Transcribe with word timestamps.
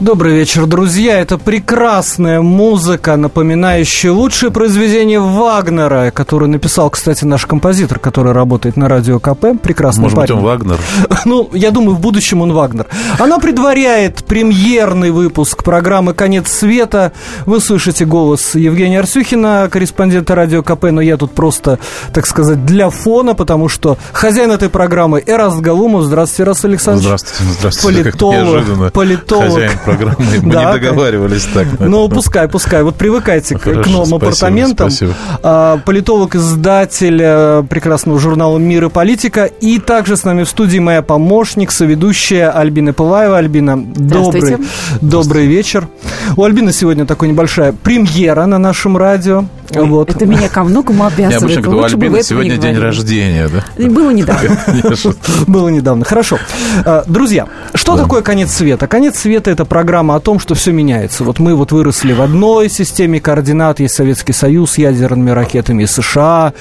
Добрый 0.00 0.32
вечер, 0.32 0.66
друзья. 0.66 1.18
Это 1.18 1.38
прекрасная 1.38 2.40
музыка, 2.40 3.16
напоминающая 3.16 4.12
лучшее 4.12 4.52
произведение 4.52 5.18
Вагнера, 5.18 6.12
которое 6.12 6.46
написал, 6.46 6.88
кстати, 6.88 7.24
наш 7.24 7.46
композитор, 7.46 7.98
который 7.98 8.30
работает 8.30 8.76
на 8.76 8.88
радио 8.88 9.18
КП. 9.18 9.60
Прекрасный 9.60 10.02
Может 10.02 10.16
парень. 10.16 10.34
быть, 10.36 10.38
он 10.38 10.44
Вагнер? 10.44 10.78
Ну, 11.24 11.50
я 11.52 11.72
думаю, 11.72 11.96
в 11.96 12.00
будущем 12.00 12.42
он 12.42 12.52
Вагнер. 12.52 12.86
Она 13.18 13.40
предваряет 13.40 14.24
премьерный 14.24 15.10
выпуск 15.10 15.64
программы 15.64 16.14
«Конец 16.14 16.48
света». 16.48 17.10
Вы 17.44 17.60
слышите 17.60 18.04
голос 18.04 18.54
Евгения 18.54 19.00
Арсюхина, 19.00 19.68
корреспондента 19.68 20.36
радио 20.36 20.62
КП, 20.62 20.84
но 20.92 21.00
я 21.00 21.16
тут 21.16 21.32
просто, 21.32 21.80
так 22.14 22.26
сказать, 22.26 22.64
для 22.64 22.90
фона, 22.90 23.34
потому 23.34 23.68
что 23.68 23.98
хозяин 24.12 24.52
этой 24.52 24.68
программы 24.68 25.24
Эраст 25.26 25.58
Галумов. 25.58 26.04
Здравствуйте, 26.04 26.42
Эраст 26.44 26.64
Александрович. 26.64 27.06
Здравствуйте, 27.06 27.52
здравствуйте. 27.58 28.04
Политолог, 28.04 28.92
политолог. 28.92 29.87
Программы. 29.96 30.16
Мы 30.42 30.52
Да, 30.52 30.64
не 30.74 30.80
договаривались 30.80 31.46
так. 31.52 31.66
Ну, 31.80 32.08
пускай, 32.08 32.48
пускай. 32.48 32.82
Вот 32.82 32.96
привыкайте 32.96 33.56
к- 33.58 33.66
новым 33.66 33.86
спасибо, 33.86 34.16
апартаментам. 34.16 34.90
спасибо. 34.90 35.14
А, 35.42 35.78
Политолог, 35.84 36.34
издатель 36.34 37.20
э, 37.22 37.62
прекрасного 37.68 38.18
журнала 38.18 38.58
«Мир 38.58 38.84
и 38.86 38.88
политика». 38.88 39.44
И 39.46 39.78
также 39.78 40.16
с 40.16 40.24
нами 40.24 40.44
в 40.44 40.48
студии 40.48 40.78
моя 40.78 41.02
помощник, 41.02 41.70
соведущая 41.70 42.50
Альбина 42.50 42.92
Пылаева. 42.92 43.38
Альбина, 43.38 43.76
добрый, 43.82 44.56
добрый 45.00 45.46
вечер. 45.46 45.88
У 46.36 46.44
Альбины 46.44 46.72
сегодня 46.72 47.06
такая 47.06 47.30
небольшая 47.30 47.72
премьера 47.72 48.46
на 48.46 48.58
нашем 48.58 48.96
радио. 48.96 49.44
Ой, 49.74 49.86
вот. 49.86 50.10
Это 50.10 50.26
меня 50.26 50.48
ко 50.48 50.64
многому 50.64 51.04
Я 51.04 51.08
обязывает. 51.08 51.42
обычно 51.42 51.62
говорю, 51.62 52.16
не 52.16 52.22
сегодня 52.22 52.50
день 52.52 52.60
говорили. 52.60 52.80
рождения, 52.80 53.48
да? 53.48 53.88
Было 53.88 54.10
недавно. 54.10 54.58
Я. 54.68 55.12
Было 55.46 55.68
недавно. 55.68 56.04
Хорошо. 56.04 56.38
А, 56.84 57.04
Друзья, 57.06 57.46
что 57.74 57.96
такое 57.96 58.22
конец 58.22 58.50
света? 58.52 58.86
Конец 58.86 59.18
света– 59.18 59.50
это 59.52 59.64
программа 59.64 60.14
о 60.16 60.20
том, 60.20 60.38
что 60.38 60.54
все 60.54 60.72
меняется. 60.72 61.24
Вот 61.24 61.38
мы 61.38 61.54
вот 61.54 61.72
выросли 61.72 62.12
в 62.12 62.22
одной 62.22 62.68
системе 62.70 63.20
координат, 63.20 63.80
есть 63.80 63.94
Советский 63.94 64.32
Союз 64.32 64.72
с 64.72 64.78
ядерными 64.78 65.30
ракетами 65.30 65.82
и 65.82 65.86
США, 65.86 66.52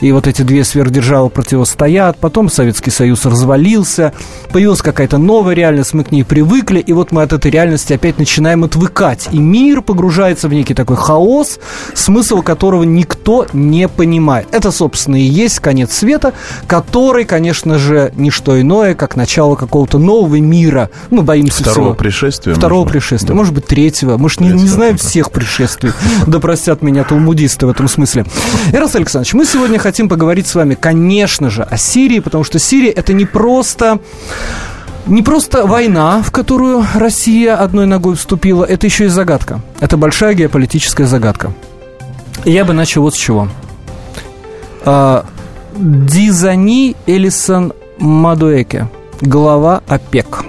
и 0.00 0.12
вот 0.12 0.26
эти 0.26 0.42
две 0.42 0.64
сверхдержавы 0.64 1.30
противостоят. 1.30 2.18
Потом 2.18 2.48
Советский 2.50 2.90
Союз 2.90 3.24
развалился, 3.24 4.12
появилась 4.52 4.82
какая-то 4.82 5.18
новая 5.18 5.54
реальность, 5.54 5.94
мы 5.94 6.04
к 6.04 6.10
ней 6.12 6.24
привыкли, 6.24 6.80
и 6.80 6.92
вот 6.92 7.12
мы 7.12 7.22
от 7.22 7.32
этой 7.32 7.50
реальности 7.50 7.92
опять 7.92 8.18
начинаем 8.18 8.64
отвыкать. 8.64 9.28
И 9.32 9.38
мир 9.38 9.82
погружается 9.82 10.48
в 10.48 10.52
некий 10.52 10.74
такой 10.74 10.96
хаос, 10.96 11.58
смысл 11.94 12.42
которого 12.42 12.55
никто 12.84 13.46
не 13.52 13.88
понимает. 13.88 14.48
Это, 14.52 14.70
собственно, 14.70 15.16
и 15.16 15.24
есть 15.24 15.60
конец 15.60 15.92
света, 15.92 16.32
который, 16.66 17.24
конечно 17.24 17.78
же, 17.78 18.12
не 18.16 18.30
что 18.30 18.60
иное, 18.60 18.94
как 18.94 19.16
начало 19.16 19.56
какого-то 19.56 19.98
нового 19.98 20.36
мира. 20.36 20.90
Мы 21.10 21.22
боимся 21.22 21.62
Второго 21.62 21.88
всего. 21.88 21.94
пришествия. 21.94 22.54
Второго 22.54 22.80
может 22.80 22.92
пришествия, 22.92 23.28
Да. 23.28 23.34
может 23.34 23.54
быть, 23.54 23.66
третьего. 23.66 24.16
Мы 24.16 24.28
же 24.28 24.36
не, 24.40 24.48
не 24.50 24.68
знаем 24.68 24.96
всех 24.96 25.30
пришествий. 25.30 25.92
Да 26.26 26.40
простят 26.40 26.82
меня 26.82 27.04
талмудисты 27.04 27.66
в 27.66 27.70
этом 27.70 27.88
смысле. 27.88 28.24
Ирас 28.72 28.94
Александрович, 28.96 29.34
мы 29.34 29.44
сегодня 29.46 29.78
хотим 29.78 30.08
поговорить 30.08 30.46
с 30.46 30.54
вами, 30.54 30.74
конечно 30.74 31.50
же, 31.50 31.62
о 31.62 31.76
Сирии, 31.76 32.18
потому 32.20 32.44
что 32.44 32.58
Сирия 32.58 32.90
это 32.90 33.12
не 33.12 33.24
просто 33.24 33.98
не 35.06 35.22
просто 35.22 35.66
война, 35.66 36.20
в 36.22 36.32
которую 36.32 36.84
Россия 36.94 37.54
одной 37.56 37.86
ногой 37.86 38.16
вступила, 38.16 38.64
это 38.64 38.86
еще 38.86 39.04
и 39.04 39.08
загадка. 39.08 39.60
Это 39.78 39.96
большая 39.96 40.34
геополитическая 40.34 41.06
загадка. 41.06 41.52
Я 42.44 42.64
бы 42.64 42.72
начал 42.72 43.02
вот 43.02 43.14
с 43.14 43.18
чего. 43.18 43.48
А, 44.84 45.24
Дизани 45.74 46.96
Элисон 47.06 47.72
Мадуэке, 47.98 48.88
глава 49.20 49.82
ОПЕК. 49.88 50.44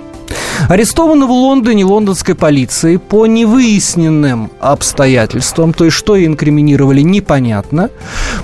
Арестована 0.70 1.26
в 1.26 1.32
Лондоне 1.32 1.86
лондонской 1.86 2.36
полицией 2.36 2.98
по 3.00 3.26
невыясненным 3.26 4.52
обстоятельствам, 4.60 5.74
то 5.74 5.86
есть 5.86 5.96
что 5.98 6.16
ей 6.16 6.28
инкриминировали, 6.28 7.02
непонятно, 7.02 7.90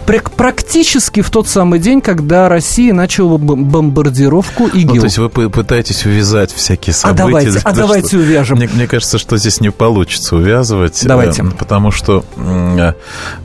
Пр- 0.06 0.24
практически 0.36 1.22
в 1.22 1.30
тот 1.30 1.48
самый 1.48 1.80
день, 1.80 2.02
когда 2.02 2.50
Россия 2.50 2.94
начала 2.94 3.38
бом- 3.38 3.66
бомбардировку 3.66 4.68
ИГИЛ. 4.68 4.94
Ну, 4.96 5.00
то 5.02 5.06
есть 5.06 5.18
вы 5.18 5.28
пы- 5.28 5.50
пытаетесь 5.50 6.06
увязать 6.06 6.52
всякие 6.54 6.92
а 6.92 6.96
события. 6.96 7.18
давайте, 7.26 7.52
да, 7.52 7.60
а 7.64 7.70
что- 7.74 7.78
давайте 7.82 8.18
увяжем. 8.18 8.58
Мне, 8.58 8.70
мне 8.74 8.88
кажется, 8.88 9.18
что 9.18 9.38
здесь 9.38 9.60
не 9.62 9.70
получится 9.72 10.36
увязывать. 10.36 11.02
Давайте. 11.06 11.42
э, 11.44 11.46
Потому 11.58 11.92
что 11.92 12.24
э, 12.38 12.94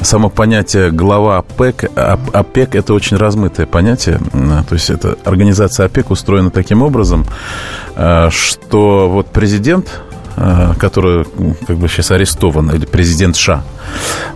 само 0.00 0.28
понятие 0.30 0.90
глава 0.90 1.38
ОПЕК, 1.38 1.84
ОП- 1.94 2.30
ОПЕК 2.34 2.74
это 2.74 2.94
очень 2.94 3.16
размытое 3.16 3.66
понятие. 3.66 4.20
М, 4.32 4.64
То 4.68 4.74
есть 4.74 4.90
это 4.90 5.16
организация 5.24 5.86
ОПЕК 5.86 6.10
устроена 6.10 6.50
таким 6.50 6.82
образом, 6.82 7.24
э, 7.24 7.87
что 8.30 9.08
вот 9.08 9.26
президент 9.28 10.00
э, 10.36 10.74
который 10.78 11.24
как 11.66 11.76
бы 11.78 11.88
сейчас 11.88 12.10
арестован, 12.12 12.70
или 12.70 12.86
президент 12.86 13.34
США, 13.36 13.64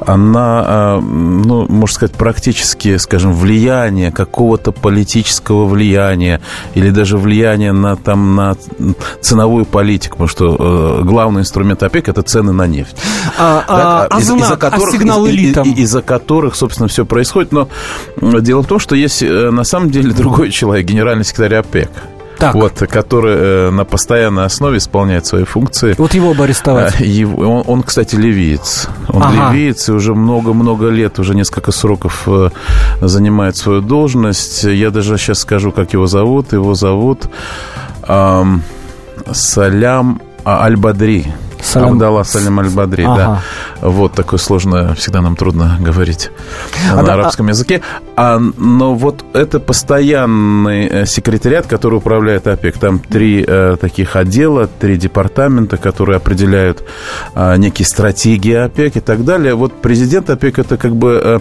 она, 0.05 0.65
э, 0.97 1.01
ну, 1.01 1.67
можно 1.69 1.95
сказать, 1.95 2.17
практически, 2.17 2.97
скажем, 2.97 3.33
влияние 3.33 4.11
какого-то 4.11 4.73
политического 4.73 5.67
влияния 5.67 6.41
или 6.75 6.91
даже 6.91 7.19
влияние 7.19 7.73
на, 7.73 7.97
там, 7.97 8.35
на 8.35 8.57
ценовую 9.21 9.65
политику, 9.65 10.15
потому 10.15 10.29
что 10.29 10.99
э, 11.01 11.05
главный 11.05 11.43
инструмент 11.43 11.83
ОПЕК– 11.83 12.09
это 12.09 12.23
цены 12.23 12.53
на 12.53 12.67
нефть. 12.67 12.97
А, 13.39 13.65
а- 13.69 13.77
Да, 13.77 14.17
а 14.17 14.19
из- 14.21 14.27
знак, 14.27 14.65
а 14.65 14.79
сигнал 14.91 15.27
из- 15.27 15.35
элитам? 15.35 15.69
и- 15.69 15.83
из-за 15.83 16.03
которых, 16.03 16.57
собственно, 16.57 16.89
все 16.89 17.05
происходит. 17.05 17.53
Но 17.53 17.69
дело 18.21 18.63
в 18.63 18.67
том, 18.67 18.79
что 18.81 18.97
есть 18.97 19.23
э, 19.23 19.51
на 19.51 19.65
самом 19.65 19.91
деле 19.91 20.13
другой 20.17 20.51
человек, 20.51 20.87
генеральный 20.87 21.25
секретарь 21.25 21.59
ОПЕК. 21.61 21.91
Так. 22.43 22.55
Вот, 22.55 22.73
который 22.91 23.35
э, 23.37 23.71
на 23.71 23.85
постоянной 23.85 24.45
основе 24.45 24.79
исполняет 24.79 25.27
свои 25.27 25.45
функции. 25.45 25.95
Вот 25.99 26.15
его 26.15 26.35
бы 26.35 26.45
арестовать. 26.45 26.95
А, 27.01 27.05
его- 27.05 27.43
он, 27.59 27.65
он, 27.67 27.83
кстати, 27.83 28.17
ливиец. 28.17 28.89
Он 29.09 29.23
Ага. 29.23 29.53
ливиец 29.53 29.89
и 29.89 29.93
уже 29.93 30.15
много-много 30.15 30.89
лет, 30.89 31.19
уже 31.19 31.35
несколько 31.35 31.71
сроков 31.73 32.23
э, 32.27 32.51
занимает 33.01 33.57
свою 33.57 33.81
должность. 33.81 34.65
Я 34.65 34.91
даже 34.91 35.19
сейчас 35.19 35.39
скажу, 35.41 35.71
как 35.73 35.93
его 35.93 36.07
зовут. 36.07 36.53
Его 36.53 36.75
зовут 36.75 37.29
ам, 38.09 38.63
Салям 39.33 40.21
а, 40.45 40.65
Аль-Бадри. 40.65 41.27
Салям- 41.63 41.93
Абдалла 41.93 42.23
Салям 42.25 42.59
Аль-Бадри, 42.61 43.05
Ага. 43.05 43.17
да. 43.81 43.89
Вот 43.89 44.13
такое 44.13 44.39
сложное, 44.39 44.95
всегда 44.95 45.21
нам 45.21 45.37
трудно 45.37 45.77
говорить 45.81 46.31
А 46.93 46.97
на 46.97 47.03
да, 47.03 47.15
арабском 47.15 47.49
языке. 47.49 47.81
А, 48.17 48.39
но 48.39 48.95
вот 48.95 49.25
это 49.33 49.61
постоянный 49.61 50.87
э, 50.87 51.07
секретариат, 51.07 51.67
который 51.67 51.97
управляет 51.97 52.47
ОПЕК. 52.47 52.79
Там 52.79 52.99
три 52.99 53.45
э, 53.47 53.77
таких 53.81 54.17
отдела, 54.17 54.67
три 54.67 54.97
департамента, 54.97 55.77
которые 55.77 56.17
определяют 56.17 56.83
э, 57.35 57.57
некие 57.57 57.87
стратегии 57.87 58.55
ОПЕК 58.55 58.97
и 58.97 59.01
так 59.01 59.25
далее. 59.25 59.55
Вот 59.55 59.81
президент 59.81 60.31
ОПЕК 60.31 60.59
это 60.59 60.77
как 60.77 60.97
бы 60.97 61.41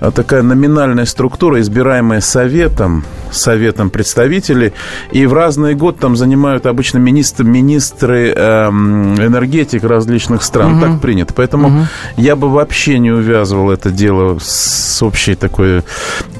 э, 0.00 0.10
такая 0.12 0.42
номинальная 0.42 1.04
структура, 1.04 1.60
избираемая 1.60 2.20
советом, 2.20 3.04
советом 3.30 3.90
представителей. 3.90 4.72
И 5.10 5.26
в 5.26 5.34
разный 5.34 5.74
год 5.74 5.98
там 5.98 6.16
занимают 6.16 6.66
обычно 6.66 6.98
министры, 6.98 7.44
министры 7.44 8.32
эм, 8.34 9.14
энергетик 9.42 9.84
различных 9.84 10.42
стран. 10.42 10.80
Так 10.80 11.00
принято. 11.00 11.34
Поэтому 11.34 11.86
я 12.16 12.36
бы 12.36 12.48
вообще 12.50 12.98
не 12.98 13.10
увязывал 13.10 13.70
это 13.70 13.90
дело 13.90 14.38
с 14.40 15.02
общей 15.02 15.34
такой 15.34 15.82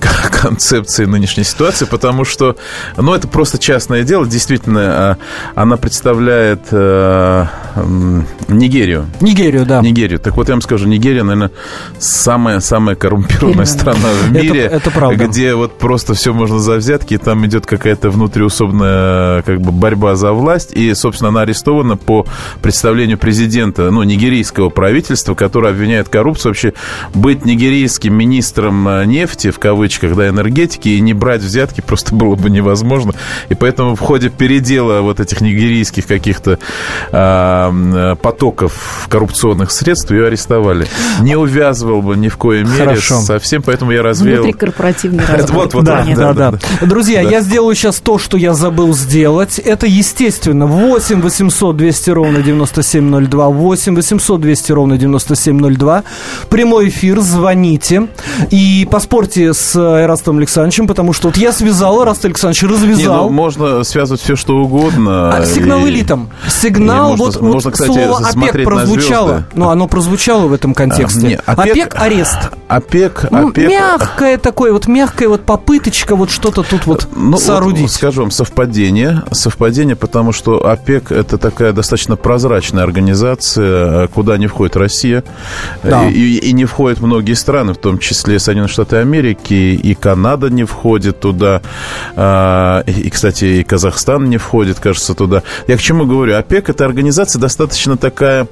концепцией 0.43 1.07
нынешней 1.09 1.45
ситуации, 1.45 1.85
потому 1.85 2.25
что, 2.25 2.57
ну, 2.97 3.15
это 3.15 3.27
просто 3.29 3.59
частное 3.59 4.05
дело. 4.05 4.27
Действительно, 4.27 4.81
а, 4.83 5.17
она 5.55 5.77
представляет 5.77 6.61
э, 6.71 7.47
м, 7.77 8.27
Нигерию. 8.49 9.07
Нигерию, 9.21 9.67
да. 9.67 9.81
Нигерию. 9.81 10.19
Так 10.21 10.37
вот, 10.37 10.49
я 10.49 10.55
вам 10.55 10.63
скажу, 10.63 10.87
Нигерия, 10.87 11.23
наверное, 11.25 11.51
самая, 11.99 12.61
самая 12.61 12.95
коррумпированная 12.97 13.65
страна 13.65 14.09
в 14.23 14.31
Это- 14.35 14.43
мире, 14.43 14.61
это 14.61 14.91
правда. 14.91 15.27
где 15.27 15.55
вот 15.55 15.79
просто 15.79 16.15
все 16.15 16.33
можно 16.33 16.59
за 16.59 16.77
взятки, 16.77 17.15
и 17.15 17.19
там 17.19 17.45
идет 17.47 17.67
какая-то 17.67 18.11
внутриусобная 18.11 19.43
как 19.43 19.61
бы 19.61 19.73
борьба 19.73 20.15
за 20.15 20.33
власть, 20.33 20.73
и, 20.73 20.93
собственно, 20.95 21.29
она 21.29 21.43
арестована 21.43 21.97
по 21.97 22.27
представлению 22.61 22.92
президента, 23.17 23.91
ну, 23.91 24.03
нигерийского 24.03 24.69
правительства, 24.69 25.35
которое 25.35 25.71
обвиняет 25.71 26.09
коррупцию 26.09 26.51
вообще 26.51 26.75
быть 27.15 27.45
нигерийским 27.45 28.15
министром 28.15 28.87
э, 28.89 29.05
нефти, 29.07 29.51
в 29.51 29.59
кавычках, 29.59 30.15
да, 30.17 30.29
энергетики, 30.29 30.89
и 30.91 31.01
не 31.01 31.15
брать 31.15 31.43
взятки 31.43 31.81
просто 31.81 32.15
было 32.15 32.35
бы 32.35 32.51
невозможно. 32.51 33.13
И 33.49 33.55
поэтому 33.55 33.97
в 33.97 34.01
ходе 34.01 34.29
передела 34.29 35.01
вот 35.01 35.21
этих 35.21 35.41
нигерийских 35.41 36.07
каких-то 36.07 36.59
а, 37.11 37.69
м, 37.69 38.17
потоков 38.17 39.07
коррупционных 39.09 39.71
средств 39.71 40.11
ее 40.11 40.27
арестовали. 40.27 40.87
Не 41.21 41.37
увязывал 41.37 42.03
бы 42.03 42.17
ни 42.17 42.29
в 42.29 42.37
коей 42.37 42.65
мере 42.65 42.85
Хорошо. 42.85 43.21
совсем, 43.21 43.63
поэтому 43.63 43.93
я 43.93 44.03
развеял... 44.03 44.43
Внутрикорпоративный 44.43 45.25
вот, 45.49 45.75
вот, 45.75 45.85
да, 45.85 46.05
да, 46.15 46.33
да, 46.33 46.51
да, 46.53 46.87
Друзья, 46.87 47.23
Да. 47.23 47.31
я 47.31 47.41
сделаю 47.41 47.75
сейчас 47.75 48.01
то, 48.01 48.19
что 48.19 48.37
я 48.37 48.55
забыл 48.55 48.95
сделать. 48.95 49.59
Это, 49.59 49.87
естественно, 49.87 50.67
8 50.67 51.21
800 51.21 51.77
200 51.77 52.11
ровно 52.11 52.43
9702, 52.83 53.49
8 53.49 53.97
800 53.97 54.41
200 54.41 54.73
ровно 54.73 54.93
ровно 54.93 54.99
9702. 54.99 56.05
Прямой 56.49 56.89
эфир, 56.89 57.21
звоните. 57.21 58.09
И 58.51 58.87
поспорьте 58.91 59.55
с 59.55 59.77
Эрастом 59.77 60.39
Александровичем, 60.39 60.87
потому 60.87 61.13
что 61.13 61.29
вот 61.29 61.37
я 61.37 61.53
связал, 61.53 62.03
Эраст 62.03 62.25
Александрович 62.25 62.63
развязал. 62.65 63.25
Не, 63.25 63.31
ну, 63.31 63.31
можно 63.31 63.85
связывать 63.85 64.21
все, 64.21 64.37
что 64.37 64.57
угодно. 64.57 65.37
А, 65.37 65.45
сигнал 65.45 65.87
и... 65.87 65.91
элитам. 65.91 66.31
Сигнал, 66.49 67.15
и 67.15 67.17
вот, 67.17 67.41
можно, 67.41 67.71
вот 67.71 67.73
кстати, 67.73 67.93
слово 67.93 68.19
ОПЕК 68.19 68.65
прозвучало. 68.65 69.45
Ну, 69.55 69.69
оно 69.69 69.87
прозвучало 69.87 70.47
в 70.49 70.53
этом 70.53 70.75
контексте. 70.75 71.21
А, 71.21 71.29
не, 71.29 71.35
ОПЕК, 71.35 71.73
ОПЕК 71.73 71.97
арест. 72.01 72.39
ОПЕК, 72.69 73.27
ну, 73.31 73.49
ОПЕК. 73.49 73.69
Мягкое 73.69 74.39
такое, 74.39 74.73
вот 74.73 74.89
мягкая 74.89 75.29
вот 75.29 75.43
попыточка 75.43 76.17
вот 76.17 76.31
что-то 76.31 76.63
тут 76.63 76.87
вот 76.87 77.09
ну, 77.15 77.37
соорудить. 77.37 77.83
Вот, 77.83 77.91
скажу 77.91 78.23
вам, 78.23 78.31
совпадение. 78.31 79.23
Совпадение, 79.31 79.97
потому 79.97 80.33
что 80.33 80.67
ОПЕК 80.67 81.13
это 81.13 81.39
такая 81.39 81.73
достаточно 81.73 82.17
прозрачная 82.17 82.72
организация, 82.81 84.07
куда 84.09 84.39
не 84.39 84.47
входит 84.47 84.77
Россия. 84.77 85.25
Да. 85.83 86.09
И, 86.09 86.39
и 86.39 86.53
не 86.53 86.65
входят 86.65 87.01
многие 87.01 87.35
страны, 87.35 87.75
в 87.75 87.79
том 87.79 87.99
числе 87.99 88.39
Соединенные 88.39 88.69
Штаты 88.69 88.97
Америки, 88.97 89.55
и 89.55 89.95
Канада 89.95 90.51
не 90.51 90.65
входит 90.65 91.21
туда. 91.21 91.63
А, 92.17 92.83
и, 92.87 93.11
кстати, 93.11 93.45
и 93.45 93.65
Казахстан 93.65 94.29
не 94.31 94.39
входит, 94.39 94.81
кажется, 94.81 95.15
туда. 95.15 95.43
Я 95.67 95.77
к 95.77 95.81
чему 95.81 96.07
говорю? 96.07 96.37
ОПЕК 96.37 96.71
это 96.71 96.85
организация 96.85 97.41
достаточно 97.41 97.97
такая, 97.97 98.47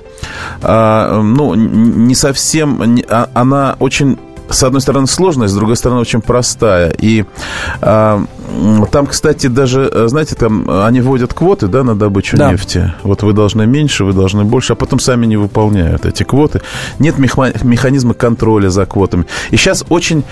а, 0.63 1.21
ну, 1.23 1.55
не 1.55 2.15
совсем, 2.15 3.01
а, 3.09 3.29
она 3.35 3.77
очень 3.79 4.19
с 4.51 4.63
одной 4.63 4.81
стороны, 4.81 5.07
сложная, 5.07 5.49
с 5.49 5.55
другой 5.55 5.77
стороны, 5.77 6.01
очень 6.01 6.21
простая. 6.21 6.93
И 6.99 7.25
а, 7.81 8.25
там, 8.91 9.07
кстати, 9.07 9.47
даже, 9.47 9.89
э, 9.93 10.09
знаете, 10.09 10.35
там 10.35 10.69
они 10.69 11.01
вводят 11.01 11.33
квоты, 11.35 11.69
да, 11.69 11.85
на 11.85 11.95
добычу 11.95 12.37
да. 12.37 12.51
нефти. 12.51 12.93
Вот 13.03 13.23
вы 13.23 13.33
должны 13.33 13.67
меньше, 13.67 14.05
вы 14.05 14.13
должны 14.13 14.45
больше, 14.45 14.73
а 14.73 14.77
потом 14.77 14.99
сами 14.99 15.27
не 15.27 15.37
выполняют 15.37 16.05
эти 16.07 16.25
квоты. 16.25 16.61
Нет 16.99 17.19
механизма 17.19 18.15
контроля 18.15 18.71
за 18.71 18.87
квотами. 18.87 19.27
И 19.51 19.57
сейчас 19.57 19.85
очень 19.89 20.25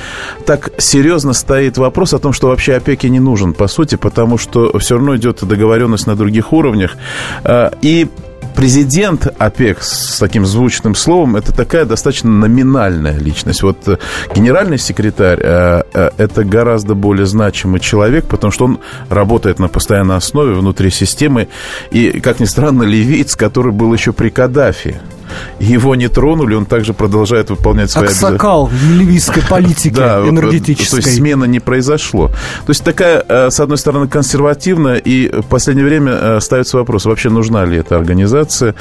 так 0.45 0.71
серьезно 0.79 1.33
стоит 1.33 1.79
вопрос 1.79 2.15
о 2.15 2.19
том, 2.19 2.33
что 2.33 2.49
вообще 2.49 2.75
опеки 2.75 3.07
не 3.07 3.21
нужен, 3.21 3.55
по 3.55 3.69
сути, 3.69 3.97
потому 3.97 4.39
что 4.39 4.77
все 4.79 4.97
равно 4.97 5.17
идет 5.17 5.47
договоренность 5.47 6.07
на 6.07 6.17
других 6.17 6.53
уровнях. 6.53 6.97
А, 7.45 7.73
и 7.83 8.09
президент 8.59 9.29
ОПЕК 9.39 9.81
с 9.81 10.19
таким 10.19 10.45
звучным 10.45 10.97
словом, 10.97 11.37
это 11.37 11.53
такая 11.53 11.85
достаточно 11.85 12.29
номинальная 12.29 13.17
личность. 13.17 13.63
Вот 13.63 13.87
э, 13.87 13.99
генеральный 14.35 14.79
секретарь 14.79 15.39
э, 15.41 15.83
э, 15.95 16.11
это 16.19 16.43
гораздо 16.43 16.97
более 16.97 17.27
значимый 17.27 17.79
человек, 17.79 18.25
потому 18.25 18.51
что 18.51 18.65
он 18.65 18.81
работает 19.11 19.61
на 19.61 19.69
постоянной 19.69 20.17
основе 20.17 20.55
внутри 20.55 20.91
системы. 20.91 21.47
И, 21.93 22.19
как 22.19 22.41
ни 22.41 22.47
странно, 22.47 22.83
ливиец, 22.83 23.37
который 23.37 23.71
был 23.71 23.95
еще 23.95 24.13
при 24.13 24.29
Каддафи 24.29 25.01
его 25.59 25.95
не 25.95 26.09
тронули, 26.09 26.55
он 26.55 26.67
также 26.67 26.95
продолжает 26.95 27.51
выполнять 27.51 27.91
свои 27.91 28.05
обязательства. 28.05 28.29
Аксакал 28.29 28.71
ливийской 28.93 29.43
политики 29.49 29.95
да, 29.95 30.21
энергетической. 30.21 31.03
То 31.03 31.07
есть 31.09 31.17
смена 31.19 31.45
не 31.45 31.61
произошло. 31.61 32.29
То 32.29 32.71
есть 32.71 32.85
такая, 32.85 33.25
э, 33.29 33.51
с 33.51 33.61
одной 33.61 33.79
стороны, 33.79 34.09
консервативная, 34.09 34.97
и 34.97 35.29
в 35.29 35.47
последнее 35.47 35.87
время 35.87 36.13
э, 36.13 36.41
ставится 36.41 36.77
вопрос, 36.77 37.05
вообще 37.05 37.31
нужна 37.31 37.65
ли 37.65 37.79
эта 37.79 37.97
организация, 37.97 38.75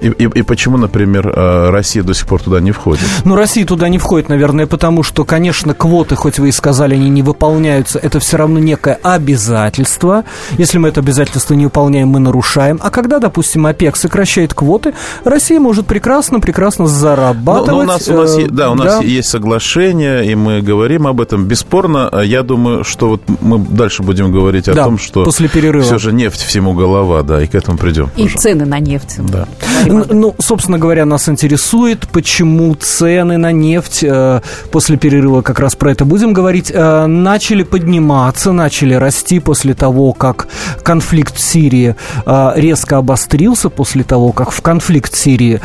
и, 0.00 0.08
и, 0.08 0.24
и 0.24 0.42
почему, 0.42 0.76
например, 0.76 1.32
э, 1.34 1.70
Россия 1.70 2.02
до 2.02 2.14
сих 2.14 2.26
пор 2.26 2.42
туда 2.42 2.60
не 2.60 2.72
входит? 2.72 3.04
Ну, 3.24 3.34
Россия 3.34 3.64
туда 3.64 3.88
не 3.88 3.98
входит, 3.98 4.28
наверное, 4.28 4.66
потому 4.66 5.02
что, 5.02 5.24
конечно, 5.24 5.74
квоты, 5.74 6.16
хоть 6.16 6.38
вы 6.38 6.48
и 6.48 6.52
сказали, 6.52 6.94
они 6.94 7.08
не 7.08 7.22
выполняются, 7.22 7.98
это 7.98 8.20
все 8.20 8.36
равно 8.36 8.58
некое 8.58 8.98
обязательство. 9.02 10.24
Если 10.58 10.78
мы 10.78 10.88
это 10.88 11.00
обязательство 11.00 11.54
не 11.54 11.64
выполняем, 11.64 12.08
мы 12.08 12.20
нарушаем. 12.20 12.78
А 12.82 12.90
когда, 12.90 13.18
допустим, 13.18 13.66
ОПЕК 13.66 13.96
сокращает 13.96 14.54
квоты, 14.54 14.94
Россия 15.24 15.60
может 15.60 15.86
прекрасно, 15.86 16.40
прекрасно 16.40 16.86
зарабатывать. 16.86 17.70
Ну, 17.70 17.76
ну 17.76 17.82
у 17.82 17.86
нас, 17.86 18.08
у 18.08 18.14
нас, 18.14 18.38
э, 18.38 18.46
да, 18.48 18.70
у 18.70 18.74
нас 18.74 18.98
да. 18.98 19.04
есть 19.04 19.28
соглашение, 19.28 20.30
и 20.30 20.34
мы 20.34 20.62
говорим 20.62 21.06
об 21.06 21.20
этом. 21.20 21.46
Бесспорно, 21.46 22.08
э, 22.12 22.22
я 22.24 22.42
думаю, 22.42 22.84
что 22.84 23.08
вот 23.08 23.22
мы 23.40 23.58
дальше 23.58 24.02
будем 24.02 24.32
говорить 24.32 24.68
о 24.68 24.74
да, 24.74 24.84
том, 24.84 24.98
что 24.98 25.24
после 25.24 25.48
перерыва. 25.48 25.84
все 25.84 25.98
же 25.98 26.12
нефть 26.12 26.42
всему 26.42 26.74
голова, 26.74 27.22
да, 27.22 27.42
и 27.42 27.46
к 27.46 27.54
этому 27.54 27.78
придем. 27.78 28.10
И 28.16 28.22
пожалуйста. 28.22 28.38
цены 28.40 28.66
на 28.66 28.78
нефть. 28.78 29.16
Да. 29.18 29.48
Ну, 29.96 30.34
собственно 30.38 30.78
говоря, 30.78 31.04
нас 31.06 31.28
интересует, 31.28 32.06
почему 32.08 32.74
цены 32.74 33.38
на 33.38 33.52
нефть, 33.52 34.04
э, 34.04 34.40
после 34.70 34.96
перерыва 34.96 35.40
как 35.42 35.58
раз 35.58 35.74
про 35.74 35.92
это 35.92 36.04
будем 36.04 36.32
говорить, 36.32 36.70
э, 36.72 37.06
начали 37.06 37.62
подниматься, 37.62 38.52
начали 38.52 38.94
расти 38.94 39.40
после 39.40 39.74
того, 39.74 40.12
как 40.12 40.48
конфликт 40.82 41.36
в 41.36 41.40
Сирии 41.40 41.96
э, 42.26 42.52
резко 42.56 42.98
обострился, 42.98 43.70
после 43.70 44.04
того, 44.04 44.32
как 44.32 44.50
в 44.50 44.60
конфликт 44.60 45.14
в 45.14 45.16
Сирии 45.16 45.60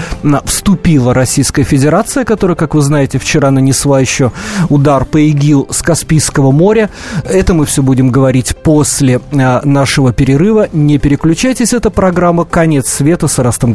вступила 0.46 1.14
Российская 1.14 1.64
Федерация, 1.64 2.24
которая, 2.24 2.56
как 2.56 2.74
вы 2.76 2.82
знаете, 2.82 3.20
вчера 3.20 3.52
нанесла 3.52 4.00
еще 4.00 4.32
удар 4.70 5.06
по 5.06 5.18
ИГИЛ 5.18 5.68
с 5.72 5.82
Каспийского 5.82 6.52
моря. 6.52 6.90
Это 7.26 7.54
мы 7.54 7.66
все 7.66 7.84
будем 7.84 8.12
говорить 8.12 8.56
после 8.56 9.20
нашего 9.32 10.14
перерыва. 10.14 10.70
Не 10.72 10.98
переключайтесь, 11.00 11.74
это 11.74 11.90
программа 11.90 12.46
«Конец 12.46 12.88
света» 12.88 13.28
с 13.28 13.38
Растом 13.40 13.72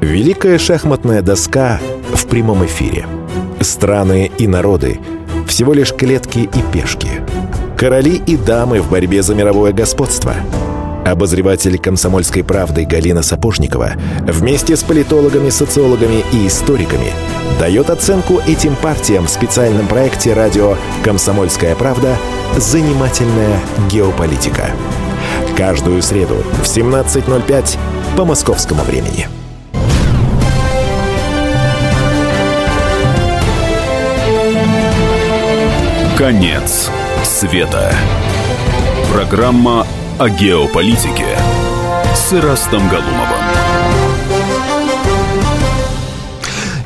Великая 0.00 0.58
шахматная 0.58 1.22
доска 1.22 1.80
в 2.12 2.26
прямом 2.26 2.64
эфире. 2.66 3.06
Страны 3.60 4.30
и 4.38 4.46
народы– 4.46 4.98
всего 5.48 5.72
лишь 5.72 5.94
клетки 5.94 6.40
и 6.40 6.62
пешки. 6.72 7.08
Короли 7.76 8.20
и 8.26 8.36
дамы 8.36 8.80
в 8.80 8.90
борьбе 8.90 9.22
за 9.22 9.34
мировое 9.34 9.72
господство. 9.72 10.34
Обозреватель 11.06 11.78
комсомольской 11.78 12.44
правды 12.44 12.84
Галина 12.84 13.22
Сапожникова 13.22 13.92
вместе 14.20 14.76
с 14.76 14.82
политологами, 14.82 15.48
социологами 15.48 16.22
и 16.32 16.46
историками 16.46 17.12
дает 17.58 17.88
оценку 17.88 18.40
этим 18.46 18.76
партиям 18.76 19.26
в 19.26 19.30
специальном 19.30 19.86
проекте 19.86 20.34
радио 20.34 20.76
«Комсомольская 21.02 21.74
правда. 21.74 22.16
Занимательная 22.56 23.58
геополитика». 23.90 24.70
Каждую 25.56 26.02
среду 26.02 26.36
в 26.62 26.64
17.05 26.64 27.78
по 28.16 28.24
московскому 28.24 28.82
времени. 28.82 29.28
Конец 36.16 36.90
света. 37.22 37.94
Программа 39.12 39.86
о 40.18 40.28
геополитике 40.28 41.38
с 42.14 42.32
Ирастом 42.32 42.88
Галумовым. 42.88 43.37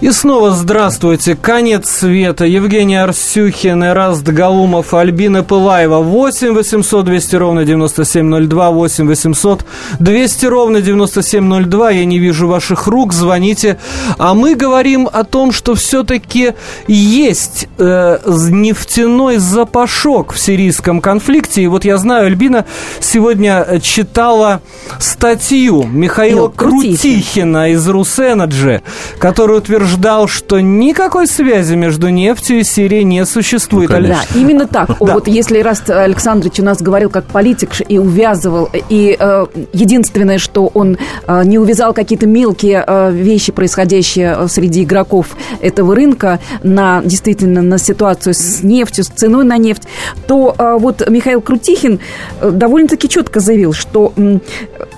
И 0.02 0.10
снова 0.10 0.50
здравствуйте. 0.50 1.36
Конец 1.36 1.88
света. 1.88 2.44
Евгений 2.44 2.96
Арсюхин, 2.96 3.84
Эраст 3.84 4.24
Галумов, 4.24 4.94
Альбина 4.94 5.44
Пылаева. 5.44 6.00
8 6.00 6.54
800 6.54 7.04
200 7.04 7.36
ровно 7.36 7.64
9702. 7.64 8.70
8 8.72 9.06
800 9.06 9.64
200 10.00 10.46
ровно 10.46 10.82
9702. 10.82 11.90
Я 11.92 12.04
не 12.04 12.18
вижу 12.18 12.48
ваших 12.48 12.88
рук. 12.88 13.12
Звоните. 13.12 13.78
А 14.18 14.34
мы 14.34 14.56
говорим 14.56 15.08
о 15.10 15.22
том, 15.22 15.52
что 15.52 15.76
все-таки 15.76 16.54
есть 16.88 17.68
э, 17.78 18.18
нефтяной 18.26 19.36
запашок 19.36 20.32
в 20.32 20.38
сирийском 20.40 21.00
конфликте. 21.00 21.62
И 21.62 21.68
вот 21.68 21.84
я 21.84 21.96
знаю, 21.96 22.26
Альбина 22.26 22.64
сегодня 22.98 23.78
читала 23.80 24.62
статью 24.98 25.84
Михаила 25.84 26.48
Крутихина 26.48 27.70
из 27.70 27.86
Русэнерджи, 27.86 28.82
который 29.20 29.58
утверждает, 29.58 29.91
утверждал, 29.92 30.26
что 30.26 30.60
никакой 30.60 31.26
связи 31.26 31.74
между 31.74 32.08
нефтью 32.08 32.60
и 32.60 32.64
Сирией 32.64 33.04
не 33.04 33.24
существует. 33.26 33.90
Ну, 33.90 34.00
да, 34.08 34.20
именно 34.34 34.66
так. 34.66 34.90
Да. 35.02 35.14
Вот 35.14 35.26
если 35.26 35.58
Раст 35.60 35.90
Александрович 35.90 36.60
у 36.60 36.64
нас 36.64 36.80
говорил 36.80 37.10
как 37.10 37.24
политик 37.24 37.70
и 37.88 37.98
увязывал, 37.98 38.68
и 38.88 39.16
э, 39.18 39.46
единственное, 39.72 40.38
что 40.38 40.70
он 40.74 40.96
э, 41.26 41.42
не 41.44 41.58
увязал 41.58 41.92
какие-то 41.92 42.26
мелкие 42.26 42.84
э, 42.86 43.10
вещи, 43.10 43.50
происходящие 43.52 44.36
э, 44.38 44.48
среди 44.48 44.84
игроков 44.84 45.28
этого 45.60 45.96
рынка, 45.96 46.38
на 46.62 47.02
действительно 47.04 47.62
на 47.62 47.78
ситуацию 47.78 48.34
с 48.34 48.62
нефтью, 48.62 49.04
с 49.04 49.08
ценой 49.08 49.44
на 49.44 49.56
нефть, 49.58 49.82
то 50.28 50.54
э, 50.56 50.76
вот 50.78 51.08
Михаил 51.08 51.40
Крутихин 51.40 51.98
э, 52.40 52.50
довольно-таки 52.50 53.08
четко 53.08 53.40
заявил, 53.40 53.72
что, 53.72 54.12
э, 54.16 54.38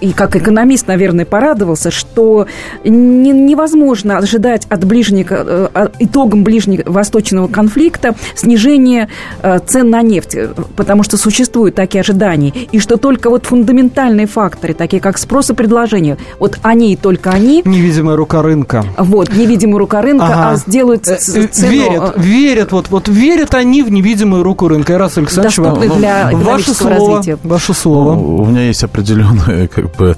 и 0.03 0.13
как 0.13 0.37
экономист, 0.37 0.87
наверное, 0.87 1.25
порадовался, 1.25 1.91
что 1.91 2.47
не, 2.85 3.31
невозможно 3.31 4.19
ожидать 4.19 4.67
от 4.69 4.84
от 4.85 4.89
ближнего, 4.89 5.71
э, 5.75 5.89
итогом 5.99 6.45
ближневосточного 6.45 7.49
конфликта 7.49 8.15
снижение 8.35 9.09
э, 9.43 9.59
цен 9.67 9.91
на 9.91 10.03
нефть, 10.03 10.37
потому 10.77 11.03
что 11.03 11.17
существуют 11.17 11.75
такие 11.75 12.01
ожидания, 12.01 12.53
и 12.73 12.79
что 12.79 12.97
только 12.97 13.31
вот 13.31 13.47
фундаментальные 13.47 14.27
факторы, 14.27 14.75
такие 14.75 15.01
как 15.01 15.19
спрос 15.19 15.51
и 15.51 15.55
предложение, 15.55 16.19
вот 16.39 16.59
они 16.63 16.93
и 16.93 16.97
только 16.97 17.31
они... 17.31 17.63
Невидимая 17.65 18.17
рука 18.17 18.43
рынка. 18.43 18.85
Вот, 18.99 19.35
невидимая 19.35 19.79
рука 19.79 20.03
рынка, 20.03 20.27
ага. 20.27 20.51
а 20.51 20.57
сделают 20.57 21.05
цену... 21.05 21.49
Верят, 21.75 22.15
верят, 22.17 22.73
вот, 22.73 22.89
вот 22.91 23.09
верят 23.09 23.55
они 23.55 23.83
в 23.83 23.91
невидимую 23.91 24.43
руку 24.43 24.69
рынка. 24.69 24.99
Раз, 24.99 25.19
Александрович, 25.19 25.57
Доступны 25.57 25.89
для 25.97 26.31
ваше 26.33 26.75
слово, 26.75 27.17
развития. 27.17 27.39
Ваше 27.43 27.75
слово. 27.75 28.15
Ну, 28.15 28.37
у 28.37 28.47
меня 28.47 28.67
есть 28.67 28.85
определенная 28.85 29.69
как 29.69 29.91
бы, 29.97 30.17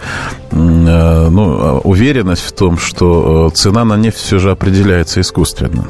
ну, 0.51 1.81
уверенность 1.85 2.43
в 2.43 2.53
том, 2.53 2.79
что 2.79 3.51
цена 3.55 3.85
на 3.85 3.97
нефть 3.97 4.19
все 4.19 4.39
же 4.39 4.51
определяется 4.57 5.21
искусственно. 5.21 5.87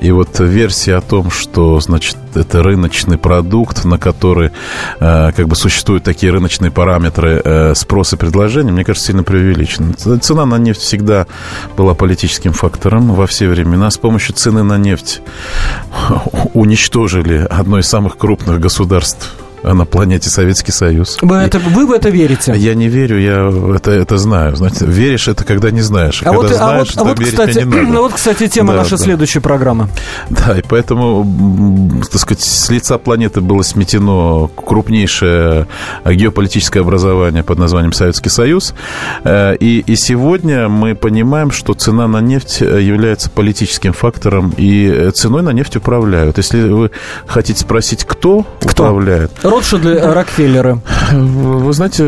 И 0.00 0.10
вот 0.10 0.38
версия 0.40 0.96
о 0.96 1.00
том, 1.00 1.30
что, 1.30 1.80
значит, 1.80 2.16
это 2.34 2.62
рыночный 2.62 3.16
продукт, 3.16 3.84
на 3.84 3.98
который 3.98 4.50
э, 5.00 5.32
как 5.32 5.48
бы 5.48 5.56
существуют 5.56 6.04
такие 6.04 6.32
рыночные 6.32 6.70
параметры 6.70 7.40
э, 7.42 7.74
спроса 7.74 8.16
и 8.16 8.18
предложения, 8.18 8.72
мне 8.72 8.84
кажется, 8.84 9.08
сильно 9.08 9.22
преувеличена. 9.22 9.94
Цена 9.94 10.44
на 10.44 10.58
нефть 10.58 10.80
всегда 10.80 11.26
была 11.76 11.94
политическим 11.94 12.52
фактором 12.52 13.14
во 13.14 13.26
все 13.26 13.48
времена. 13.48 13.90
С 13.90 13.96
помощью 13.96 14.34
цены 14.34 14.62
на 14.62 14.76
нефть 14.76 15.22
уничтожили 16.52 17.46
одно 17.48 17.78
из 17.78 17.86
самых 17.86 18.18
крупных 18.18 18.60
государств 18.60 19.32
на 19.72 19.84
планете 19.86 20.30
Советский 20.30 20.72
Союз. 20.72 21.18
Вы, 21.22 21.36
это, 21.36 21.58
вы 21.58 21.86
в 21.86 21.92
это 21.92 22.10
верите? 22.10 22.54
Я 22.56 22.74
не 22.74 22.88
верю, 22.88 23.18
я 23.18 23.76
это, 23.76 23.90
это 23.90 24.18
знаю. 24.18 24.56
Знаете, 24.56 24.84
веришь 24.86 25.28
это, 25.28 25.44
когда 25.44 25.70
не 25.70 25.80
знаешь. 25.80 26.22
А, 26.22 26.30
а 26.30 26.32
когда 26.32 26.48
вот, 26.48 26.56
знаешь, 26.56 26.92
а 26.96 27.00
вот, 27.00 27.06
а 27.06 27.08
вот, 27.10 27.18
верить 27.18 27.32
кстати, 27.32 27.58
не 27.58 27.64
надо. 27.64 27.82
Ну 27.82 28.02
вот, 28.02 28.12
кстати, 28.12 28.48
тема 28.48 28.72
да, 28.72 28.80
нашей 28.80 28.98
да. 28.98 29.04
следующей 29.04 29.40
программы. 29.40 29.88
Да, 30.30 30.58
и 30.58 30.62
поэтому, 30.62 32.02
так 32.10 32.20
сказать, 32.20 32.42
с 32.42 32.70
лица 32.70 32.98
планеты 32.98 33.40
было 33.40 33.62
сметено 33.62 34.48
крупнейшее 34.48 35.66
геополитическое 36.04 36.82
образование 36.82 37.42
под 37.42 37.58
названием 37.58 37.92
Советский 37.92 38.30
Союз. 38.30 38.74
Э, 39.24 39.56
и, 39.56 39.80
и 39.80 39.96
сегодня 39.96 40.68
мы 40.68 40.94
понимаем, 40.94 41.50
что 41.50 41.74
цена 41.74 42.06
на 42.06 42.20
нефть 42.20 42.60
является 42.60 43.30
политическим 43.30 43.92
фактором, 43.92 44.52
и 44.56 45.10
ценой 45.14 45.42
на 45.42 45.50
нефть 45.50 45.76
управляют. 45.76 46.38
Если 46.38 46.68
вы 46.68 46.90
хотите 47.26 47.60
спросить, 47.60 48.04
кто, 48.04 48.46
кто? 48.60 48.84
управляет... 48.84 49.30
Ротшильды. 49.54 50.00
Рокфеллеры. 50.00 50.80
Вы 51.12 51.72
знаете, 51.72 52.04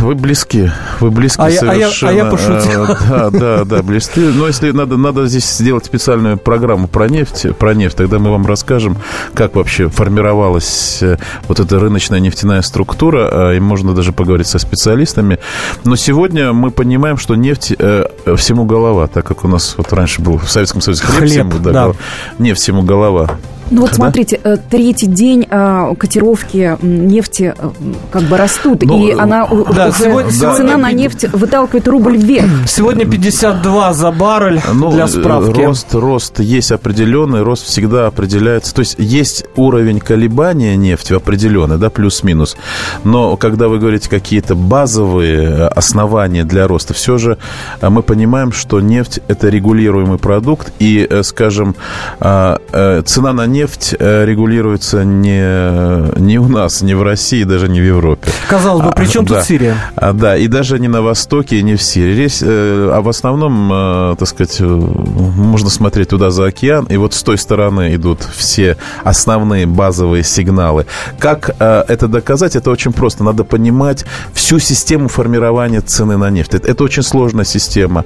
вы 0.00 0.14
близки. 0.14 0.70
Вы 1.00 1.10
близки 1.10 1.42
а 1.42 1.50
совершенно. 1.50 2.10
Я, 2.10 2.10
а, 2.10 2.12
я, 2.12 2.22
а 2.22 2.24
я 2.24 2.30
пошутил. 2.30 2.84
Э, 2.84 2.96
да, 3.10 3.30
да, 3.30 3.64
да, 3.64 3.82
близки. 3.82 4.20
Но 4.20 4.46
если 4.46 4.70
надо, 4.70 4.96
надо 4.96 5.26
здесь 5.26 5.44
сделать 5.58 5.84
специальную 5.84 6.38
программу 6.38 6.88
про 6.88 7.06
нефть, 7.08 7.54
про 7.58 7.74
нефть, 7.74 7.96
тогда 7.96 8.18
мы 8.18 8.30
вам 8.30 8.46
расскажем, 8.46 8.96
как 9.34 9.56
вообще 9.56 9.88
формировалась 9.88 11.02
э, 11.02 11.18
вот 11.48 11.60
эта 11.60 11.78
рыночная 11.78 12.18
нефтяная 12.20 12.62
структура, 12.62 13.28
а, 13.30 13.52
и 13.52 13.60
можно 13.60 13.94
даже 13.94 14.12
поговорить 14.12 14.46
со 14.46 14.58
специалистами. 14.58 15.38
Но 15.84 15.96
сегодня 15.96 16.54
мы 16.54 16.70
понимаем, 16.70 17.18
что 17.18 17.34
нефть 17.34 17.74
э, 17.78 18.06
всему 18.36 18.64
голова, 18.64 19.06
так 19.06 19.26
как 19.26 19.44
у 19.44 19.48
нас 19.48 19.74
вот 19.76 19.92
раньше 19.92 20.22
был 20.22 20.38
в 20.38 20.50
Советском 20.50 20.80
Союзе 20.80 21.04
хлеб, 21.04 21.18
хлеб 21.18 21.30
всему, 21.30 21.52
да, 21.62 21.72
да. 21.72 21.92
нефть 22.38 22.62
всему 22.62 22.82
голова. 22.82 23.36
Ну 23.70 23.80
вот 23.80 23.90
да? 23.90 23.96
смотрите, 23.96 24.40
э, 24.42 24.56
третий 24.70 25.06
день 25.06 25.46
а, 25.50 25.94
котировки 25.96 26.76
нефти 26.82 27.52
э, 27.56 27.70
как 28.12 28.22
бы 28.22 28.36
растут, 28.36 28.82
ну, 28.82 29.06
и 29.06 29.10
она 29.12 29.46
да, 29.74 29.88
уже, 29.88 30.04
сегодня, 30.04 30.30
цена 30.30 30.72
да, 30.72 30.76
на 30.76 30.92
нефть 30.92 31.26
выталкивает 31.32 31.88
рубль 31.88 32.16
вверх. 32.16 32.48
Сегодня 32.68 33.04
52 33.04 33.92
за 33.92 34.12
баррель 34.12 34.60
ну, 34.72 34.92
для 34.92 35.08
справки. 35.08 35.62
Рост, 35.62 35.94
рост 35.94 36.40
есть 36.40 36.70
определенный, 36.70 37.42
рост 37.42 37.66
всегда 37.66 38.06
определяется. 38.06 38.72
То 38.72 38.80
есть 38.80 38.96
есть 38.98 39.44
уровень 39.56 39.98
колебания 39.98 40.76
нефти 40.76 41.14
определенный, 41.14 41.78
да, 41.78 41.90
плюс-минус. 41.90 42.56
Но 43.02 43.36
когда 43.36 43.66
вы 43.66 43.78
говорите 43.78 44.08
какие-то 44.08 44.54
базовые 44.54 45.42
э, 45.42 45.66
основания 45.68 46.44
для 46.44 46.68
роста, 46.68 46.94
все 46.94 47.18
же 47.18 47.36
мы 47.82 48.02
понимаем, 48.02 48.52
что 48.52 48.80
нефть 48.80 49.20
это 49.26 49.48
регулируемый 49.48 50.18
продукт, 50.18 50.72
и, 50.78 51.08
скажем, 51.22 51.74
цена 52.20 53.32
на 53.32 53.46
нефть 53.46 53.55
нефть 53.56 53.94
э, 53.98 54.24
регулируется 54.26 55.04
не, 55.04 56.20
не 56.20 56.38
у 56.38 56.48
нас, 56.48 56.82
не 56.82 56.94
в 56.94 57.02
России, 57.02 57.44
даже 57.44 57.68
не 57.68 57.80
в 57.80 57.84
Европе. 57.84 58.28
Казалось 58.48 58.84
бы, 58.84 58.92
при 58.92 59.06
чем 59.06 59.24
а, 59.24 59.26
тут 59.26 59.36
да. 59.38 59.42
Сирия? 59.42 59.76
А, 59.96 60.12
да, 60.12 60.36
и 60.36 60.46
даже 60.46 60.78
не 60.78 60.88
на 60.88 61.02
Востоке, 61.02 61.56
и 61.58 61.62
не 61.62 61.76
в 61.76 61.82
Сирии. 61.82 62.14
Речь, 62.14 62.38
э, 62.42 62.90
а 62.92 63.00
в 63.00 63.08
основном, 63.08 63.72
э, 63.72 64.16
так 64.18 64.28
сказать, 64.28 64.60
можно 64.60 65.70
смотреть 65.70 66.08
туда 66.08 66.30
за 66.30 66.46
океан, 66.46 66.86
и 66.90 66.96
вот 66.96 67.14
с 67.14 67.22
той 67.22 67.38
стороны 67.38 67.94
идут 67.94 68.20
все 68.36 68.76
основные 69.04 69.66
базовые 69.66 70.22
сигналы. 70.22 70.86
Как 71.18 71.50
это 71.58 72.08
доказать? 72.08 72.56
Это 72.56 72.70
очень 72.70 72.92
просто. 72.92 73.24
Надо 73.24 73.44
понимать 73.44 74.04
всю 74.32 74.58
систему 74.58 75.08
формирования 75.08 75.80
цены 75.80 76.16
на 76.16 76.30
нефть. 76.30 76.54
Это, 76.54 76.68
это 76.68 76.84
очень 76.84 77.02
сложная 77.02 77.44
система. 77.44 78.04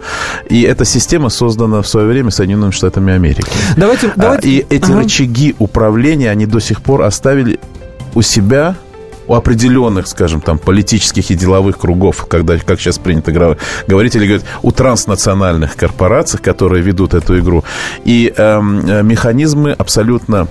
И 0.48 0.62
эта 0.62 0.84
система 0.84 1.28
создана 1.28 1.82
в 1.82 1.88
свое 1.88 2.06
время 2.06 2.30
Соединенными 2.30 2.70
Штатами 2.70 3.12
Америки. 3.12 3.50
Давайте, 3.76 4.12
давайте. 4.16 4.48
И 4.48 4.66
эти 4.70 4.90
ага. 4.90 5.00
рычаги 5.00 5.39
рычаги 5.40 5.54
управления 5.58 6.30
они 6.30 6.46
до 6.46 6.60
сих 6.60 6.82
пор 6.82 7.02
оставили 7.02 7.58
у 8.14 8.22
себя 8.22 8.74
у 9.26 9.34
определенных, 9.34 10.08
скажем, 10.08 10.40
там, 10.40 10.58
политических 10.58 11.30
и 11.30 11.34
деловых 11.36 11.78
кругов, 11.78 12.26
когда, 12.28 12.58
как 12.58 12.80
сейчас 12.80 12.98
принято 12.98 13.30
говорить, 13.30 14.16
или 14.16 14.26
говорить, 14.26 14.44
у 14.62 14.72
транснациональных 14.72 15.76
корпораций, 15.76 16.40
которые 16.40 16.82
ведут 16.82 17.14
эту 17.14 17.38
игру. 17.38 17.62
И 18.04 18.32
эм, 18.36 18.80
э, 18.80 19.02
механизмы 19.04 19.72
абсолютно 19.72 20.48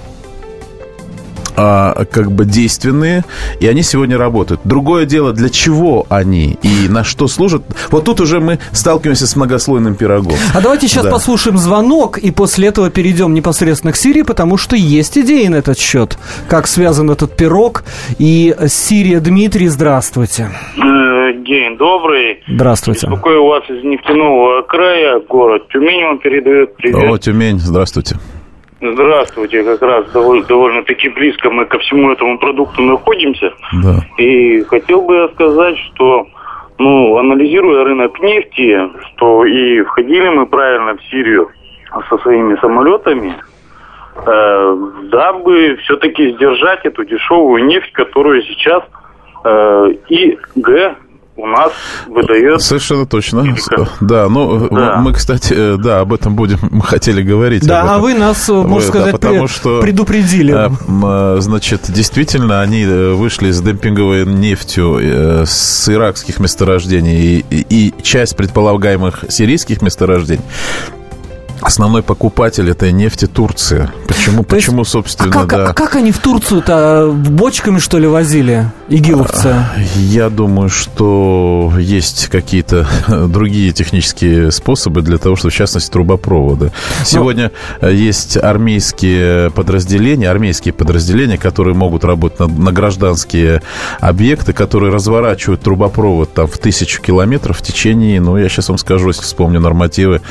а, 1.62 2.06
как 2.06 2.32
бы 2.32 2.46
действенные, 2.46 3.26
и 3.60 3.68
они 3.68 3.82
сегодня 3.84 4.18
работают. 4.18 4.62
Другое 4.64 5.06
дело, 5.06 5.34
для 5.34 5.50
чего 5.50 6.06
они 6.10 6.58
и 6.64 6.88
на 6.88 7.04
что 7.04 7.28
служат. 7.28 7.64
Вот 7.92 8.06
тут 8.06 8.22
уже 8.22 8.40
мы 8.40 8.60
сталкиваемся 8.72 9.28
с 9.28 9.36
многослойным 9.36 9.96
пирогом. 9.96 10.34
А 10.54 10.62
давайте 10.62 10.88
сейчас 10.88 11.04
да. 11.04 11.12
послушаем 11.12 11.58
звонок, 11.58 12.18
и 12.18 12.32
после 12.32 12.70
этого 12.70 12.90
перейдем 12.90 13.34
непосредственно 13.34 13.92
к 13.92 13.98
Сирии, 13.98 14.22
потому 14.22 14.56
что 14.56 14.78
есть 14.78 15.18
идеи 15.18 15.48
на 15.48 15.58
этот 15.58 15.78
счет. 15.78 16.18
Как 16.48 16.66
связан 16.66 17.12
этот 17.12 17.36
пирог. 17.36 17.84
И 18.20 18.56
Сирия 18.68 19.20
Дмитрий, 19.20 19.68
здравствуйте. 19.68 20.50
Э, 20.78 21.34
день 21.34 21.78
добрый. 21.78 22.42
Здравствуйте. 22.48 23.08
Беспокою 23.08 23.46
вас 23.46 23.64
из 23.70 23.84
нефтяного 23.84 24.62
края, 24.62 25.20
город 25.28 25.68
Тюмень 25.74 26.04
вам 26.06 26.20
передает 26.20 26.76
привет. 26.78 27.10
О, 27.10 27.18
Тюмень, 27.18 27.60
здравствуйте. 27.60 28.16
Здравствуйте, 28.82 29.64
как 29.64 29.82
раз 29.82 30.10
довольно, 30.12 30.46
довольно-таки 30.46 31.10
близко 31.10 31.50
мы 31.50 31.66
ко 31.66 31.80
всему 31.80 32.12
этому 32.12 32.40
продукту 32.40 32.82
находимся. 32.82 33.52
Да. 33.84 34.00
И 34.18 34.64
хотел 34.64 35.02
бы 35.02 35.16
я 35.16 35.28
сказать, 35.30 35.78
что, 35.78 36.28
ну, 36.78 37.18
анализируя 37.18 37.84
рынок 37.84 38.20
нефти, 38.22 38.80
что 39.08 39.46
и 39.46 39.82
входили 39.82 40.30
мы 40.30 40.46
правильно 40.46 40.96
в 40.96 41.04
Сирию 41.10 41.50
со 42.10 42.18
своими 42.20 42.56
самолетами, 42.62 43.36
э, 44.26 44.78
дабы 45.12 45.78
все-таки 45.84 46.32
сдержать 46.32 46.86
эту 46.86 47.04
дешевую 47.04 47.66
нефть, 47.66 47.92
которую 47.92 48.44
сейчас 48.44 48.84
э, 49.44 49.94
и 50.08 50.38
Г 50.56 50.96
у 51.40 51.48
нас 51.48 51.72
выдает... 52.08 52.62
Совершенно 52.62 53.06
точно. 53.06 53.56
Да, 54.02 54.28
ну, 54.30 54.68
да. 54.70 54.98
мы, 54.98 55.14
кстати, 55.14 55.54
э, 55.56 55.78
да, 55.78 56.02
об 56.02 56.14
этом 56.14 56.36
будем, 56.36 56.58
мы 56.70 56.82
хотели 56.82 57.22
говорить. 57.22 57.66
Да, 57.66 57.96
а 57.96 58.00
вы 58.00 58.14
нас, 58.14 58.50
э, 58.50 58.54
можно 58.54 58.88
сказать, 58.88 59.12
да, 59.14 59.18
потому 59.18 59.48
что, 59.48 59.82
предупредили. 59.82 60.54
Э, 60.54 61.40
значит, 61.40 61.90
действительно, 61.90 62.62
они 62.62 62.86
вышли 62.86 63.52
с 63.52 63.62
демпинговой 63.62 64.26
нефтью 64.26 65.00
с 65.46 65.90
иракских 65.90 66.40
месторождений 66.40 67.46
и, 67.50 67.66
и 67.70 67.94
часть 68.02 68.36
предполагаемых 68.36 69.26
сирийских 69.30 69.82
месторождений 69.82 70.44
Основной 71.62 72.04
покупатель 72.04 72.70
этой 72.70 72.92
нефти 72.92 73.26
Турция. 73.26 73.92
Почему, 74.08 74.44
То 74.44 74.56
почему 74.56 74.80
есть, 74.80 74.92
собственно, 74.92 75.30
а 75.30 75.32
как, 75.32 75.50
да. 75.50 75.70
А 75.70 75.74
как 75.74 75.96
они 75.96 76.12
в 76.12 76.20
Турцию-то 76.20 77.12
бочками, 77.14 77.80
что 77.80 78.00
ли, 78.00 78.08
возили, 78.08 78.72
игиловцы? 78.88 79.48
А, 79.50 79.74
я 79.96 80.30
думаю, 80.30 80.70
что 80.70 81.74
есть 81.78 82.28
какие-то 82.28 82.88
другие 83.28 83.74
технические 83.74 84.52
способы 84.52 85.02
для 85.02 85.18
того, 85.18 85.36
чтобы, 85.36 85.52
в 85.52 85.56
частности, 85.56 85.92
трубопроводы. 85.92 86.66
Ну, 86.66 87.06
Сегодня 87.06 87.52
Но... 87.82 87.90
есть 87.90 88.38
армейские 88.38 89.52
подразделения, 89.52 90.30
армейские 90.30 90.74
подразделения, 90.74 91.38
которые 91.38 91.76
могут 91.76 92.06
работать 92.06 92.40
на, 92.40 92.48
на 92.48 92.72
гражданские 92.72 93.62
объекты, 94.00 94.54
которые 94.54 94.94
разворачивают 94.94 95.62
трубопровод 95.62 96.34
там 96.34 96.48
в 96.48 96.58
тысячу 96.58 97.02
километров 97.02 97.58
в 97.58 97.62
течение, 97.62 98.22
ну, 98.22 98.38
я 98.38 98.48
сейчас 98.48 98.70
вам 98.70 98.78
скажу, 98.78 99.10
если 99.10 99.24
вспомню 99.24 99.60
нормативы, 99.60 100.22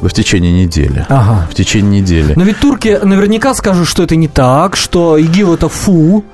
в 0.00 0.10
течение 0.10 0.52
недели 0.52 0.71
недели. 0.72 1.06
Ага. 1.08 1.46
В 1.50 1.54
течение 1.54 2.00
недели. 2.00 2.32
Но 2.36 2.44
ведь 2.44 2.58
турки 2.58 2.98
наверняка 3.02 3.54
скажут, 3.54 3.88
что 3.88 4.02
это 4.02 4.16
не 4.16 4.28
так, 4.28 4.76
что 4.76 5.16
ИГИЛ 5.18 5.54
это 5.54 5.68
фу, 5.68 6.24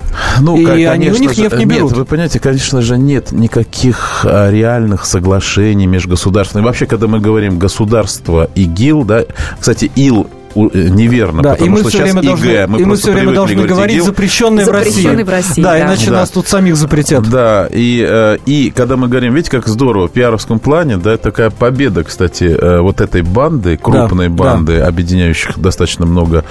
ну, 0.40 0.56
и 0.56 0.64
конечно 0.64 0.92
они, 0.92 1.10
у 1.10 1.18
них 1.18 1.36
нефть 1.36 1.56
не 1.56 1.64
берут. 1.64 1.90
Нет, 1.90 1.98
вы 1.98 2.04
понимаете, 2.04 2.40
конечно 2.40 2.80
же, 2.82 2.96
нет 2.96 3.32
никаких 3.32 4.24
а, 4.24 4.50
реальных 4.50 5.04
соглашений 5.04 5.86
межгосударственных. 5.86 6.66
Вообще, 6.66 6.86
когда 6.86 7.06
мы 7.06 7.20
говорим 7.20 7.58
государство 7.58 8.50
и 8.54 8.64
ГИЛ, 8.64 9.04
да, 9.04 9.24
кстати, 9.58 9.90
ИЛ 9.94 10.28
неверно, 10.54 11.42
да, 11.42 11.50
потому 11.52 11.66
и 11.66 11.70
мы 11.70 11.80
что 11.80 11.88
все 11.88 12.02
время 12.02 12.20
ИГ, 12.20 12.26
должны, 12.26 12.66
мы, 12.66 12.80
и 12.80 12.84
мы 12.84 12.96
все 12.96 13.12
время 13.12 13.32
должны 13.32 13.66
говорить 13.66 14.04
запрещенные 14.04 14.66
в 14.66 14.70
России. 14.70 15.22
в 15.22 15.28
России. 15.28 15.62
Да, 15.62 15.72
да. 15.72 15.80
иначе 15.80 16.10
да. 16.10 16.16
нас 16.16 16.30
тут 16.30 16.48
самих 16.48 16.76
запретят. 16.76 17.28
Да, 17.28 17.68
и, 17.70 18.04
э, 18.08 18.38
и 18.46 18.70
когда 18.74 18.96
мы 18.96 19.08
говорим, 19.08 19.34
видите, 19.34 19.50
как 19.50 19.66
здорово, 19.66 20.08
в 20.08 20.12
пиаровском 20.12 20.58
плане, 20.58 20.96
да, 20.96 21.16
такая 21.16 21.50
победа, 21.50 22.04
кстати, 22.04 22.44
э, 22.44 22.80
вот 22.80 23.00
этой 23.00 23.22
банды, 23.22 23.76
крупной 23.76 24.28
да, 24.28 24.34
банды, 24.34 24.78
да. 24.78 24.86
объединяющих 24.86 25.58
достаточно 25.58 26.06
много 26.06 26.44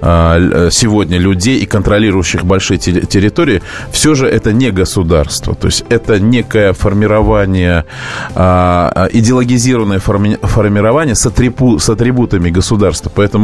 сегодня 0.00 1.18
людей 1.18 1.58
и 1.58 1.66
контролирующих 1.66 2.44
большие 2.44 2.78
территории, 2.78 3.62
все 3.90 4.14
же 4.14 4.26
это 4.26 4.52
не 4.52 4.70
государство. 4.70 5.54
То 5.54 5.66
есть 5.66 5.84
это 5.88 6.20
некое 6.20 6.72
формирование, 6.72 7.84
идеологизированное 8.34 9.98
формирование 9.98 11.14
с, 11.14 11.26
атрибу, 11.26 11.78
с 11.78 11.88
атрибутами 11.88 12.50
государства. 12.50 13.10
Поэтому 13.14 13.41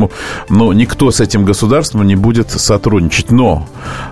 ну, 0.48 0.72
никто 0.72 1.10
с 1.10 1.20
этим 1.20 1.44
государством 1.44 2.06
не 2.06 2.16
будет 2.16 2.50
сотрудничать. 2.50 3.30
Но 3.30 3.66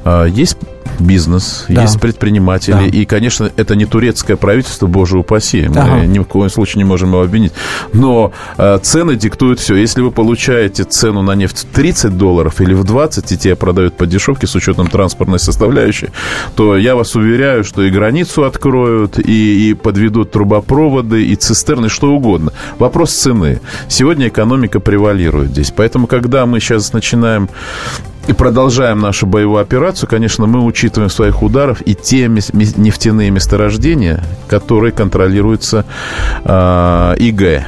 э, 0.05 0.27
есть 0.29 0.57
бизнес, 1.01 1.65
да. 1.69 1.83
есть 1.83 2.01
предприниматели. 2.01 2.73
Да. 2.73 2.85
И, 2.85 3.05
конечно, 3.05 3.51
это 3.57 3.77
не 3.77 3.87
турецкое 3.87 4.37
правительство, 4.37 4.87
боже 4.87 5.19
упаси. 5.19 5.69
Мы 5.69 5.81
ага. 5.81 6.07
ни 6.07 6.19
в 6.19 6.25
коем 6.25 6.51
случае 6.51 6.79
не 6.79 6.85
можем 6.85 7.11
его 7.11 7.23
обвинить. 7.23 7.53
Но 7.93 8.33
э, 8.59 8.79
цены 8.83 9.17
диктуют 9.17 9.61
все. 9.61 9.75
Если 9.77 10.01
вы 10.01 10.11
получаете 10.11 10.85
цену 10.85 11.23
на 11.23 11.35
нефть 11.35 11.67
в 11.71 11.75
30 11.75 12.17
долларов 12.17 12.61
или 12.61 12.75
в 12.75 12.85
20, 12.85 13.33
и 13.33 13.39
те 13.39 13.57
продают 13.57 13.97
по 13.97 14.07
дешевке 14.07 14.47
с 14.47 14.55
учетом 14.55 14.89
транспортной 14.89 15.39
составляющей, 15.39 16.09
то 16.55 16.77
я 16.77 16.95
вас 16.95 17.15
уверяю, 17.15 17.65
что 17.65 17.83
и 17.83 17.91
границу 17.91 18.45
откроют, 18.45 19.19
и, 19.19 19.71
и 19.71 19.75
подведут 19.75 20.31
трубопроводы, 20.31 21.25
и 21.25 21.35
цистерны, 21.37 21.89
что 21.89 22.13
угодно. 22.13 22.53
Вопрос 22.79 23.13
цены. 23.13 23.61
Сегодня 23.89 24.29
экономика 24.29 24.81
превалирует 24.81 25.51
здесь. 25.51 25.73
Поэтому, 25.75 26.07
когда 26.07 26.47
мы 26.47 26.61
сейчас 26.61 26.93
начинаем 26.93 27.49
и 28.27 28.33
продолжаем 28.33 29.01
нашу 29.01 29.27
боевую 29.27 29.61
операцию, 29.61 30.09
конечно, 30.09 30.47
мы 30.47 30.65
учитываем 30.65 31.09
в 31.09 31.13
своих 31.13 31.43
ударов 31.43 31.81
и 31.83 31.95
те 31.95 32.29
нефтяные 32.29 33.31
месторождения, 33.31 34.23
которые 34.49 34.93
контролируются 34.93 35.85
э, 36.45 37.15
ИГ. 37.19 37.67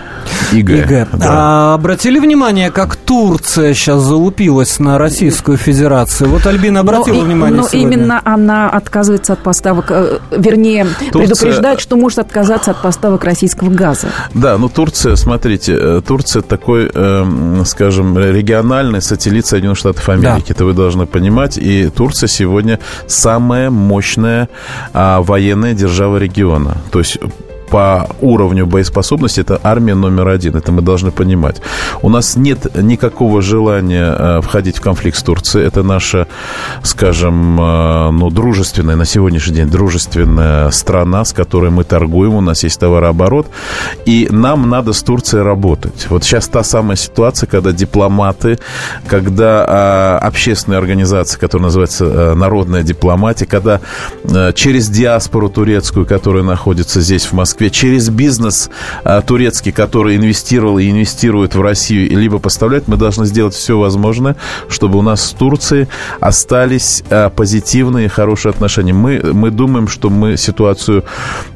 ИГ. 0.52 0.70
ИГ. 0.70 1.08
Да. 1.12 1.26
А 1.28 1.74
обратили 1.74 2.18
внимание, 2.18 2.70
как 2.70 2.96
Турция 2.96 3.74
сейчас 3.74 4.02
залупилась 4.02 4.78
на 4.78 4.98
Российскую 4.98 5.56
Федерацию? 5.56 6.30
Вот 6.30 6.46
Альбина 6.46 6.80
обратила 6.80 7.16
но, 7.16 7.20
внимание 7.22 7.60
Но 7.60 7.68
сегодня. 7.68 7.96
именно 7.96 8.20
она 8.24 8.68
отказывается 8.70 9.34
от 9.34 9.42
поставок, 9.42 9.86
э, 9.90 10.18
вернее, 10.30 10.86
Турция... 11.12 11.20
предупреждает, 11.20 11.80
что 11.80 11.96
может 11.96 12.18
отказаться 12.18 12.70
от 12.72 12.82
поставок 12.82 13.24
российского 13.24 13.70
газа. 13.70 14.08
Да, 14.34 14.58
ну 14.58 14.68
Турция, 14.68 15.16
смотрите, 15.16 15.76
э, 15.78 16.02
Турция 16.06 16.42
такой, 16.42 16.90
э, 16.92 17.62
скажем, 17.64 18.18
региональный 18.18 19.02
сателлит 19.02 19.46
Соединенных 19.46 19.78
Штатов 19.78 20.08
Америки. 20.08 20.47
Да. 20.47 20.47
Это 20.50 20.64
вы 20.64 20.72
должны 20.72 21.06
понимать. 21.06 21.58
И 21.58 21.88
Турция 21.88 22.28
сегодня 22.28 22.78
самая 23.06 23.70
мощная 23.70 24.48
а, 24.92 25.20
военная 25.20 25.74
держава 25.74 26.18
региона. 26.18 26.76
То 26.90 26.98
есть 26.98 27.18
по 27.70 28.08
уровню 28.20 28.66
боеспособности 28.66 29.40
это 29.40 29.60
армия 29.62 29.94
номер 29.94 30.28
один. 30.28 30.56
Это 30.56 30.72
мы 30.72 30.82
должны 30.82 31.10
понимать. 31.10 31.60
У 32.02 32.08
нас 32.08 32.36
нет 32.36 32.76
никакого 32.76 33.42
желания 33.42 34.14
э, 34.18 34.40
входить 34.42 34.78
в 34.78 34.80
конфликт 34.80 35.18
с 35.18 35.22
Турцией. 35.22 35.66
Это 35.66 35.82
наша, 35.82 36.26
скажем, 36.82 37.60
э, 37.60 38.10
ну, 38.10 38.30
дружественная, 38.30 38.96
на 38.96 39.04
сегодняшний 39.04 39.56
день 39.56 39.68
дружественная 39.68 40.70
страна, 40.70 41.24
с 41.24 41.32
которой 41.32 41.70
мы 41.70 41.84
торгуем. 41.84 42.34
У 42.34 42.40
нас 42.40 42.62
есть 42.62 42.80
товарооборот. 42.80 43.48
И 44.06 44.28
нам 44.30 44.68
надо 44.68 44.92
с 44.92 45.02
Турцией 45.02 45.42
работать. 45.42 46.06
Вот 46.08 46.24
сейчас 46.24 46.48
та 46.48 46.62
самая 46.62 46.96
ситуация, 46.96 47.46
когда 47.46 47.72
дипломаты, 47.72 48.58
когда 49.06 49.64
а, 49.68 50.18
общественные 50.22 50.78
организации, 50.78 51.38
которая 51.38 51.66
называется 51.66 52.04
а, 52.06 52.34
народная 52.34 52.82
дипломатия, 52.82 53.46
когда 53.46 53.80
через 54.54 54.88
диаспору 54.88 55.48
турецкую, 55.48 56.06
которая 56.06 56.42
находится 56.42 57.00
здесь, 57.00 57.26
в 57.26 57.32
Москве, 57.32 57.57
Москве 57.58 57.70
через 57.70 58.08
бизнес 58.08 58.70
а, 59.02 59.20
турецкий, 59.20 59.72
который 59.72 60.14
инвестировал 60.14 60.78
и 60.78 60.88
инвестирует 60.88 61.56
в 61.56 61.60
Россию, 61.60 62.16
либо 62.16 62.38
поставляет, 62.38 62.86
мы 62.86 62.96
должны 62.96 63.26
сделать 63.26 63.54
все 63.54 63.76
возможное, 63.76 64.36
чтобы 64.68 64.98
у 64.98 65.02
нас 65.02 65.24
с 65.24 65.32
Турцией 65.32 65.88
остались 66.20 67.02
а, 67.10 67.30
позитивные, 67.30 68.08
хорошие 68.08 68.50
отношения. 68.50 68.92
Мы, 68.92 69.20
мы 69.32 69.50
думаем, 69.50 69.88
что 69.88 70.08
мы 70.08 70.36
ситуацию 70.36 71.02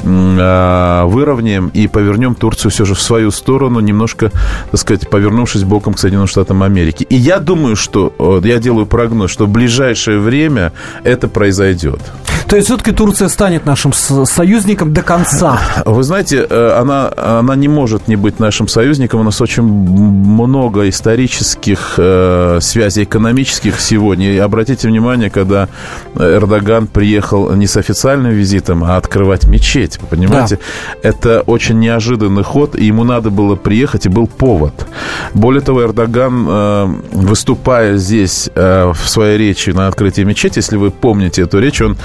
а, 0.04 1.06
выровняем 1.06 1.68
и 1.68 1.86
повернем 1.86 2.34
Турцию 2.34 2.72
все 2.72 2.84
же 2.84 2.94
в 2.94 3.00
свою 3.00 3.30
сторону, 3.30 3.78
немножко, 3.78 4.32
так 4.72 4.80
сказать, 4.80 5.08
повернувшись 5.08 5.62
боком 5.62 5.94
к 5.94 6.00
Соединенным 6.00 6.26
Штатам 6.26 6.64
Америки. 6.64 7.06
И 7.08 7.14
я 7.14 7.38
думаю, 7.38 7.76
что, 7.76 8.12
я 8.42 8.58
делаю 8.58 8.86
прогноз, 8.86 9.30
что 9.30 9.46
в 9.46 9.50
ближайшее 9.50 10.18
время 10.18 10.72
это 11.04 11.28
произойдет. 11.28 12.00
То 12.48 12.56
есть 12.56 12.68
все-таки 12.68 12.92
Турция 12.92 13.28
станет 13.28 13.66
нашим 13.66 13.92
союзником 13.92 14.92
до 14.92 15.02
конца? 15.02 15.58
Вы 15.84 16.02
знаете, 16.02 16.46
э, 16.48 16.78
она, 16.78 17.10
она 17.16 17.56
не 17.56 17.68
может 17.68 18.08
не 18.08 18.16
быть 18.16 18.40
нашим 18.40 18.68
союзником. 18.68 19.20
У 19.20 19.22
нас 19.24 19.40
очень 19.40 19.62
много 19.62 20.88
исторических 20.88 21.94
э, 21.96 22.58
связей 22.60 23.04
экономических 23.04 23.80
сегодня. 23.80 24.34
И 24.34 24.38
обратите 24.38 24.88
внимание, 24.88 25.30
когда 25.30 25.68
Эрдоган 26.14 26.86
приехал 26.86 27.52
не 27.52 27.66
с 27.66 27.76
официальным 27.76 28.32
визитом, 28.32 28.84
а 28.84 28.96
открывать 28.96 29.46
мечеть. 29.46 29.98
Вы 30.00 30.06
понимаете? 30.08 30.58
Да. 31.02 31.08
Это 31.08 31.40
очень 31.46 31.78
неожиданный 31.78 32.42
ход, 32.42 32.76
и 32.76 32.84
ему 32.84 33.04
надо 33.04 33.30
было 33.30 33.56
приехать, 33.56 34.06
и 34.06 34.08
был 34.08 34.26
повод. 34.26 34.86
Более 35.34 35.62
того, 35.62 35.82
Эрдоган, 35.82 36.46
э, 36.48 36.86
выступая 37.12 37.96
здесь 37.96 38.50
э, 38.54 38.92
в 38.92 39.08
своей 39.08 39.38
речи 39.38 39.70
на 39.70 39.88
открытии 39.88 40.22
мечети, 40.22 40.58
если 40.58 40.76
вы 40.76 40.90
помните 40.90 41.42
эту 41.42 41.58
речь, 41.58 41.80
он 41.80 41.96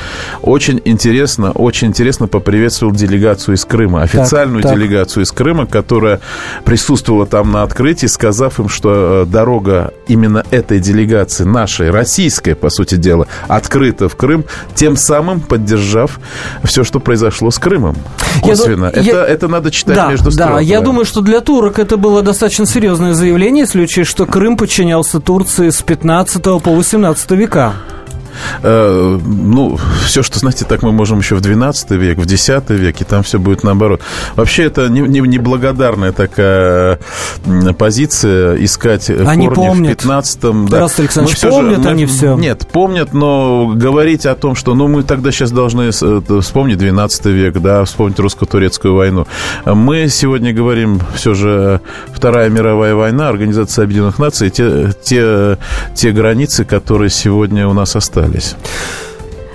очень 0.41 0.81
интересно, 0.85 1.51
очень 1.51 1.87
интересно 1.89 2.27
поприветствовал 2.27 2.93
делегацию 2.93 3.55
из 3.55 3.65
Крыма 3.65 4.03
официальную 4.03 4.63
так, 4.63 4.71
так. 4.71 4.79
делегацию 4.79 5.23
из 5.23 5.31
Крыма, 5.31 5.65
которая 5.65 6.19
присутствовала 6.63 7.25
там 7.25 7.51
на 7.51 7.63
открытии, 7.63 8.07
сказав 8.07 8.59
им, 8.59 8.69
что 8.69 9.23
э, 9.23 9.25
дорога 9.25 9.93
именно 10.07 10.43
этой 10.51 10.79
делегации, 10.79 11.43
нашей, 11.43 11.89
российской, 11.89 12.55
по 12.55 12.69
сути 12.69 12.95
дела, 12.95 13.27
открыта 13.47 14.09
в 14.09 14.15
Крым, 14.15 14.45
тем 14.75 14.95
самым 14.95 15.39
поддержав 15.39 16.19
все, 16.63 16.83
что 16.83 16.99
произошло 16.99 17.51
с 17.51 17.59
Крымом. 17.59 17.95
Косвенно. 18.41 18.85
Я, 18.85 19.01
это, 19.01 19.01
я, 19.01 19.25
это 19.25 19.47
надо 19.47 19.71
читать 19.71 19.95
да, 19.95 20.09
между 20.09 20.31
строк. 20.31 20.49
Да, 20.49 20.59
я 20.59 20.81
думаю, 20.81 21.05
что 21.05 21.21
для 21.21 21.41
турок 21.41 21.79
это 21.79 21.97
было 21.97 22.21
достаточно 22.21 22.65
серьезное 22.65 23.13
заявление, 23.13 23.61
если 23.61 23.81
учесть, 23.81 24.09
что 24.09 24.25
Крым 24.25 24.57
подчинялся 24.57 25.19
Турции 25.19 25.69
с 25.69 25.81
15 25.81 26.43
по 26.43 26.71
18 26.71 27.31
века. 27.31 27.73
Э, 28.63 29.19
ну, 29.23 29.77
все, 30.05 30.23
что, 30.23 30.39
знаете, 30.39 30.65
так 30.65 30.83
мы 30.83 30.91
можем 30.91 31.19
еще 31.19 31.35
в 31.35 31.41
12 31.41 31.91
век, 31.91 32.17
в 32.17 32.25
10 32.25 32.69
век, 32.71 33.01
и 33.01 33.03
там 33.03 33.23
все 33.23 33.39
будет 33.39 33.63
наоборот. 33.63 34.01
Вообще, 34.35 34.63
это 34.63 34.89
неблагодарная 34.89 36.09
не, 36.09 36.13
не 36.13 36.17
такая 36.17 36.99
позиция 37.77 38.63
искать 38.63 39.09
они 39.09 39.47
корни 39.47 39.67
помнят. 39.67 40.03
в 40.03 40.09
15-м. 40.09 40.67
Да. 40.67 40.79
Раз, 40.81 40.99
Александрович, 40.99 41.43
мы 41.43 41.49
помнят 41.49 41.83
же, 41.83 41.89
они 41.89 42.05
мы, 42.05 42.11
все? 42.11 42.35
Нет, 42.35 42.67
помнят, 42.71 43.13
но 43.13 43.73
говорить 43.75 44.25
о 44.25 44.35
том, 44.35 44.55
что, 44.55 44.73
ну, 44.73 44.87
мы 44.87 45.03
тогда 45.03 45.31
сейчас 45.31 45.51
должны 45.51 45.91
вспомнить 45.91 46.77
12 46.77 47.25
век, 47.25 47.59
да, 47.59 47.83
вспомнить 47.85 48.19
русско-турецкую 48.19 48.95
войну. 48.95 49.27
Мы 49.65 50.07
сегодня 50.09 50.53
говорим 50.53 51.01
все 51.15 51.33
же 51.33 51.81
Вторая 52.13 52.49
мировая 52.49 52.95
война, 52.95 53.29
Организация 53.29 53.83
Объединенных 53.83 54.19
Наций, 54.19 54.49
те, 54.49 54.91
те, 55.01 55.57
те 55.93 56.11
границы, 56.11 56.65
которые 56.65 57.09
сегодня 57.09 57.67
у 57.67 57.73
нас 57.73 57.95
остались 57.95 58.26
остались. 58.27 58.55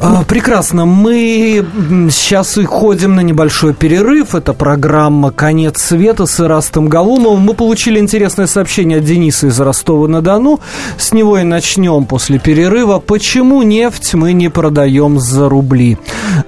А, 0.05 0.25
прекрасно. 0.25 0.85
Мы 0.85 1.65
сейчас 2.11 2.57
уходим 2.57 3.15
на 3.15 3.21
небольшой 3.21 3.73
перерыв. 3.73 4.35
Это 4.35 4.53
программа 4.53 5.31
«Конец 5.31 5.81
света» 5.81 6.27
с 6.27 6.41
Ирастом 6.41 6.89
Галумовым. 6.89 7.41
Мы 7.41 7.55
получили 7.55 8.01
интересное 8.01 8.49
сообщение 8.49 8.99
от 8.99 9.05
Дениса 9.05 9.47
из 9.47 9.61
Ростова-на-Дону. 9.61 10.59
С 10.99 11.13
него 11.13 11.39
и 11.39 11.45
начнем 11.45 12.05
после 12.07 12.41
перерыва. 12.41 12.99
Почему 12.99 13.63
нефть 13.63 14.15
мы 14.15 14.33
не 14.33 14.49
продаем 14.49 15.21
за 15.21 15.49
рубли? 15.49 15.99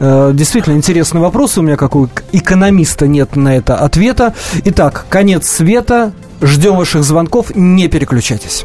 Э, 0.00 0.32
действительно 0.34 0.74
интересный 0.74 1.20
вопрос. 1.20 1.56
У 1.56 1.62
меня, 1.62 1.76
как 1.76 1.94
у 1.94 2.08
экономиста, 2.32 3.06
нет 3.06 3.36
на 3.36 3.56
это 3.56 3.76
ответа. 3.76 4.34
Итак, 4.64 5.06
«Конец 5.08 5.46
света». 5.46 6.12
Ждем 6.42 6.76
ваших 6.76 7.04
звонков. 7.04 7.54
Не 7.54 7.86
переключайтесь. 7.86 8.64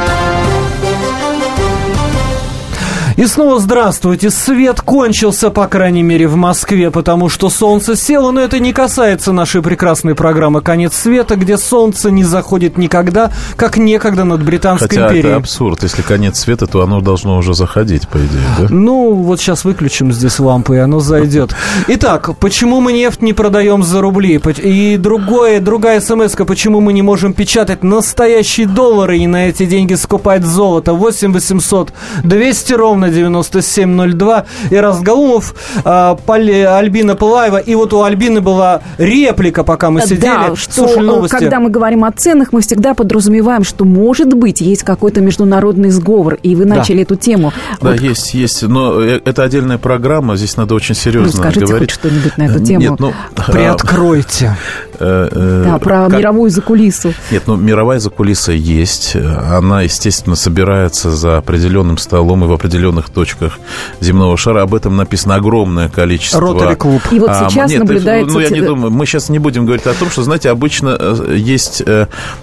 И 3.21 3.27
снова 3.27 3.59
здравствуйте. 3.59 4.31
Свет 4.31 4.81
кончился, 4.81 5.51
по 5.51 5.67
крайней 5.67 6.01
мере, 6.01 6.27
в 6.27 6.35
Москве, 6.35 6.89
потому 6.89 7.29
что 7.29 7.51
солнце 7.51 7.95
село, 7.95 8.31
но 8.31 8.41
это 8.41 8.59
не 8.59 8.73
касается 8.73 9.31
нашей 9.31 9.61
прекрасной 9.61 10.15
программы 10.15 10.61
«Конец 10.61 10.95
света», 10.95 11.35
где 11.35 11.59
солнце 11.59 12.09
не 12.09 12.23
заходит 12.23 12.79
никогда, 12.79 13.31
как 13.57 13.77
некогда 13.77 14.23
над 14.23 14.43
Британской 14.43 14.89
Хотя 14.89 15.09
империей. 15.09 15.33
это 15.33 15.35
абсурд. 15.35 15.83
Если 15.83 16.01
конец 16.01 16.39
света, 16.39 16.65
то 16.65 16.81
оно 16.81 16.99
должно 16.99 17.37
уже 17.37 17.53
заходить, 17.53 18.07
по 18.07 18.17
идее, 18.17 18.41
да? 18.57 18.65
Ну, 18.71 19.13
вот 19.13 19.39
сейчас 19.39 19.65
выключим 19.65 20.11
здесь 20.11 20.39
лампы, 20.39 20.77
и 20.77 20.79
оно 20.79 20.99
зайдет. 20.99 21.55
Итак, 21.89 22.35
почему 22.39 22.81
мы 22.81 22.91
нефть 22.91 23.21
не 23.21 23.33
продаем 23.33 23.83
за 23.83 24.01
рубли? 24.01 24.41
И 24.63 24.97
другое, 24.97 25.59
другая 25.59 26.01
смс 26.01 26.33
почему 26.35 26.81
мы 26.81 26.91
не 26.91 27.03
можем 27.03 27.33
печатать 27.33 27.83
настоящие 27.83 28.65
доллары 28.65 29.19
и 29.19 29.27
на 29.27 29.47
эти 29.47 29.67
деньги 29.67 29.93
скупать 29.93 30.43
золото? 30.43 30.93
8 30.93 31.31
800 31.33 31.93
200 32.23 32.73
ровно 32.73 33.10
9702. 33.11 34.45
И 34.69 34.75
Разгалумов, 34.75 35.53
а, 35.83 36.15
Поли- 36.25 36.63
Альбина 36.63 37.15
Пылаева. 37.15 37.57
И 37.57 37.75
вот 37.75 37.93
у 37.93 38.03
Альбины 38.03 38.41
была 38.41 38.81
реплика, 38.97 39.63
пока 39.63 39.89
мы 39.89 40.01
сидели, 40.01 40.21
Да, 40.21 40.55
что 40.55 40.73
слушали 40.73 40.99
э, 40.99 41.03
новости. 41.03 41.35
когда 41.35 41.59
мы 41.59 41.69
говорим 41.69 42.03
о 42.05 42.11
ценах, 42.11 42.53
мы 42.53 42.61
всегда 42.61 42.93
подразумеваем, 42.93 43.63
что 43.63 43.85
может 43.85 44.33
быть 44.33 44.61
есть 44.61 44.83
какой-то 44.83 45.21
международный 45.21 45.89
сговор, 45.89 46.35
и 46.41 46.55
вы 46.55 46.65
Да. 46.65 46.75
начали 46.75 47.03
эту 47.03 47.15
тему. 47.15 47.53
Да, 47.81 47.89
Вот 47.91 48.01
есть, 48.01 48.33
есть. 48.33 48.61
Но 48.63 49.01
э, 49.01 49.19
это 49.25 49.43
отдельная 49.43 49.77
программа, 49.77 50.35
здесь 50.35 50.57
надо 50.57 50.75
очень 50.75 50.95
серьезно 50.95 51.31
Расскажите 51.31 51.65
говорить. 51.65 51.91
хоть 51.91 51.99
что-нибудь 51.99 52.37
на 52.37 52.43
эту 52.43 52.61
Э, 52.61 52.65
тему. 52.65 52.79
Нет, 52.81 52.99
ну... 52.99 53.13
а, 53.35 53.51
Приоткройте. 53.51 54.55
Э, 55.01 55.29
э, 55.31 55.63
Да, 55.65 55.77
про 55.79 56.07
как- 56.09 56.19
мировую 56.19 56.49
закулису. 56.51 57.13
Нет, 57.31 57.43
ну 57.47 57.55
мировая 57.55 57.99
закулиса 57.99 58.51
есть. 58.51 59.15
Она, 59.15 59.81
естественно, 59.81 60.35
собирается 60.35 61.11
за 61.11 61.37
определенным 61.37 61.97
столом 61.97 62.43
и 62.43 62.47
в 62.47 62.53
определенных 62.53 63.09
точках 63.09 63.53
земного 63.99 64.37
шара. 64.37 64.61
Об 64.61 64.75
этом 64.75 64.95
написано 64.95 65.35
огромное 65.35 65.89
количество. 65.89 66.39
Ротари 66.39 66.75
клуб. 66.75 67.01
И 67.11 67.19
вот 67.19 67.29
А, 67.29 67.49
сейчас 67.49 67.69
нет, 67.71 67.79
наблюдается... 67.79 68.33
Ну, 68.33 68.39
я 68.39 68.49
не 68.49 68.61
думаю. 68.61 68.91
Мы 68.91 69.05
сейчас 69.05 69.29
не 69.29 69.39
будем 69.39 69.65
говорить 69.65 69.85
о 69.87 69.93
том, 69.93 70.09
что, 70.09 70.23
знаете, 70.23 70.49
обычно 70.49 70.95
э, 70.99 71.35
есть 71.37 71.83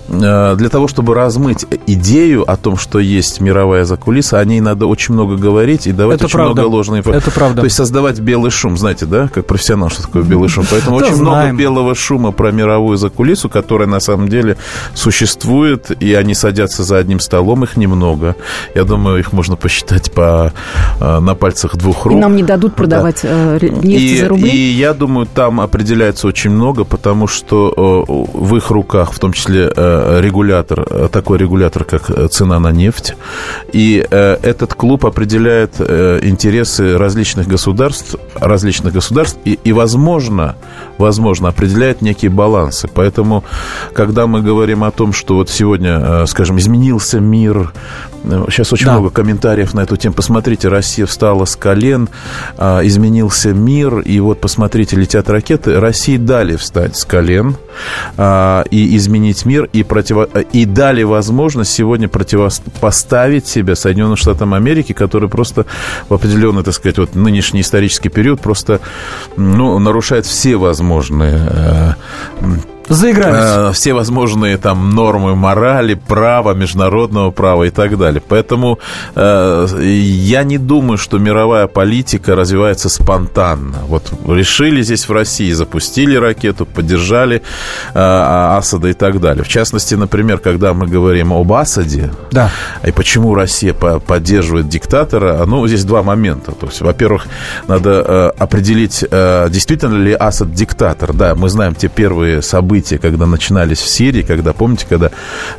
для 0.09 0.69
того, 0.71 0.89
чтобы 0.89 1.15
размыть 1.15 1.67
идею 1.87 2.51
о 2.51 2.57
том, 2.57 2.77
что 2.77 2.99
есть 2.99 3.41
мировая 3.41 3.85
закулиса, 3.85 4.39
о 4.39 4.45
ней 4.45 4.61
надо 4.61 4.87
очень 4.87 5.15
много 5.15 5.37
говорить 5.37 5.87
и 5.87 5.93
давать 5.93 6.17
Это 6.17 6.27
очень 6.27 6.35
правда. 6.35 6.63
много 6.63 6.73
ложной 6.75 6.99
информации. 7.01 7.29
Это 7.29 7.35
правда. 7.39 7.61
То 7.61 7.65
есть 7.65 7.77
создавать 7.77 8.21
белый 8.21 8.51
шум, 8.51 8.77
знаете, 8.77 9.07
да, 9.07 9.29
как 9.29 9.47
профессионал, 9.47 9.91
что 9.91 10.03
такое 10.03 10.23
белый 10.23 10.49
шум. 10.49 10.65
Поэтому 10.71 10.97
очень 10.97 11.17
много 11.17 11.53
белого 11.53 11.95
шума 11.95 12.33
про 12.33 12.48
мировую 12.53 12.97
закулису, 12.97 13.49
которая 13.49 13.89
на 13.89 14.01
самом 14.01 14.29
деле 14.29 14.57
существует, 14.95 15.91
и 16.03 16.15
они 16.15 16.35
садятся 16.35 16.83
за 16.85 16.99
одним 16.99 17.21
столом, 17.21 17.65
их 17.65 17.77
немного. 17.77 18.37
Я 18.75 18.85
думаю, 18.85 19.19
их 19.19 19.33
можно 19.33 19.57
посчитать 19.57 20.13
по, 20.13 20.53
э, 21.01 21.19
на 21.21 21.35
пальцах 21.35 21.77
двух 21.77 22.07
И 22.07 22.09
рук. 22.11 22.19
нам 22.21 22.37
не 22.37 22.43
дадут 22.43 22.75
продавать 22.75 23.21
э, 23.23 23.59
ре- 23.59 23.71
нефть 23.71 24.03
И, 24.05 24.17
за 24.21 24.29
рубли? 24.29 24.51
и 24.51 24.57
я 24.73 24.93
думаю, 24.95 25.27
там 25.27 25.61
определяется 25.61 26.27
очень 26.29 26.51
много, 26.51 26.85
потому 26.85 27.27
что 27.27 27.73
э, 28.07 28.13
в 28.39 28.57
их 28.57 28.71
руках, 28.71 29.13
в 29.13 29.19
том 29.19 29.33
числе 29.33 29.73
э, 29.75 30.21
регулятор, 30.21 30.87
э, 30.89 31.09
такой 31.11 31.39
регулятор, 31.39 31.85
как 31.85 32.11
э, 32.11 32.29
цена 32.29 32.59
на 32.59 32.71
нефть. 32.73 33.15
И 33.73 34.07
э, 34.11 34.37
этот 34.43 34.75
клуб 34.75 35.07
определяет 35.07 35.75
э, 35.79 36.21
интересы 36.23 36.99
различных 36.99 37.47
государств, 37.49 38.17
различных 38.35 38.93
государств, 38.93 39.39
и, 39.45 39.59
и 39.65 39.73
возможно, 39.73 40.57
возможно, 40.99 41.49
определяет 41.49 42.03
некие 42.03 42.31
балансы. 42.39 42.89
Поэтому, 42.89 43.43
когда 43.93 44.27
мы 44.27 44.41
говорим 44.41 44.85
о 44.85 44.91
том, 44.91 45.13
что 45.13 45.35
вот 45.35 45.51
сегодня, 45.51 45.99
э, 46.01 46.27
скажем, 46.27 46.59
изменился 46.59 47.21
мир, 47.21 47.73
э, 48.25 48.45
сейчас 48.49 48.73
очень 48.73 48.87
Да. 48.87 48.93
много 48.93 49.11
комментариев 49.11 49.75
на 49.75 49.81
эту 49.81 49.97
тему. 49.97 50.15
Посмотрите, 50.15 50.69
Россия 50.69 51.05
встала 51.07 51.45
с 51.45 51.57
колен, 51.57 52.09
а, 52.57 52.81
изменился 52.87 53.53
мир, 53.53 53.99
и 53.99 54.21
вот 54.21 54.41
посмотрите, 54.41 54.97
летят 54.97 55.29
ракеты. 55.29 55.81
России 55.81 56.17
дали 56.17 56.57
встать 56.57 56.97
с 56.97 57.05
колен 57.05 57.57
и 58.71 58.97
изменить 58.97 59.45
мир, 59.47 59.69
и, 59.73 59.83
противо... 59.83 60.29
и 60.53 60.65
дали 60.65 61.05
возможность 61.05 61.73
сегодня 61.73 62.09
противопоставить 62.09 63.47
себя 63.47 63.75
Соединенным 63.77 64.17
Штатам 64.17 64.55
Америки, 64.55 64.93
которые 64.93 65.29
просто 65.31 65.65
в 66.09 66.15
определенный, 66.15 66.63
так 66.63 66.75
сказать, 66.75 66.99
вот 66.99 67.15
нынешний 67.15 67.61
исторический 67.61 68.09
период 68.09 68.41
просто 68.41 68.81
ну, 69.37 69.79
нарушает 69.79 70.27
все 70.27 70.57
возможные 70.57 71.97
э, 72.37 72.78
Заигрались. 72.89 73.71
Э, 73.71 73.73
все 73.73 73.93
возможные 73.93 74.57
там 74.57 74.91
нормы 74.95 75.35
морали, 75.37 75.95
права, 75.95 76.55
международного 76.55 77.31
права 77.31 77.65
и 77.65 77.71
так 77.71 77.99
далее. 77.99 78.23
Поэтому 78.27 78.79
э, 79.15 79.67
я 79.83 80.43
не 80.45 80.59
думаю, 80.59 80.99
что 80.99 81.19
мировая 81.19 81.67
политика 81.67 82.35
развивается 82.35 82.89
спонтанно. 82.89 83.79
Вот 83.89 84.13
решили 84.27 84.83
здесь 84.83 85.09
в 85.09 85.13
России, 85.13 85.53
запустили 85.53 86.17
ракету, 86.17 86.67
поддержали 86.67 87.43
э, 87.95 87.99
Асада 87.99 88.89
и 88.89 88.95
так 88.95 89.21
далее. 89.21 89.45
В 89.45 89.49
частности, 89.49 89.95
например, 89.95 90.39
когда 90.39 90.73
мы 90.75 90.87
говорим 90.87 91.33
об 91.33 91.53
Асаде, 91.53 92.11
Да. 92.31 92.51
и 92.87 92.91
почему 92.93 93.35
Россия 93.35 93.75
по- 93.75 93.99
поддерживает 93.99 94.69
диктатора? 94.69 95.45
Ну, 95.47 95.67
здесь 95.67 95.85
два 95.85 96.03
момента. 96.03 96.53
То 96.53 96.67
есть, 96.67 96.81
во-первых, 96.81 97.27
надо 97.67 97.91
э, 98.07 98.31
определить, 98.39 99.05
э, 99.11 99.49
действительно 99.51 99.97
ли 99.97 100.13
Асад 100.13 100.53
диктатор. 100.53 101.13
Да, 101.13 101.35
мы 101.35 101.49
знаем 101.49 101.75
те 101.75 101.89
первые 101.89 102.43
события, 102.43 102.78
когда 102.99 103.27
начинались 103.27 103.79
в 103.79 103.89
Сирии, 103.89 104.23
когда, 104.23 104.53
помните, 104.53 104.87
когда 104.89 105.11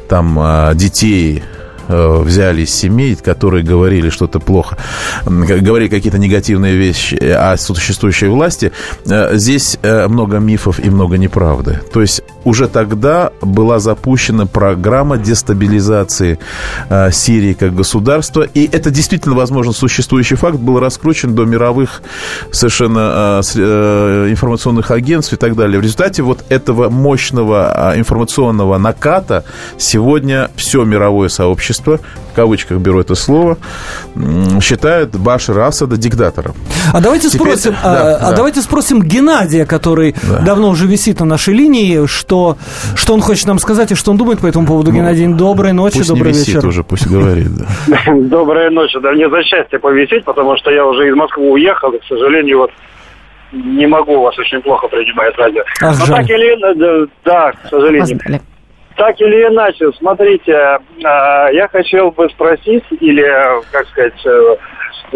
там 0.08 0.40
э, 0.40 0.72
детей 0.76 1.44
взяли 1.90 2.62
из 2.62 2.74
семей, 2.74 3.16
которые 3.16 3.64
говорили 3.64 4.10
что-то 4.10 4.40
плохо, 4.40 4.78
говорили 5.26 5.90
какие-то 5.90 6.18
негативные 6.18 6.76
вещи 6.76 7.16
о 7.16 7.58
существующей 7.58 8.28
власти, 8.28 8.72
э, 9.06 9.38
здесь 9.38 9.78
э, 9.82 10.08
много 10.08 10.38
мифов 10.38 10.80
и 10.80 10.90
много 10.90 11.18
неправды. 11.18 11.80
То 11.94 12.02
есть 12.02 12.24
уже 12.44 12.68
тогда 12.68 13.32
была 13.42 13.80
запущена 13.80 14.46
программа 14.46 15.18
дестабилизации 15.18 16.40
э, 16.90 17.12
Сирии 17.12 17.54
как 17.54 17.76
государства, 17.76 18.44
и 18.44 18.70
это 18.72 18.92
действительно, 18.92 19.36
возможно, 19.36 19.74
существующий 19.74 20.36
факт 20.36 20.58
был 20.58 20.80
раскручен 20.80 21.36
до 21.36 21.46
мировых 21.46 22.02
совершенно 22.52 23.42
э, 23.42 23.42
э, 23.56 24.28
информационных 24.30 24.92
агентств 24.92 25.34
и 25.34 25.38
так 25.38 25.56
далее. 25.56 25.80
В 25.80 25.84
результате 25.84 26.24
вот 26.24 26.44
этого 26.50 26.90
мощного 26.90 27.94
э, 27.94 28.00
информационного 28.00 28.78
наката 28.78 29.44
сегодня 29.78 30.50
все 30.56 30.84
мировое 30.84 31.30
сообщество, 31.30 31.79
в 31.88 32.36
кавычках 32.36 32.78
беру 32.80 33.00
это 33.00 33.16
слово, 33.16 33.58
считает 34.62 35.10
Башара 35.18 35.68
Асада 35.68 35.98
диктатором. 35.98 36.54
А 36.94 37.02
давайте 37.02 37.30
Теперь- 37.30 37.48
спросим, 37.58 37.72
да, 37.84 38.16
а, 38.16 38.16
а 38.16 38.30
да. 38.32 38.36
давайте 38.38 38.62
спросим 38.62 39.02
Геннадия, 39.02 39.66
который 39.66 40.16
Да. 40.30 40.40
давно 40.40 40.70
уже 40.70 40.88
висит 40.88 41.20
на 41.20 41.26
нашей 41.26 41.54
линии, 41.54 42.06
что, 42.08 42.58
что 42.96 43.14
он 43.14 43.22
хочет 43.22 43.48
нам 43.48 43.60
сказать 43.60 43.92
и 43.92 43.96
что 43.96 44.12
он 44.12 44.18
думает 44.18 44.40
по 44.40 44.48
этому 44.48 44.66
поводу. 44.68 44.92
Геннадий, 44.92 45.28
доброй 45.28 45.74
ночи, 45.74 45.96
Ну, 45.96 46.00
Пусть 46.02 46.10
не 46.12 46.16
добрый 46.16 46.34
висит 46.34 46.48
вечер. 46.56 46.68
уже, 46.68 46.84
пусть 46.84 47.08
говорит. 47.08 47.48
да. 47.56 47.66
Доброй 48.16 48.70
ночи. 48.72 49.00
Да 49.02 49.12
мне 49.12 49.30
за 49.30 49.42
счастье 49.44 49.80
повисеть, 49.80 50.26
потому 50.26 50.56
что 50.58 50.72
я 50.72 50.86
уже 50.86 51.08
из 51.10 51.16
Москвы 51.16 51.50
уехал, 51.52 51.92
и, 51.92 52.00
к 52.00 52.04
сожалению, 52.06 52.60
вот 52.60 52.72
не 53.52 53.88
могу 53.88 54.22
вас 54.22 54.38
очень 54.38 54.62
плохо 54.62 54.88
принимать 54.88 55.36
радио. 55.38 55.62
Ах, 55.82 56.00
Но 56.00 56.06
жаль. 56.06 56.18
так 56.18 56.30
или 56.30 56.54
иначе, 56.56 57.12
да, 57.26 57.52
к 57.52 57.70
сожалению. 57.70 58.16
Опоздали. 58.18 58.42
Так 59.00 59.22
или 59.22 59.46
иначе, 59.46 59.94
смотрите, 59.98 60.54
а, 61.06 61.50
я 61.54 61.70
хотел 61.70 62.12
бы 62.12 62.30
спросить, 62.32 62.84
или, 63.00 63.26
как 63.72 63.88
сказать, 63.88 64.26
э, 64.26 64.56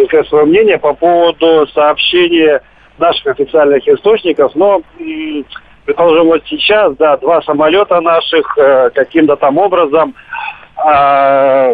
сказать 0.08 0.28
свое 0.30 0.46
мнение 0.46 0.78
по 0.78 0.93
поводу 0.93 1.67
сообщения 1.67 2.62
наших 2.98 3.28
официальных 3.28 3.86
источников, 3.86 4.56
но, 4.56 4.82
предположим, 5.84 6.28
вот 6.28 6.43
сейчас, 6.46 6.96
да, 6.96 7.17
два 7.17 7.41
самолета 7.41 8.00
наших 8.00 8.58
э, 8.58 8.89
каким-то 8.96 9.36
там 9.36 9.58
образом 9.58 10.15
а, 10.78 11.74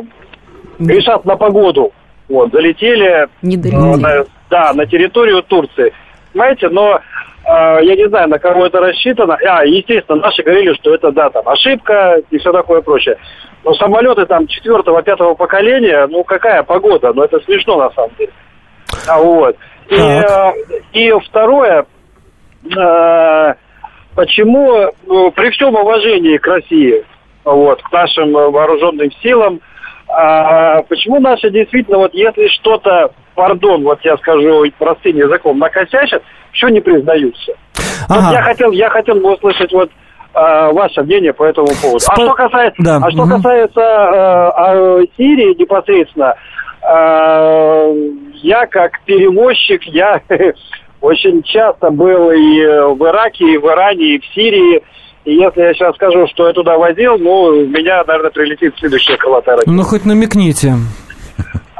решат 0.80 1.26
на 1.26 1.36
погоду. 1.36 1.94
Вот, 2.28 2.52
залетели 2.52 3.28
Не 3.44 3.56
долетели. 3.56 4.02
на- 4.02 4.26
да, 4.50 4.74
на 4.74 4.88
территорию 4.88 5.44
Турции. 5.44 5.94
Понимаете, 6.34 6.70
но 6.70 6.96
э, 6.96 7.00
я 7.46 7.96
не 7.96 8.08
знаю, 8.10 8.30
на 8.30 8.40
кого 8.40 8.66
это 8.66 8.80
рассчитано. 8.80 9.38
А, 9.48 9.66
естественно, 9.66 10.20
наши 10.20 10.44
говорили, 10.44 10.74
что 10.76 10.94
это, 10.94 11.12
да, 11.12 11.30
там, 11.30 11.48
ошибка 11.48 12.22
и 12.30 12.38
все 12.38 12.52
такое 12.52 12.82
прочее. 12.82 13.18
Но 13.64 13.74
самолеты 13.74 14.26
там 14.26 14.48
четвертого, 14.48 15.02
пятого 15.02 15.34
поколения, 15.34 16.08
ну, 16.08 16.24
какая 16.24 16.64
погода? 16.64 17.12
Ну, 17.14 17.24
это 17.24 17.40
смешно, 17.42 17.78
на 17.78 17.90
самом 17.92 18.12
деле. 18.18 18.32
А 19.08 19.20
вот. 19.20 19.56
И, 19.90 19.96
Так. 19.96 20.56
э, 20.56 20.80
и 20.94 21.12
второе, 21.28 21.86
э, 22.66 23.54
почему 24.16 24.92
ну, 25.08 25.32
при 25.32 25.50
всем 25.50 25.76
уважении 25.76 26.38
к 26.38 26.48
России, 26.48 27.04
вот, 27.44 27.82
к 27.82 27.92
нашим 27.92 28.32
вооруженным 28.32 29.12
силам, 29.24 29.60
а, 30.08 30.82
почему 30.84 31.20
наши 31.20 31.50
действительно, 31.52 32.00
вот 32.00 32.14
если 32.14 32.48
что-то, 32.48 33.12
пардон, 33.40 33.84
вот 33.84 34.00
я 34.04 34.18
скажу 34.18 34.66
простым 34.78 35.16
языком, 35.16 35.58
накосячат, 35.60 36.22
все 36.52 36.68
не 36.68 36.82
признаются. 36.82 37.54
Ага. 38.10 38.22
Вот 38.22 38.34
я 38.34 38.42
хотел, 38.42 38.72
я 38.72 38.90
хотел 38.90 39.16
бы 39.16 39.34
услышать 39.34 39.72
вот 39.72 39.90
а, 40.34 40.74
ваше 40.74 41.02
мнение 41.04 41.32
по 41.32 41.46
этому 41.46 41.68
поводу. 41.82 42.00
Спо... 42.00 42.14
А 42.14 42.16
что 42.16 42.34
касается, 42.34 42.84
да. 42.84 43.00
а 43.02 43.10
что 43.10 43.22
угу. 43.22 43.30
касается 43.30 43.82
а, 43.82 44.50
а, 44.50 45.00
Сирии 45.16 45.58
непосредственно, 45.58 46.34
а, 46.82 47.90
я 48.44 48.66
как 48.66 49.00
перевозчик, 49.06 49.84
я 49.84 50.22
очень 51.02 51.42
часто 51.44 51.92
был 51.92 52.32
и 52.32 52.66
в 52.94 53.08
Ираке, 53.08 53.54
и 53.54 53.58
в 53.58 53.66
Иране, 53.66 54.16
и 54.16 54.20
в 54.20 54.26
Сирии. 54.34 54.84
И 55.24 55.36
если 55.36 55.62
я 55.62 55.74
сейчас 55.74 55.96
скажу, 55.96 56.28
что 56.28 56.48
я 56.48 56.54
туда 56.54 56.78
возил, 56.78 57.18
ну, 57.18 57.44
у 57.44 57.66
меня, 57.68 58.04
наверное, 58.06 58.32
прилетит 58.32 58.74
следующая 58.80 59.16
колотая 59.16 59.60
Ну, 59.66 59.84
хоть 59.84 60.06
намекните. 60.06 60.74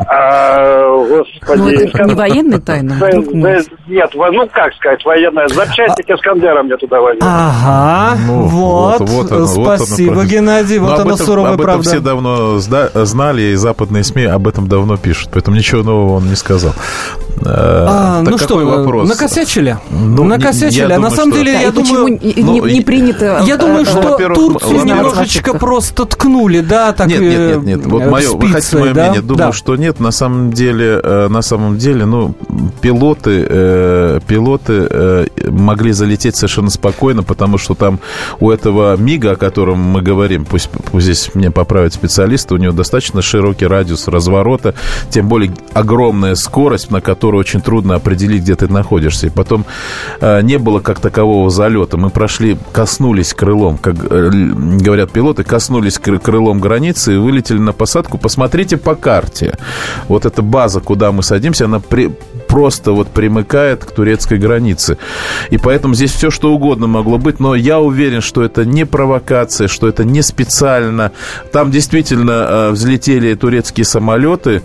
А, 0.08 0.98
господи. 1.08 1.60
Ну, 1.60 1.70
это 1.70 2.04
не 2.04 2.14
военная 2.14 2.60
тайна? 2.60 2.98
Нет, 3.88 4.10
ну 4.16 4.48
как 4.52 4.74
сказать, 4.76 5.04
военная. 5.04 5.48
Запчасти 5.50 6.02
к 6.04 6.10
Искандера 6.10 6.64
мне 6.64 6.78
туда 6.78 7.02
возили. 7.02 7.22
Ага, 7.22 8.18
ну, 8.26 8.44
вот. 8.44 9.02
вот, 9.02 9.32
вот 9.32 9.50
Спасибо, 9.50 10.14
вот 10.14 10.26
Геннадий. 10.26 10.80
Вот 10.80 11.00
оно 11.00 11.18
суровая 11.18 11.58
правда. 11.58 11.74
Об 11.74 11.80
этом 11.82 11.92
все 11.92 12.00
давно 12.00 12.60
знали, 12.60 13.42
и 13.42 13.56
западные 13.56 14.04
СМИ 14.04 14.26
об 14.26 14.48
этом 14.48 14.68
давно 14.68 14.98
пишут. 14.98 15.30
Поэтому 15.34 15.58
ничего 15.58 15.84
нового 15.84 16.18
он 16.18 16.30
не 16.30 16.36
сказал. 16.36 16.74
А, 17.46 18.22
ну 18.22 18.38
что, 18.38 18.58
вопрос? 18.58 19.10
накосячили? 19.10 19.78
Ну, 19.90 20.24
накосячили. 20.24 20.94
А 20.94 21.00
на 21.00 21.10
самом 21.10 21.34
деле, 21.34 21.54
я 21.62 21.72
думаю... 21.72 22.20
Ну, 22.22 22.66
не 22.66 22.82
принято... 22.82 23.42
Я 23.46 23.58
думаю, 23.58 23.86
что 23.86 24.18
Турцию 24.34 24.86
немножечко 24.86 25.54
просто 25.58 26.06
ткнули, 26.06 26.62
да, 26.62 26.94
так 26.94 27.08
Нет, 27.08 27.22
нет, 27.22 27.64
нет. 27.64 27.86
Вот 27.86 28.06
мое, 28.06 28.30
вы 28.32 28.48
хотите 28.50 28.78
мое 28.78 28.94
мнение? 28.94 29.22
Думаю, 29.22 29.54
что 29.54 29.76
нет 29.76 29.89
нет, 29.90 30.00
на 30.00 30.12
самом 30.12 30.54
деле, 30.54 31.00
э, 31.04 31.28
на 31.30 31.42
самом 31.42 31.78
деле, 31.78 32.06
ну, 32.06 32.36
пилоты, 32.82 33.44
э, 33.50 34.20
пилоты 34.28 34.88
э, 34.88 35.28
могли 35.50 35.94
залететь 35.94 36.36
совершенно 36.36 36.70
спокойно, 36.70 37.24
потому 37.24 37.58
что 37.58 37.74
там 37.74 38.00
у 38.40 38.52
этого 38.52 38.96
МИГа, 38.98 39.32
о 39.32 39.36
котором 39.36 39.80
мы 39.80 40.04
говорим, 40.04 40.46
пусть, 40.46 40.70
пусть 40.70 41.06
здесь 41.06 41.32
мне 41.34 41.50
поправят 41.50 41.94
специалисты, 41.94 42.54
у 42.54 42.58
него 42.58 42.72
достаточно 42.72 43.24
широкий 43.24 43.66
радиус 43.66 44.08
разворота, 44.08 44.76
тем 45.10 45.28
более 45.28 45.52
огромная 45.74 46.36
скорость, 46.36 46.92
на 46.92 47.02
которую 47.02 47.40
очень 47.40 47.62
трудно 47.62 47.96
определить, 47.96 48.44
где 48.44 48.56
ты 48.56 48.68
находишься. 48.68 49.28
И 49.28 49.30
потом 49.32 49.66
не 50.22 50.60
было 50.60 50.82
как 50.82 51.00
такового 51.00 51.50
залета. 51.50 51.98
Мы 51.98 52.10
прошли, 52.12 52.58
коснулись 52.72 53.34
крылом, 53.34 53.78
как 53.78 53.96
говорят 53.96 55.12
пилоты, 55.12 55.44
коснулись 55.44 55.98
крылом 55.98 56.60
границы 56.60 57.16
и 57.16 57.18
вылетели 57.18 57.58
на 57.58 57.74
посадку. 57.74 58.18
Посмотрите 58.20 58.78
по 58.78 58.94
карте. 58.96 59.58
Вот 60.08 60.26
эта 60.26 60.42
база, 60.42 60.80
куда 60.80 61.12
мы 61.12 61.24
садимся, 61.24 61.66
она 61.66 61.80
при, 61.80 62.12
просто 62.48 62.92
вот 62.92 63.10
примыкает 63.10 63.86
к 63.86 63.92
турецкой 63.92 64.40
границе. 64.40 64.98
И 65.50 65.58
поэтому 65.58 65.94
здесь 65.94 66.12
все 66.12 66.32
что 66.32 66.54
угодно 66.54 66.88
могло 66.88 67.18
быть, 67.18 67.40
но 67.40 67.56
я 67.56 67.80
уверен, 67.80 68.22
что 68.22 68.44
это 68.44 68.66
не 68.66 68.86
провокация, 68.86 69.68
что 69.68 69.88
это 69.88 70.04
не 70.04 70.22
специально. 70.22 71.12
Там 71.52 71.72
действительно 71.72 72.32
э, 72.32 72.70
взлетели 72.72 73.36
турецкие 73.36 73.86
самолеты, 73.86 74.64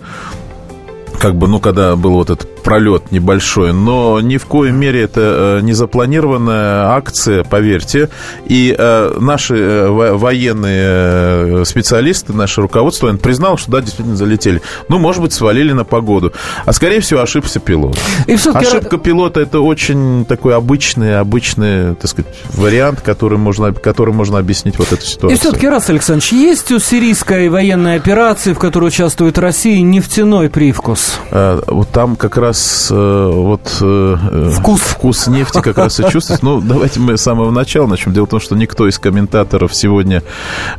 как 1.19 1.35
бы, 1.35 1.47
ну, 1.47 1.59
когда 1.59 1.95
был 1.95 2.11
вот 2.11 2.29
этот 2.29 2.54
пролет 2.65 3.11
небольшой, 3.11 3.73
но 3.73 4.19
ни 4.19 4.37
в 4.37 4.47
коей 4.47 4.71
мере 4.71 5.03
это 5.03 5.59
э, 5.59 5.61
не 5.61 5.73
запланированная 5.73 6.87
акция, 6.87 7.43
поверьте. 7.43 8.09
И 8.47 8.75
э, 8.75 9.17
наши 9.19 9.55
э, 9.55 9.87
военные 10.15 11.63
специалисты, 11.65 12.33
наше 12.33 12.61
руководство, 12.61 13.07
он 13.07 13.19
признал, 13.19 13.57
что 13.57 13.71
да, 13.71 13.81
действительно 13.81 14.17
залетели. 14.17 14.63
Ну, 14.89 14.97
может 14.97 15.21
быть, 15.21 15.31
свалили 15.31 15.73
на 15.73 15.83
погоду. 15.83 16.33
А, 16.65 16.73
скорее 16.73 17.01
всего, 17.01 17.21
ошибся 17.21 17.59
пилот. 17.59 17.99
И 18.25 18.33
Ошибка 18.33 18.97
пилота– 18.97 19.39
это 19.41 19.59
очень 19.59 20.25
такой 20.25 20.55
обычный, 20.55 21.19
обычный, 21.19 21.93
так 21.93 22.09
сказать, 22.09 22.33
вариант, 22.53 23.01
который 23.01 23.37
можно, 23.37 23.73
который 23.73 24.13
можно 24.13 24.39
объяснить 24.39 24.79
вот 24.79 24.91
эту 24.91 25.05
ситуацию. 25.05 25.37
И 25.37 25.39
все-таки, 25.39 25.67
Раз 25.67 25.91
Александрович, 25.91 26.31
есть 26.31 26.71
у 26.71 26.79
сирийской 26.79 27.47
военной 27.49 27.95
операции, 27.95 28.53
в 28.53 28.59
которой 28.59 28.87
участвует 28.87 29.37
Россия, 29.37 29.81
нефтяной 29.81 30.49
привкус? 30.49 31.19
Вот 31.29 31.89
там 31.89 32.15
как 32.15 32.37
раз 32.37 32.54
раз 32.55 32.87
э, 32.89 33.31
вот 33.33 33.77
э, 33.81 34.49
вкус. 34.53 34.79
вкус 34.79 35.27
нефти 35.27 35.61
как 35.61 35.77
раз 35.77 35.99
и 35.99 36.03
чувствуется. 36.03 36.39
Ну, 36.41 36.61
давайте 36.61 36.99
мы 36.99 37.17
с 37.17 37.21
самого 37.21 37.51
начала 37.51 37.85
начнем. 37.87 38.13
Дело 38.13 38.25
в 38.25 38.29
том, 38.29 38.39
что 38.39 38.55
никто 38.55 38.87
из 38.87 38.97
комментаторов 38.97 39.75
сегодня, 39.75 40.23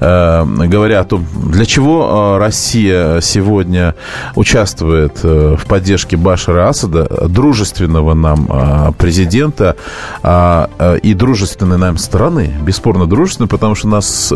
э, 0.01 0.45
говоря 0.45 1.01
о 1.01 1.05
том, 1.05 1.27
для 1.35 1.67
чего 1.67 2.39
Россия 2.39 3.21
сегодня 3.21 3.95
участвует 4.35 5.23
в 5.23 5.61
поддержке 5.69 6.17
Башара 6.17 6.69
Асада, 6.69 7.29
дружественного 7.29 8.15
нам 8.15 8.95
президента 8.95 9.77
и 11.03 11.15
дружественной 11.15 11.79
нам 11.79 11.99
страны, 11.99 12.55
бесспорно 12.63 13.07
дружественной, 13.07 13.49
потому 13.49 13.75
что 13.75 13.89
нас 13.89 14.33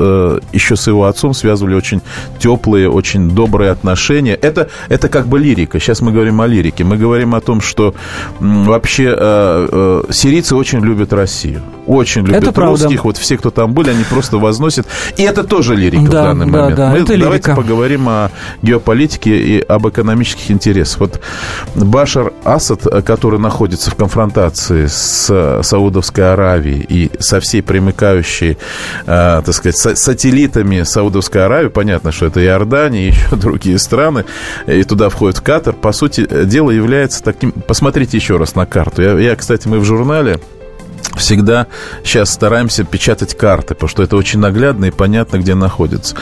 еще 0.52 0.76
с 0.76 0.86
его 0.86 1.06
отцом 1.06 1.34
связывали 1.34 1.74
очень 1.74 2.02
теплые, 2.38 2.90
очень 2.90 3.30
добрые 3.30 3.70
отношения. 3.70 4.34
Это, 4.34 4.68
это 4.88 5.08
как 5.08 5.26
бы 5.26 5.38
лирика. 5.38 5.80
Сейчас 5.80 6.00
мы 6.00 6.12
говорим 6.12 6.40
о 6.40 6.46
лирике. 6.46 6.84
Мы 6.84 6.96
говорим 6.96 7.29
говорим 7.30 7.34
о 7.34 7.40
том, 7.40 7.60
что 7.60 7.94
вообще 8.40 9.14
э, 9.16 9.68
э, 10.08 10.12
сирийцы 10.12 10.56
очень 10.56 10.80
любят 10.80 11.12
Россию. 11.12 11.62
Очень 11.86 12.26
любят 12.26 12.42
это 12.42 12.60
русских. 12.60 12.88
Правда. 12.88 13.02
Вот 13.04 13.16
все, 13.16 13.36
кто 13.36 13.50
там 13.50 13.72
были, 13.72 13.90
они 13.90 14.04
просто 14.04 14.38
возносят. 14.38 14.86
И 15.16 15.22
это 15.22 15.44
тоже 15.44 15.74
лирика 15.74 16.02
да, 16.02 16.08
в 16.08 16.24
данный 16.24 16.46
да, 16.46 16.52
момент. 16.52 16.76
Да, 16.76 16.90
Мы 16.90 16.98
это 16.98 17.18
давайте 17.18 17.48
лирика. 17.48 17.56
поговорим 17.56 18.08
о 18.08 18.30
геополитике 18.62 19.36
и 19.36 19.60
об 19.60 19.88
экономических 19.88 20.50
интересах. 20.50 21.00
Вот 21.00 21.20
Башар 21.74 22.32
Асад, 22.44 22.82
который 23.04 23.38
находится 23.38 23.90
в 23.90 23.94
конфронтации 23.94 24.86
с 24.86 25.60
Саудовской 25.62 26.32
Аравией 26.32 26.84
и 26.88 27.10
со 27.18 27.40
всей 27.40 27.62
примыкающей, 27.62 28.56
э, 29.06 29.42
так 29.44 29.52
сказать, 29.52 29.76
сателлитами 29.76 30.82
Саудовской 30.82 31.44
Аравии, 31.44 31.68
понятно, 31.68 32.12
что 32.12 32.26
это 32.26 32.44
Иордания 32.44 33.08
и 33.08 33.10
еще 33.10 33.36
другие 33.36 33.78
страны, 33.78 34.24
и 34.66 34.82
туда 34.84 35.08
входит 35.08 35.40
Катар, 35.40 35.74
по 35.74 35.92
сути 35.92 36.26
дела 36.44 36.70
является 36.70 37.19
таким... 37.20 37.52
Посмотрите 37.52 38.16
еще 38.16 38.36
раз 38.36 38.54
на 38.54 38.66
карту. 38.66 39.02
Я, 39.02 39.18
я 39.18 39.36
кстати, 39.36 39.68
мы 39.68 39.78
в 39.78 39.84
журнале 39.84 40.40
всегда 41.16 41.66
сейчас 42.04 42.30
стараемся 42.30 42.84
печатать 42.84 43.36
карты, 43.36 43.74
потому 43.74 43.88
что 43.88 44.02
это 44.02 44.16
очень 44.16 44.38
наглядно 44.38 44.86
и 44.86 44.90
понятно, 44.90 45.38
где 45.38 45.54
находится. 45.54 46.16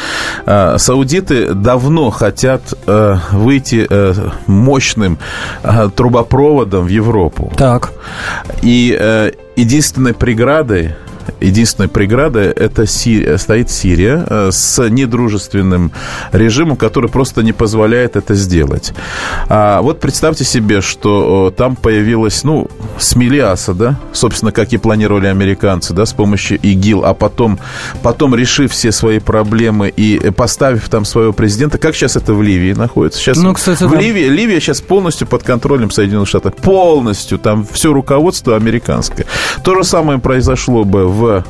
А, 0.47 0.79
саудиты 0.79 1.55
давно 1.55 2.11
хотят 2.11 2.63
э, 2.87 3.17
выйти 3.33 3.87
э, 3.89 4.15
мощным 4.47 5.19
э, 5.63 5.91
трубопроводом 5.95 6.87
в 6.87 6.89
Европу. 6.89 7.53
Так. 7.57 7.93
И 8.63 8.99
единственной 9.57 10.15
преградой 10.15 10.95
единственная 11.41 11.88
преграда 11.88 12.41
это 12.41 12.87
Сирия, 12.87 13.38
стоит 13.38 13.71
Сирия 13.71 14.25
э, 14.29 14.51
с 14.53 14.88
недружественным 14.88 15.93
режимом, 16.33 16.77
который 16.77 17.11
просто 17.11 17.43
не 17.43 17.53
позволяет 17.53 18.17
это 18.17 18.35
сделать. 18.35 18.93
А 19.49 19.81
вот 19.83 20.01
представьте 20.01 20.45
себе, 20.45 20.81
что 20.81 21.53
там 21.57 21.77
появилась, 21.77 22.45
ну, 22.45 22.69
смели 22.99 23.38
Асада, 23.38 23.99
собственно, 24.12 24.53
как 24.53 24.73
и 24.73 24.79
планировали 24.79 25.27
американцы, 25.27 25.95
да, 25.95 26.07
с 26.07 26.12
помощью 26.12 26.59
ИГИЛ, 26.61 27.05
а 27.05 27.14
потом, 27.14 27.59
потом 28.03 28.35
решив 28.35 28.73
все 28.73 28.93
свои 28.93 29.19
проблемы 29.19 29.88
и 29.88 30.31
поставив 30.31 30.88
там 30.88 31.05
своего 31.05 31.33
президента, 31.33 31.79
как 31.79 31.95
сейчас 31.95 32.17
это 32.17 32.35
в 32.35 32.43
Ливии 32.43 32.73
находится? 32.73 33.21
Сейчас 33.21 33.38
ну, 33.38 33.55
кстати, 33.55 33.85
в 33.85 33.91
да. 33.91 33.99
Ливии, 33.99 34.29
Ливия 34.29 34.61
сейчас 34.61 34.81
полностью 34.81 35.27
под 35.27 35.43
контролем 35.43 35.91
Соединенных 35.91 36.29
Штатов, 36.29 36.55
полностью, 36.57 37.38
там 37.38 37.67
все 37.71 37.93
руководство 37.93 38.57
американское. 38.57 39.27
То 39.62 39.75
же 39.75 39.85
самое 39.85 40.19
произошло 40.19 40.85
бы 40.85 41.07
в 41.09 41.17
в 41.18 41.44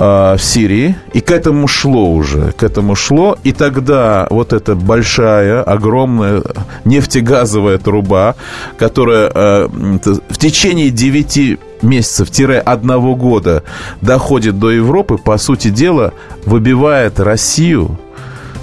а, 0.00 0.36
в 0.36 0.42
Сирии, 0.42 0.96
и 1.12 1.20
к 1.20 1.32
этому 1.32 1.66
шло 1.66 2.08
уже, 2.12 2.52
к 2.52 2.62
этому 2.62 2.94
шло, 2.94 3.36
и 3.42 3.50
тогда 3.50 4.28
вот 4.30 4.52
эта 4.52 4.76
большая, 4.76 5.60
огромная 5.60 6.44
нефтегазовая 6.84 7.78
труба, 7.78 8.36
которая 8.78 9.28
э, 9.34 9.68
в 9.68 10.38
течение 10.38 10.90
9 10.90 11.58
месяцев-одного 11.82 13.16
года 13.16 13.64
доходит 14.00 14.60
до 14.60 14.70
Европы, 14.70 15.18
по 15.18 15.36
сути 15.36 15.68
дела, 15.68 16.12
выбивает 16.46 17.18
Россию 17.18 17.98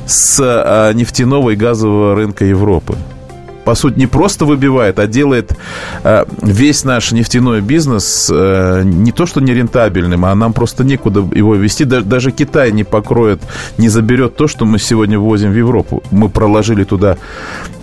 с 0.06 0.39
э, 0.39 0.93
нефтяного 0.93 1.49
и 1.49 1.56
газового 1.58 2.15
рынка 2.15 2.45
Европы 2.45 2.95
по 3.65 3.75
сути, 3.75 3.99
не 3.99 4.08
просто 4.08 4.45
выбивает, 4.45 4.99
а 4.99 5.08
делает 5.08 5.58
э, 6.04 6.25
весь 6.41 6.86
наш 6.86 7.12
нефтяной 7.12 7.62
бизнес 7.62 8.32
э, 8.32 8.84
не 8.86 9.12
то 9.12 9.25
что 9.25 9.41
нерентабельным, 9.41 10.23
а 10.23 10.36
нам 10.36 10.54
просто 10.54 10.84
некуда 10.84 11.28
его 11.36 11.56
вести. 11.56 11.84
Даже 11.84 12.32
Китай 12.32 12.71
не 12.71 12.84
покроет, 12.84 13.41
не 13.78 13.89
заберет 13.89 14.36
то, 14.36 14.47
что 14.47 14.65
мы 14.65 14.78
сегодня 14.80 15.19
ввозим 15.19 15.51
в 15.51 15.58
Европу. 15.58 16.04
Мы 16.12 16.30
проложили 16.30 16.84
туда 16.84 17.17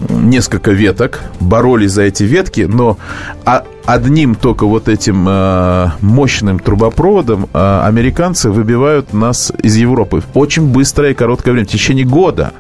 несколько 0.09 0.71
веток, 0.71 1.21
боролись 1.41 1.91
за 1.91 2.03
эти 2.03 2.23
ветки, 2.23 2.61
но 2.69 2.97
а 3.45 3.65
одним 3.85 4.37
только 4.37 4.67
вот 4.67 4.89
этим 4.89 5.27
э, 5.29 5.91
мощным 6.01 6.61
трубопроводом 6.61 7.49
американцы 7.53 8.51
выбивают 8.51 9.13
нас 9.13 9.53
из 9.65 9.77
Европы. 9.77 10.23
Очень 10.35 10.69
быстрое 10.69 11.11
и 11.11 11.15
короткое 11.15 11.53
время, 11.53 11.67
в 11.67 11.71
течение 11.71 12.05
года. 12.05 12.53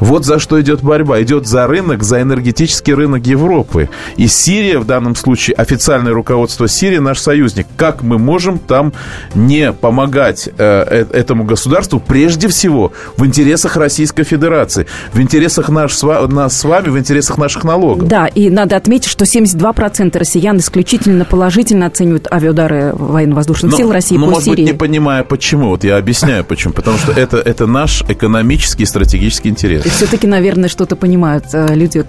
Вот 0.00 0.24
за 0.24 0.38
что 0.38 0.60
идет 0.60 0.82
борьба. 0.82 1.22
Идет 1.22 1.46
за 1.46 1.66
рынок, 1.66 2.02
за 2.02 2.22
энергетический 2.22 2.94
рынок 2.94 3.26
Европы. 3.26 3.88
И 4.16 4.26
Сирия 4.26 4.78
в 4.78 4.86
данном 4.86 5.16
случае, 5.16 5.54
официальное 5.56 6.12
руководство 6.12 6.68
Сирии 6.68 6.98
наш 6.98 7.18
союзник. 7.18 7.66
Как 7.76 8.02
мы 8.02 8.18
можем 8.18 8.58
там 8.58 8.92
не 9.34 9.72
помогать 9.72 10.48
э, 10.48 10.52
э 10.58 11.04
этому 11.14 11.44
государству 11.44 12.00
прежде 12.00 12.48
всего 12.48 12.92
в 13.16 13.24
интересах 13.24 13.76
Российской 13.76 14.24
Федерации, 14.24 14.86
в 15.12 15.20
интересах 15.20 15.68
наш, 15.68 16.02
нас 16.02 16.58
с 16.58 16.64
вами, 16.64 16.88
в 16.88 16.98
интересах 16.98 17.38
наших 17.38 17.64
налогов. 17.64 18.08
Да, 18.08 18.26
и 18.26 18.50
надо 18.50 18.76
отметить, 18.76 19.08
что 19.08 19.24
72% 19.24 20.18
россиян 20.18 20.58
исключительно 20.58 21.24
положительно 21.24 21.86
оценивают 21.86 22.26
авиаудары 22.30 22.92
военно-воздушных 22.94 23.74
сил 23.74 23.92
России 23.92 24.16
но, 24.16 24.26
по 24.26 24.32
может 24.32 24.44
Сирии. 24.44 24.62
быть, 24.62 24.72
не 24.72 24.78
понимая 24.78 25.24
почему. 25.24 25.68
Вот 25.68 25.84
я 25.84 25.96
объясняю 25.96 26.44
почему. 26.44 26.72
Потому 26.72 26.98
что 26.98 27.12
это, 27.12 27.38
это 27.38 27.66
наш 27.66 28.02
экономический 28.08 28.86
стратегический 28.86 29.43
экономический 29.44 29.48
интерес. 29.48 29.86
И 29.86 29.88
все-таки, 29.88 30.26
наверное, 30.26 30.68
что-то 30.68 30.96
понимают 30.96 31.46
э, 31.52 31.74
люди, 31.74 32.04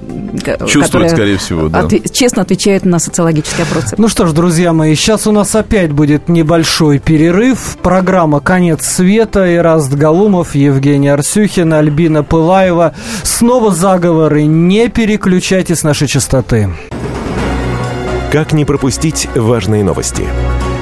Чувствуют, 0.60 0.86
которые 0.86 1.10
скорее 1.10 1.38
всего, 1.38 1.69
да. 1.69 1.82
Отве- 1.82 2.10
честно 2.12 2.41
отвечают 2.41 2.86
на 2.86 3.00
социологические 3.00 3.65
опросы. 3.65 3.95
Ну 3.98 4.08
что 4.08 4.26
ж, 4.26 4.34
друзья 4.34 4.74
мои, 4.74 4.95
сейчас 4.95 5.28
у 5.28 5.32
нас 5.32 5.56
опять 5.56 5.91
будет 5.91 6.30
небольшой 6.30 7.00
перерыв. 7.00 7.78
Программа 7.82 8.39
«Конец 8.39 8.86
света». 8.86 9.56
Ираст 9.56 9.93
Галумов, 9.93 10.56
Евгений 10.56 11.10
Арсюхин, 11.10 11.74
Альбина 11.74 12.24
Пылаева. 12.24 12.93
Снова 13.24 13.71
заговоры. 13.71 14.43
Не 14.43 14.89
переключайтесь 14.89 15.80
с 15.80 15.84
нашей 15.84 16.08
частоты. 16.08 16.69
Как 18.32 18.52
не 18.52 18.65
пропустить 18.65 19.30
важные 19.36 19.84
новости? 19.84 20.24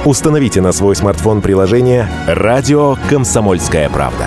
Установите 0.04 0.60
на 0.60 0.72
свой 0.72 0.96
смартфон 0.96 1.40
приложение 1.40 2.08
«Радио 2.26 2.96
Комсомольская 3.08 3.88
правда». 3.88 4.26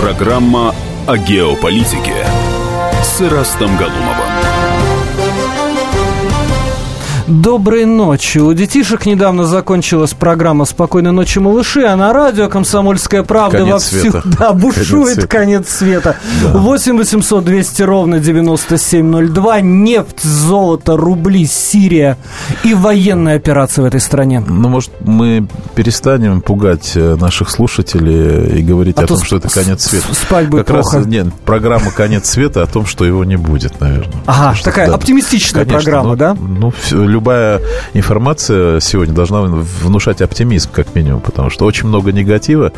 Программа 0.00 0.74
о 1.06 1.16
геополитике 1.16 2.26
с 3.02 3.20
Ирастом 3.20 3.76
Галумовым. 3.76 4.21
Доброй 7.36 7.86
ночи. 7.86 8.36
У 8.36 8.52
детишек 8.52 9.06
недавно 9.06 9.46
закончилась 9.46 10.12
программа 10.12 10.66
«Спокойной 10.66 11.12
ночи, 11.12 11.38
малыши», 11.38 11.82
а 11.82 11.96
на 11.96 12.12
радио 12.12 12.50
«Комсомольская 12.50 13.22
правда» 13.22 13.56
конец 13.56 13.72
вовсю 13.90 14.10
света. 14.10 14.22
да, 14.38 14.52
бушует 14.52 14.84
Конец 14.86 15.14
света. 15.14 15.28
конец 15.28 15.68
света. 15.70 16.16
8 16.52 16.98
800 16.98 17.42
200 17.42 17.82
ровно 17.84 18.18
9702. 18.20 19.60
Нефть, 19.62 20.20
золото, 20.22 20.98
рубли, 20.98 21.46
Сирия 21.46 22.18
и 22.64 22.74
военная 22.74 23.36
операция 23.36 23.82
в 23.84 23.86
этой 23.86 24.00
стране. 24.00 24.44
Ну, 24.46 24.68
может, 24.68 24.90
мы 25.00 25.46
перестанем 25.74 26.42
пугать 26.42 26.92
э, 26.96 27.16
наших 27.18 27.48
слушателей 27.48 28.58
и 28.58 28.62
говорить 28.62 28.98
А 28.98 29.04
о 29.04 29.06
то 29.06 29.14
том, 29.14 29.24
что 29.24 29.36
это 29.36 29.48
конец 29.48 29.86
света. 29.86 30.14
спать 30.14 30.50
будет 30.50 30.66
как 30.66 30.76
плохо. 30.82 30.98
раз, 30.98 31.06
нет, 31.06 31.28
программа 31.46 31.92
«Конец 31.92 32.28
света» 32.28 32.62
о 32.62 32.66
том, 32.66 32.84
что 32.84 33.06
его 33.06 33.24
не 33.24 33.36
будет, 33.36 33.80
наверное. 33.80 34.12
Ага, 34.26 34.38
Потому 34.38 34.54
что, 34.56 34.64
такая 34.66 34.92
оптимистичная 34.92 35.64
программа, 35.64 36.10
ну, 36.10 36.16
да? 36.16 36.36
Ну, 36.38 36.72
всё, 36.82 37.06
любая 37.22 37.60
информация 37.94 38.80
сегодня 38.80 39.14
должна 39.14 39.42
внушать 39.42 40.20
оптимизм, 40.22 40.70
как 40.72 40.94
минимум, 40.96 41.20
потому 41.20 41.50
что 41.50 41.66
очень 41.66 41.88
много 41.88 42.10
негатива, 42.10 42.72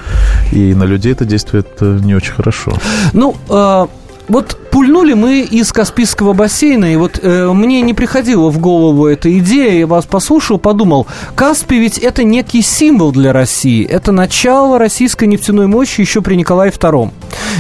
и 0.52 0.74
на 0.74 0.85
людей 0.85 1.12
это 1.12 1.24
действует 1.24 1.66
э, 1.80 1.98
не 2.02 2.14
очень 2.14 2.35
хорошо. 2.35 2.72
Ну, 3.14 3.35
э, 3.48 3.87
вот 4.28 4.59
пульнули 4.85 5.14
мы 5.14 5.40
из 5.40 5.73
Каспийского 5.73 6.35
бассейна, 6.35 6.92
и 6.92 6.97
вот 6.97 7.18
э, 7.23 7.51
мне 7.55 7.81
не 7.81 7.94
приходила 7.94 8.51
в 8.51 8.59
голову 8.59 9.07
эта 9.07 9.37
идея, 9.38 9.79
я 9.79 9.87
вас 9.87 10.05
послушал, 10.05 10.59
подумал, 10.59 11.07
Каспий 11.35 11.79
ведь 11.79 11.97
это 11.99 12.23
некий 12.23 12.61
символ 12.61 13.11
для 13.11 13.33
России, 13.33 13.83
это 13.87 14.12
начало 14.12 14.79
российской 14.79 15.25
нефтяной 15.27 15.68
мощи 15.68 16.03
еще 16.03 16.20
при 16.20 16.35
Николае 16.35 16.70
II. 16.70 17.11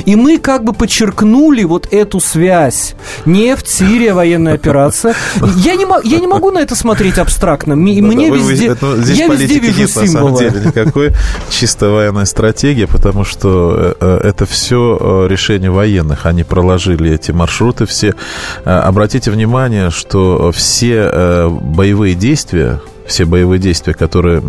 И 0.04 0.16
мы 0.16 0.38
как 0.38 0.64
бы 0.64 0.72
подчеркнули 0.72 1.64
вот 1.64 1.88
эту 1.92 2.20
связь. 2.20 2.94
Нефть, 3.24 3.68
Сирия, 3.68 4.12
военная 4.12 4.54
операция. 4.54 5.14
Я 5.56 5.76
не, 5.76 5.86
я 6.04 6.18
не 6.20 6.26
могу 6.26 6.50
на 6.50 6.58
это 6.58 6.74
смотреть 6.74 7.16
абстрактно. 7.18 7.72
М- 7.72 7.80
Мне 7.84 8.28
Да, 8.28 8.34
вы- 8.34 8.40
вы- 8.40 8.52
везде, 8.52 8.66
это- 8.68 8.96
здесь 9.00 9.18
я 9.18 9.28
везде 9.28 9.58
вижу 9.60 9.80
нет, 9.80 9.88
на 9.96 10.06
самом 10.06 10.08
символы. 10.08 10.38
деле, 10.40 10.66
никакой 10.66 11.12
чисто 11.48 11.88
военной 11.90 12.26
стратегии, 12.26 12.84
потому 12.86 13.24
что 13.24 13.74
э, 13.76 13.94
э, 14.00 14.28
это 14.28 14.46
все 14.46 15.26
решение 15.30 15.70
военных. 15.70 16.26
Они 16.26 16.42
проложили 16.44 17.13
эти 17.14 17.30
маршруты 17.30 17.86
все. 17.86 18.14
Э, 18.64 18.78
Обратите 18.78 19.30
внимание, 19.30 19.90
что 19.90 20.52
все 20.52 21.10
э, 21.12 21.48
боевые 21.48 22.14
действия, 22.14 22.80
все 23.06 23.24
боевые 23.24 23.58
действия, 23.58 23.94
которые 23.94 24.42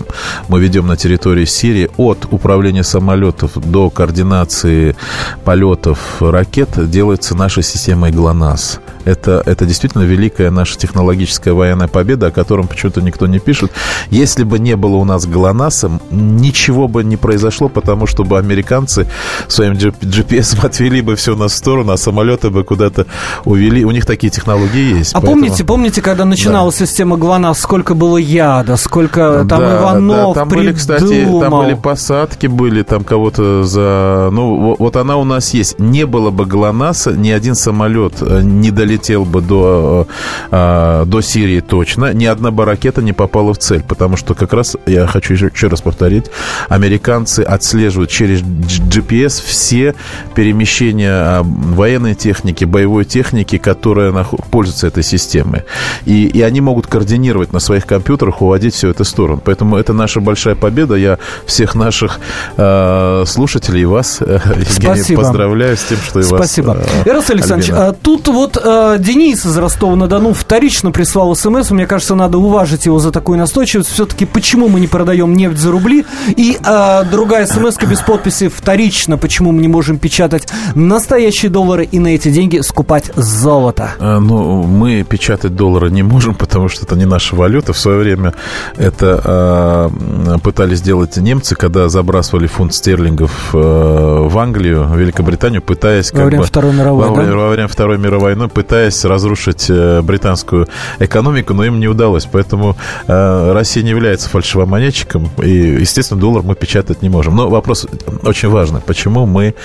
мы 0.47 0.59
ведем 0.59 0.87
на 0.87 0.97
территории 0.97 1.45
Сирии, 1.45 1.89
от 1.97 2.25
управления 2.31 2.83
самолетов 2.83 3.51
до 3.55 3.89
координации 3.89 4.95
полетов 5.43 6.21
ракет, 6.21 6.69
делается 6.89 7.35
нашей 7.35 7.63
системой 7.63 8.11
ГЛОНАСС. 8.11 8.79
Это, 9.05 9.41
это 9.45 9.65
действительно 9.65 10.01
великая 10.03 10.49
наша 10.51 10.77
технологическая 10.77 11.53
военная 11.53 11.87
победа, 11.87 12.27
о 12.27 12.31
котором 12.31 12.67
почему-то 12.67 13.01
никто 13.01 13.27
не 13.27 13.39
пишет. 13.39 13.71
Если 14.09 14.43
бы 14.43 14.57
не 14.59 14.75
было 14.75 14.95
у 14.97 15.05
нас 15.05 15.25
ГЛОНАССа, 15.27 15.91
ничего 16.09 16.87
бы 16.87 17.03
не 17.03 17.15
произошло, 17.17 17.69
потому 17.69 18.07
что 18.07 18.23
бы 18.23 18.37
американцы 18.39 19.07
своим 19.47 19.73
GPS 19.73 20.57
отвели 20.65 21.01
бы 21.01 21.15
все 21.15 21.35
на 21.35 21.47
сторону, 21.47 21.91
а 21.93 21.97
самолеты 21.97 22.49
бы 22.49 22.63
куда-то 22.63 23.05
увели. 23.45 23.85
У 23.85 23.91
них 23.91 24.05
такие 24.05 24.31
технологии 24.31 24.97
есть. 24.97 25.13
А 25.13 25.21
поэтому- 25.21 25.41
помните, 25.41 25.63
помните, 25.63 26.01
когда 26.01 26.25
начиналась 26.25 26.75
система 26.75 27.17
ГЛОНАСС, 27.17 27.59
сколько 27.59 27.93
было 27.93 28.17
яда, 28.17 28.75
сколько 28.75 29.45
там 29.47 29.59
Да, 29.59 29.79
Иванов 29.79 30.33
да, 30.35 30.39
там 30.41 30.49
были, 30.49 30.73
кстати, 30.73 30.99
там 31.01 31.09
придумал? 31.09 31.61
были 31.63 31.73
посадки, 31.75 32.47
были 32.47 32.81
там 32.81 33.03
кого-то 33.03 33.63
за... 33.63 34.29
Ну, 34.31 34.69
во- 34.69 34.75
вот 34.79 34.95
она 34.95 35.17
у 35.17 35.23
нас 35.23 35.53
есть. 35.53 35.77
Не 35.79 36.05
было 36.05 36.31
бы 36.31 36.45
ГЛОНАССа, 36.45 37.11
ни 37.11 37.29
один 37.29 37.53
самолет 37.55 38.13
э, 38.21 38.41
не 38.41 38.71
долетел 38.71 38.94
бы 38.97 39.41
до, 39.41 40.07
э, 40.51 41.01
э, 41.01 41.03
до 41.05 41.21
Сирии 41.21 41.59
точно, 41.59 42.13
ни 42.13 42.25
одна 42.25 42.51
бы 42.51 42.65
ракета 42.65 43.01
не 43.01 43.13
попала 43.13 43.53
в 43.53 43.57
цель, 43.57 43.83
потому 43.83 44.17
что 44.17 44.33
как 44.33 44.53
раз, 44.53 44.75
я 44.85 45.07
хочу 45.07 45.33
еще, 45.33 45.51
еще 45.53 45.67
раз 45.67 45.81
повторить, 45.81 46.25
американцы 46.69 47.41
отслеживают 47.41 48.09
через 48.09 48.41
GPS 48.41 49.41
все 49.45 49.95
перемещения 50.33 51.39
э, 51.39 51.41
военной 51.43 52.15
техники, 52.15 52.65
боевой 52.65 53.05
техники, 53.05 53.57
которая 53.57 54.25
пользуется 54.51 54.87
этой 54.87 55.03
системой. 55.03 55.63
И, 56.05 56.25
и 56.27 56.41
они 56.41 56.61
могут 56.61 56.87
координировать 56.87 57.53
на 57.53 57.59
своих 57.59 57.85
компьютерах, 57.85 58.41
уводить 58.41 58.73
все 58.73 58.89
это 58.89 59.03
в 59.03 59.07
сторону. 59.07 59.41
Поэтому 59.43 59.77
это 59.77 59.93
наша 59.93 60.19
большая 60.21 60.55
победа. 60.55 60.95
Я 60.95 61.19
всех 61.45 61.75
наших 61.75 62.19
э, 62.57 63.23
слушателей 63.27 63.81
и 63.81 63.85
вас, 63.85 64.21
Евгений, 64.21 64.95
Спасибо. 64.95 65.21
поздравляю 65.21 65.77
с 65.77 65.83
тем, 65.83 65.97
что 65.97 66.19
и 66.19 66.23
вас... 66.23 66.39
Спасибо. 66.39 66.77
э, 67.05 67.09
Ирас 67.09 67.29
Александрович, 67.29 67.69
Альбина. 67.69 67.93
тут 67.93 68.27
вот 68.27 68.57
э, 68.93 68.99
Денис 68.99 69.45
из 69.45 69.57
Ростова-на-Дону 69.57 70.33
вторично 70.33 70.91
прислал 70.91 71.35
смс. 71.35 71.71
Мне 71.71 71.87
кажется, 71.87 72.15
надо 72.15 72.37
уважить 72.37 72.85
его 72.85 72.99
за 72.99 73.11
такую 73.11 73.37
настойчивость. 73.37 73.89
Все-таки 73.91 74.25
почему 74.25 74.67
мы 74.67 74.79
не 74.79 74.87
продаем 74.87 75.33
нефть 75.33 75.57
за 75.57 75.71
рубли? 75.71 76.05
И 76.35 76.57
э, 76.61 77.03
другая 77.09 77.45
смс 77.45 77.77
без 77.77 78.01
подписи 78.01 78.47
вторично, 78.47 79.17
почему 79.17 79.51
мы 79.51 79.61
не 79.61 79.67
можем 79.67 79.97
печатать 79.97 80.47
настоящие 80.75 81.49
доллары 81.49 81.85
и 81.85 81.99
на 81.99 82.09
эти 82.09 82.29
деньги 82.29 82.59
скупать 82.59 83.11
золото? 83.15 83.91
А, 83.99 84.19
Ну, 84.19 84.63
мы 84.63 85.03
печатать 85.03 85.55
доллары 85.55 85.89
не 85.89 86.03
можем, 86.03 86.35
потому 86.45 86.67
что 86.67 86.85
это 86.85 86.95
не 86.95 87.05
наша 87.05 87.35
валюта. 87.35 87.73
В 87.73 87.77
свое 87.77 87.99
время 87.99 88.33
это 88.75 89.89
м, 89.89 90.39
пытались 90.41 90.79
сделать 90.79 91.15
немцы, 91.17 91.55
когда 91.55 91.89
забрасывали 91.89 92.47
фунт 92.47 92.73
стерлингов 92.73 93.51
э, 93.53 93.57
в 93.57 94.37
Англию, 94.37 94.83
в 94.83 94.97
Великобританию, 94.97 95.61
пытаясь... 95.61 96.11
Во 96.11 96.17
как 96.17 96.27
время 96.27 96.41
бы, 96.41 96.47
Второй 96.47 96.73
мировой, 96.73 97.09
во, 97.09 97.15
да? 97.15 97.31
во 97.31 97.49
время 97.49 97.67
Второй 97.67 97.97
мировой 97.97 98.25
войны, 98.25 98.47
пытаясь 98.49 98.74
пытаясь 98.75 99.05
разрушить 99.05 99.71
британскую 100.03 100.67
экономику, 100.99 101.53
но 101.53 101.63
им 101.63 101.79
не 101.79 101.87
удалось. 101.87 102.27
Поэтому 102.29 102.75
Россия 103.07 103.81
не 103.85 103.91
является 103.91 104.27
фальшивомонетчиком, 104.27 105.29
и, 105.41 105.77
естественно, 105.79 106.19
доллар 106.19 106.43
мы 106.43 106.55
печатать 106.55 107.01
не 107.01 107.07
можем. 107.07 107.37
Но 107.37 107.47
вопрос 107.47 107.87
очень 108.23 108.49
важный. 108.49 108.81
Почему 108.81 109.25
мы 109.25 109.55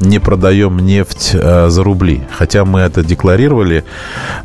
не 0.00 0.18
продаем 0.18 0.80
нефть 0.80 1.30
за 1.30 1.84
рубли? 1.84 2.22
Хотя 2.36 2.64
мы 2.64 2.80
это 2.80 3.04
декларировали. 3.04 3.84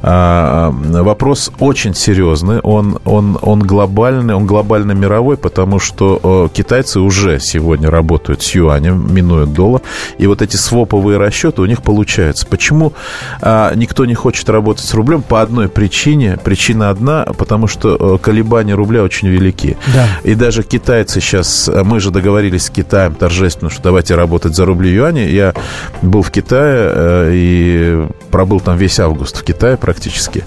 Вопрос 0.03 1.51
очень 1.57 1.95
серьезный. 1.95 2.59
Он, 2.59 2.99
он, 3.05 3.39
он 3.41 3.61
глобальный, 3.61 4.35
он 4.35 4.45
глобально 4.45 4.91
мировой, 4.91 5.35
потому 5.35 5.79
что 5.79 6.47
китайцы 6.53 6.99
уже 6.99 7.39
сегодня 7.39 7.89
работают 7.89 8.43
с 8.43 8.53
юанем, 8.53 9.11
минуют 9.11 9.53
доллар. 9.53 9.81
И 10.19 10.27
вот 10.27 10.43
эти 10.43 10.57
своповые 10.57 11.17
расчеты 11.17 11.63
у 11.63 11.65
них 11.65 11.81
получаются. 11.81 12.45
Почему 12.45 12.93
а, 13.41 13.73
никто 13.73 14.05
не 14.05 14.10
хочет 14.15 14.49
работать 14.49 14.85
с 14.85 14.93
рублем? 14.93 15.21
По 15.21 15.41
одной 15.41 15.69
причине. 15.69 16.37
Причина 16.43 16.89
одна, 16.89 17.25
потому 17.37 17.67
что 17.67 18.15
э, 18.15 18.17
колебания 18.23 18.73
рубля 18.73 19.03
очень 19.03 19.27
велики. 19.27 19.77
Да. 19.93 20.07
И 20.23 20.35
даже 20.35 20.63
китайцы 20.63 21.21
сейчас, 21.21 21.69
мы 21.83 21.99
же 21.99 22.11
договорились 22.11 22.65
с 22.65 22.69
Китаем 22.69 23.15
торжественно, 23.15 23.69
что 23.69 23.83
давайте 23.83 24.15
работать 24.15 24.55
за 24.55 24.65
рубли 24.65 24.91
юани. 24.91 25.21
Я 25.21 25.53
был 26.01 26.21
в 26.21 26.31
Китае 26.31 26.91
э, 26.93 27.31
и 27.33 28.07
пробыл 28.31 28.59
там 28.59 28.77
весь 28.77 28.99
август 28.99 29.37
в 29.37 29.43
Китае 29.43 29.77
практически. 29.77 30.43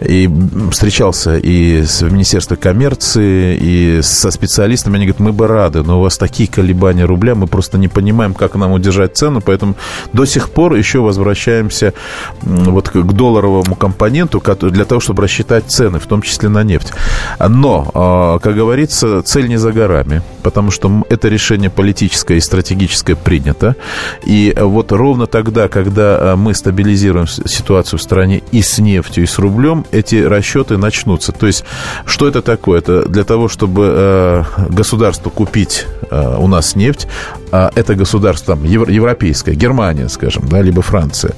И 0.00 0.28
встречался 0.70 1.36
и 1.36 1.82
с 1.82 2.02
Министерством 2.02 2.58
коммерции, 2.58 3.56
и 3.60 4.00
со 4.02 4.30
специалистами. 4.30 4.96
Они 4.96 5.06
говорят, 5.06 5.20
мы 5.20 5.32
бы 5.32 5.46
рады, 5.46 5.82
но 5.82 5.98
у 5.98 6.02
вас 6.02 6.18
такие 6.18 6.48
колебания 6.48 7.04
рубля, 7.04 7.34
мы 7.34 7.46
просто 7.46 7.78
не 7.78 7.88
понимаем, 7.88 8.34
как 8.34 8.54
нам 8.54 8.72
удержать 8.72 9.16
цену, 9.16 9.40
поэтому 9.40 9.74
до 10.12 10.24
сих 10.24 10.50
пор 10.50 10.74
еще 10.74 11.00
возвращаемся 11.00 11.94
вот 12.42 12.88
к 12.92 13.12
долларовому 13.12 13.74
компоненту 13.74 14.42
для 14.60 14.84
того, 14.84 15.00
чтобы 15.00 15.22
рассчитать 15.22 15.64
цены, 15.68 15.98
в 15.98 16.06
том 16.06 16.22
числе 16.22 16.48
на 16.48 16.62
нефть. 16.62 16.92
Но, 17.38 17.90
а, 17.94 18.38
как 18.38 18.54
говорится, 18.54 19.22
цель 19.22 19.48
не 19.48 19.56
за 19.56 19.72
горами, 19.72 20.22
потому 20.42 20.70
что 20.70 21.04
это 21.08 21.28
решение 21.28 21.70
политическое 21.70 22.36
и 22.36 22.40
стратегическое 22.40 23.16
принято. 23.16 23.76
И 24.24 24.54
вот 24.58 24.92
ровно 24.92 25.26
тогда, 25.26 25.68
когда 25.68 26.32
а, 26.32 26.36
мы 26.36 26.54
стабилизируем 26.54 27.26
ситуацию 27.26 27.98
в 27.98 28.02
стране 28.02 28.42
и 28.52 28.62
с 28.62 28.78
нефтью, 28.78 29.24
и 29.24 29.26
с 29.26 29.38
рублем, 29.38 29.84
эти 29.90 30.16
расчеты 30.16 30.76
начнутся. 30.76 31.32
То 31.32 31.46
есть, 31.46 31.64
что 32.04 32.28
это 32.28 32.42
такое? 32.42 32.78
Это 32.78 33.08
для 33.08 33.24
того, 33.24 33.48
чтобы 33.48 33.86
а, 33.88 34.44
государству 34.68 35.30
купить 35.30 35.86
у 36.10 36.46
нас 36.46 36.76
нефть, 36.76 37.06
это 37.50 37.94
государство 37.94 38.54
там, 38.54 38.64
европейское, 38.64 39.54
Германия, 39.54 40.08
скажем, 40.08 40.46
да, 40.48 40.60
либо 40.60 40.82
Франция, 40.82 41.34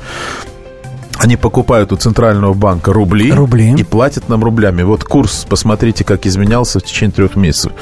они 1.19 1.37
покупают 1.37 1.93
у 1.93 1.97
Центрального 1.97 2.55
банка 2.55 2.93
рубли, 2.93 3.33
рубли 3.33 3.75
и 3.77 3.83
платят 3.85 4.29
нам 4.29 4.43
рублями. 4.43 4.83
Вот 4.83 5.05
курс, 5.05 5.47
посмотрите, 5.49 6.05
как 6.05 6.27
изменялся 6.27 6.81
в 6.81 6.83
течение 6.83 7.13
трех 7.13 7.37
месяцев. 7.37 7.73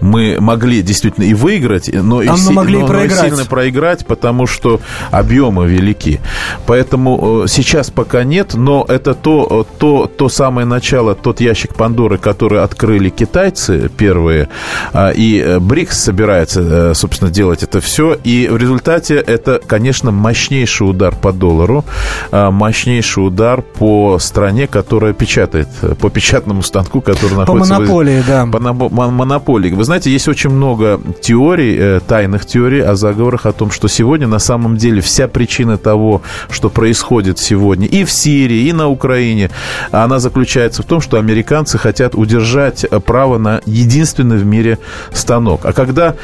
Мы 0.00 0.36
могли 0.40 0.82
действительно 0.82 1.24
и 1.24 1.34
выиграть, 1.34 1.90
но, 1.92 2.22
и, 2.22 2.28
си- 2.36 2.52
могли 2.52 2.78
но, 2.78 2.86
проиграть. 2.86 3.20
но 3.20 3.26
и 3.26 3.30
сильно 3.30 3.44
проиграть, 3.44 4.06
потому 4.06 4.46
что 4.46 4.80
объемы 5.10 5.66
велики. 5.66 6.20
Поэтому 6.66 7.44
э, 7.44 7.48
сейчас 7.48 7.90
пока 7.90 8.24
нет, 8.24 8.54
но 8.54 8.84
это 8.86 9.14
то, 9.14 9.66
то, 9.78 10.06
то 10.06 10.28
самое 10.28 10.66
начало, 10.66 11.14
тот 11.14 11.40
ящик 11.40 11.74
Пандоры, 11.74 12.18
который 12.18 12.62
открыли 12.62 13.08
китайцы 13.08 13.90
первые, 13.96 14.48
а, 14.92 15.10
и 15.10 15.38
э, 15.38 15.58
БРИКС 15.58 15.98
собирается, 15.98 16.60
э, 16.60 16.94
собственно, 16.94 17.30
делать 17.30 17.62
это 17.62 17.80
все. 17.80 18.14
И 18.22 18.48
в 18.48 18.56
результате 18.56 19.16
это, 19.16 19.60
конечно, 19.66 20.10
мощнейший 20.10 20.88
удар 20.88 21.14
по 21.14 21.32
доллару, 21.32 21.84
а, 22.30 22.50
мощнейший 22.50 22.81
мощнейший 22.82 23.26
удар 23.26 23.62
по 23.62 24.18
стране, 24.18 24.66
которая 24.66 25.12
печатает, 25.12 25.68
по 26.00 26.10
печатному 26.10 26.62
станку, 26.62 27.00
который 27.00 27.36
находится... 27.36 27.74
По 27.74 27.80
монополии, 27.80 28.20
в... 28.20 28.26
да. 28.26 28.46
По 28.46 29.10
монополии. 29.10 29.70
Вы 29.70 29.84
знаете, 29.84 30.10
есть 30.10 30.28
очень 30.28 30.50
много 30.50 31.00
теорий, 31.20 31.76
э, 31.78 32.00
тайных 32.06 32.44
теорий 32.44 32.80
о 32.80 32.96
заговорах, 32.96 33.46
о 33.46 33.52
том, 33.52 33.70
что 33.70 33.88
сегодня 33.88 34.26
на 34.26 34.40
самом 34.40 34.76
деле 34.76 35.00
вся 35.00 35.28
причина 35.28 35.78
того, 35.78 36.22
что 36.50 36.70
происходит 36.70 37.38
сегодня 37.38 37.86
и 37.86 38.04
в 38.04 38.10
Сирии, 38.10 38.68
и 38.68 38.72
на 38.72 38.88
Украине, 38.88 39.50
она 39.92 40.18
заключается 40.18 40.82
в 40.82 40.86
том, 40.86 41.00
что 41.00 41.18
американцы 41.18 41.78
хотят 41.78 42.14
удержать 42.16 42.84
право 43.06 43.38
на 43.38 43.60
единственный 43.64 44.38
в 44.38 44.44
мире 44.44 44.78
станок. 45.12 45.64
А 45.64 45.72
когда 45.72 46.16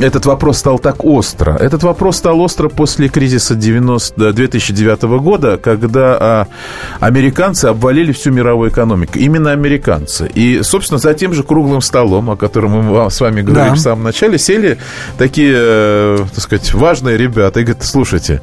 этот 0.00 0.26
вопрос 0.26 0.58
стал 0.58 0.78
так 0.78 1.04
остро, 1.04 1.56
этот 1.56 1.82
вопрос 1.82 2.16
стал 2.16 2.40
остро 2.40 2.68
после 2.68 3.08
кризиса 3.08 3.56
90, 3.56 4.32
2009 4.32 5.02
года, 5.20 5.58
когда 5.58 5.79
когда 5.80 6.16
а, 6.20 6.46
американцы 7.00 7.66
обвалили 7.66 8.12
всю 8.12 8.30
мировую 8.30 8.70
экономику. 8.70 9.18
Именно 9.18 9.52
американцы. 9.52 10.30
И, 10.34 10.62
собственно, 10.62 10.98
за 10.98 11.14
тем 11.14 11.32
же 11.32 11.42
круглым 11.42 11.80
столом, 11.80 12.30
о 12.30 12.36
котором 12.36 12.70
мы 12.70 13.10
с 13.10 13.20
вами 13.20 13.42
говорили 13.42 13.70
да. 13.70 13.74
в 13.74 13.80
самом 13.80 14.04
начале, 14.04 14.38
сели 14.38 14.78
такие, 15.18 15.54
э, 15.54 16.18
так 16.34 16.44
сказать, 16.44 16.72
важные 16.74 17.16
ребята 17.16 17.60
и 17.60 17.64
говорят, 17.64 17.84
слушайте, 17.84 18.40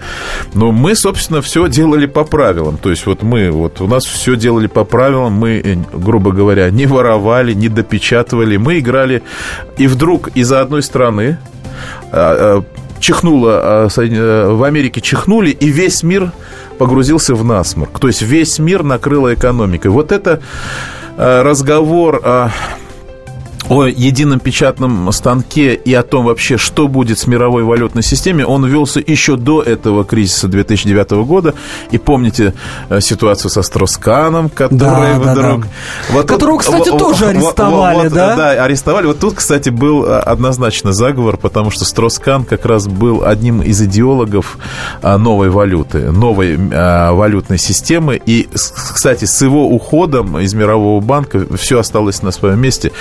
ну, 0.53 0.71
мы, 0.71 0.95
собственно, 0.95 1.41
все 1.41 1.67
делали 1.67 2.05
по 2.05 2.23
правилам. 2.23 2.77
То 2.77 2.89
есть 2.89 3.05
вот 3.05 3.23
мы, 3.23 3.51
вот 3.51 3.81
у 3.81 3.87
нас 3.87 4.05
все 4.05 4.35
делали 4.35 4.67
по 4.67 4.83
правилам, 4.83 5.33
мы, 5.33 5.61
э, 5.63 5.75
грубо 5.93 6.31
говоря, 6.31 6.69
не 6.69 6.85
воровали, 6.85 7.53
не 7.53 7.69
допечатывали, 7.69 8.57
мы 8.57 8.79
играли. 8.79 9.23
И 9.77 9.87
вдруг 9.87 10.29
из-за 10.35 10.61
одной 10.61 10.83
страны 10.83 11.37
а, 12.11 12.61
а, 12.61 12.63
чихнуло, 12.99 13.87
а, 13.87 14.53
в 14.53 14.63
Америке 14.63 15.01
чихнули, 15.01 15.49
и 15.49 15.69
весь 15.69 16.03
мир 16.03 16.31
погрузился 16.77 17.35
в 17.35 17.43
насморк. 17.43 17.99
То 17.99 18.07
есть 18.07 18.21
весь 18.21 18.59
мир 18.59 18.83
накрыла 18.83 19.33
экономикой. 19.33 19.87
Вот 19.87 20.11
это 20.11 20.41
э, 21.17 21.41
разговор 21.41 22.21
едином 23.69 24.39
печатном 24.39 25.11
станке 25.11 25.73
и 25.75 25.93
о 25.93 26.03
том 26.03 26.25
вообще, 26.25 26.57
что 26.57 26.87
будет 26.87 27.19
с 27.19 27.27
мировой 27.27 27.63
валютной 27.63 28.03
системой, 28.03 28.45
он 28.45 28.65
велся 28.65 29.01
еще 29.05 29.35
до 29.35 29.61
этого 29.61 30.05
кризиса 30.05 30.47
2009 30.47 31.11
года. 31.25 31.53
И 31.91 31.97
помните 31.97 32.53
э, 32.89 33.01
ситуацию 33.01 33.51
со 33.51 33.61
Стросканом, 33.61 34.49
который 34.49 35.13
да, 35.13 35.19
вдруг... 35.19 35.61
Да, 35.61 35.67
да. 35.67 36.13
Вот 36.13 36.27
Которого, 36.27 36.59
кстати, 36.59 36.89
вот, 36.89 36.99
тоже 36.99 37.25
арестовали, 37.27 38.03
вот, 38.03 38.13
да? 38.13 38.35
Да, 38.35 38.63
арестовали. 38.63 39.07
Вот 39.07 39.19
тут, 39.19 39.35
кстати, 39.35 39.69
был 39.69 40.05
э, 40.05 40.17
однозначно 40.19 40.93
заговор, 40.93 41.37
потому 41.37 41.69
что 41.69 41.83
Строскан 41.83 42.45
как 42.45 42.65
раз 42.65 42.87
был 42.87 43.25
одним 43.25 43.61
из 43.61 43.81
идеологов 43.81 44.57
э, 45.01 45.17
новой 45.17 45.49
валюты, 45.49 46.11
новой 46.11 46.57
валютной 46.57 47.57
системы. 47.57 48.21
И, 48.25 48.47
кстати, 48.53 49.25
с 49.25 49.41
его 49.41 49.67
уходом 49.67 50.39
из 50.39 50.53
Мирового 50.53 51.01
банка 51.01 51.45
все 51.57 51.79
осталось 51.79 52.21
на 52.21 52.31
своем 52.31 52.59
месте. 52.59 52.91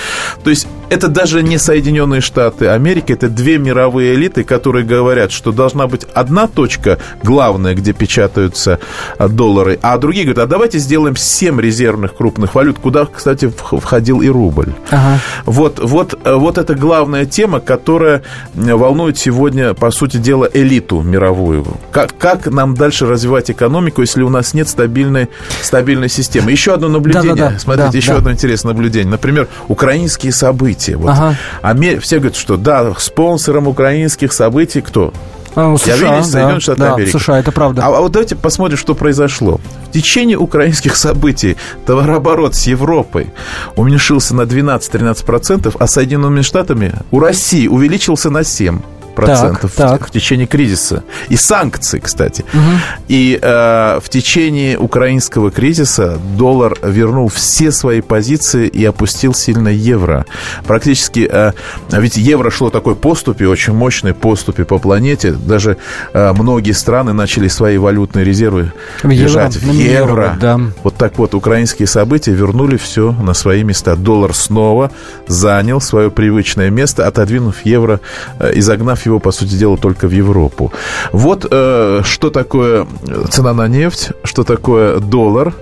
То 0.43 0.49
есть 0.49 0.56
есть 0.57 0.67
это 0.89 1.07
даже 1.07 1.43
не 1.43 1.57
Соединенные 1.57 2.21
Штаты 2.21 2.67
Америки, 2.67 3.11
это 3.11 3.29
две 3.29 3.57
мировые 3.57 4.15
элиты, 4.15 4.43
которые 4.43 4.85
говорят, 4.85 5.31
что 5.31 5.51
должна 5.51 5.87
быть 5.87 6.05
одна 6.13 6.47
точка 6.47 6.97
главная, 7.23 7.75
где 7.75 7.93
печатаются 7.93 8.79
а, 9.17 9.27
доллары, 9.27 9.79
а 9.81 9.97
другие 9.97 10.25
говорят, 10.25 10.45
а 10.45 10.47
давайте 10.47 10.79
сделаем 10.79 11.15
семь 11.15 11.59
резервных 11.59 12.15
крупных 12.15 12.55
валют, 12.55 12.79
куда, 12.79 13.05
кстати, 13.05 13.49
входил 13.49 14.21
и 14.21 14.29
рубль. 14.29 14.73
Ага. 14.89 15.19
Вот, 15.45 15.79
вот, 15.79 16.19
э, 16.23 16.33
вот 16.33 16.57
это 16.57 16.73
главная 16.75 17.25
тема, 17.25 17.59
которая 17.59 18.23
волнует 18.53 19.17
сегодня, 19.17 19.73
по 19.73 19.91
сути 19.91 20.17
дела, 20.17 20.49
элиту 20.53 21.01
мировую. 21.01 21.65
Как, 21.91 22.17
как 22.17 22.47
нам 22.47 22.75
дальше 22.75 23.05
развивать 23.05 23.51
экономику, 23.51 24.01
если 24.01 24.21
у 24.21 24.29
нас 24.29 24.53
нет 24.53 24.69
стабильной, 24.69 25.27
стабильной 25.61 26.09
системы? 26.09 26.51
Еще 26.51 26.73
одно 26.73 26.87
наблюдение. 26.87 27.35
Да, 27.35 27.47
да, 27.47 27.51
да. 27.51 27.59
Смотрите, 27.59 27.91
да, 27.91 27.97
еще 27.97 28.11
да. 28.11 28.17
одно 28.17 28.31
интересное 28.31 28.73
наблюдение. 28.73 29.11
Например, 29.11 29.47
украинские 29.67 30.31
события. 30.31 30.76
Вот. 30.95 31.09
Ага. 31.09 31.35
А 31.61 31.75
все 31.99 32.17
говорят, 32.17 32.35
что 32.35 32.57
да, 32.57 32.93
спонсором 32.97 33.67
украинских 33.67 34.33
событий 34.33 34.81
кто? 34.81 35.13
А, 35.55 35.75
США, 35.75 35.95
Я 35.95 36.01
видел 36.01 36.23
Соединенные 36.23 36.59
Штаты 36.59 36.79
да, 36.81 36.93
Америки. 36.93 37.17
США, 37.17 37.39
это 37.39 37.51
правда. 37.51 37.81
А, 37.83 37.87
а 37.87 38.01
вот 38.01 38.11
давайте 38.11 38.35
посмотрим, 38.35 38.77
что 38.77 38.93
произошло. 38.93 39.59
В 39.89 39.91
течение 39.91 40.37
украинских 40.37 40.95
событий 40.95 41.57
товарооборот 41.87 42.53
с 42.53 42.67
Европой 42.67 43.33
уменьшился 43.75 44.35
на 44.35 44.41
12-13%, 44.41 45.75
а 45.79 45.87
Соединенными 45.87 46.41
Штатами 46.41 46.93
у 47.09 47.19
России 47.19 47.67
увеличился 47.67 48.29
на 48.29 48.39
7% 48.39 48.81
процентов 49.17 49.71
так, 49.75 49.99
так. 49.99 50.07
в 50.07 50.11
течение 50.11 50.47
кризиса. 50.47 51.03
И 51.29 51.35
санкции, 51.35 51.99
кстати. 51.99 52.45
Угу. 52.53 52.61
И 53.07 53.39
э, 53.41 53.99
в 54.01 54.09
течение 54.09 54.77
украинского 54.77 55.49
кризиса 55.49 56.19
доллар 56.37 56.77
вернул 56.83 57.27
все 57.27 57.71
свои 57.71 58.01
позиции 58.01 58.67
и 58.67 58.85
опустил 58.85 59.33
сильно 59.33 59.69
евро. 59.69 60.25
Практически, 60.67 61.27
э, 61.31 61.53
ведь 61.91 62.17
евро 62.17 62.51
шло 62.51 62.69
такой 62.69 62.95
поступи, 62.95 63.45
очень 63.45 63.73
мощной 63.73 64.13
поступи 64.13 64.63
по 64.63 64.77
планете. 64.77 65.31
Даже 65.31 65.77
э, 66.13 66.33
многие 66.33 66.73
страны 66.73 67.13
начали 67.13 67.47
свои 67.47 67.77
валютные 67.77 68.23
резервы 68.23 68.71
в 69.01 69.09
держать 69.09 69.55
евро, 69.55 69.71
в 69.71 69.73
евро. 69.73 70.23
евро 70.23 70.37
да. 70.39 70.59
Вот 70.83 70.95
так 70.95 71.17
вот 71.17 71.33
украинские 71.33 71.87
события 71.87 72.33
вернули 72.33 72.77
все 72.77 73.11
на 73.11 73.33
свои 73.33 73.63
места. 73.63 73.95
Доллар 73.95 74.35
снова 74.35 74.91
занял 75.27 75.81
свое 75.81 76.11
привычное 76.11 76.69
место, 76.69 77.07
отодвинув 77.07 77.65
евро, 77.65 77.99
э, 78.39 78.51
изогнав 78.55 79.06
его, 79.07 79.19
по 79.19 79.31
сути 79.31 79.55
дела, 79.55 79.77
только 79.77 80.07
в 80.07 80.11
Европу. 80.11 80.71
Вот 81.11 81.47
э, 81.49 82.01
что 82.03 82.29
такое 82.29 82.87
цена 83.29 83.53
на 83.53 83.67
нефть, 83.67 84.11
что 84.23 84.43
такое 84.43 84.99
доллар, 84.99 85.53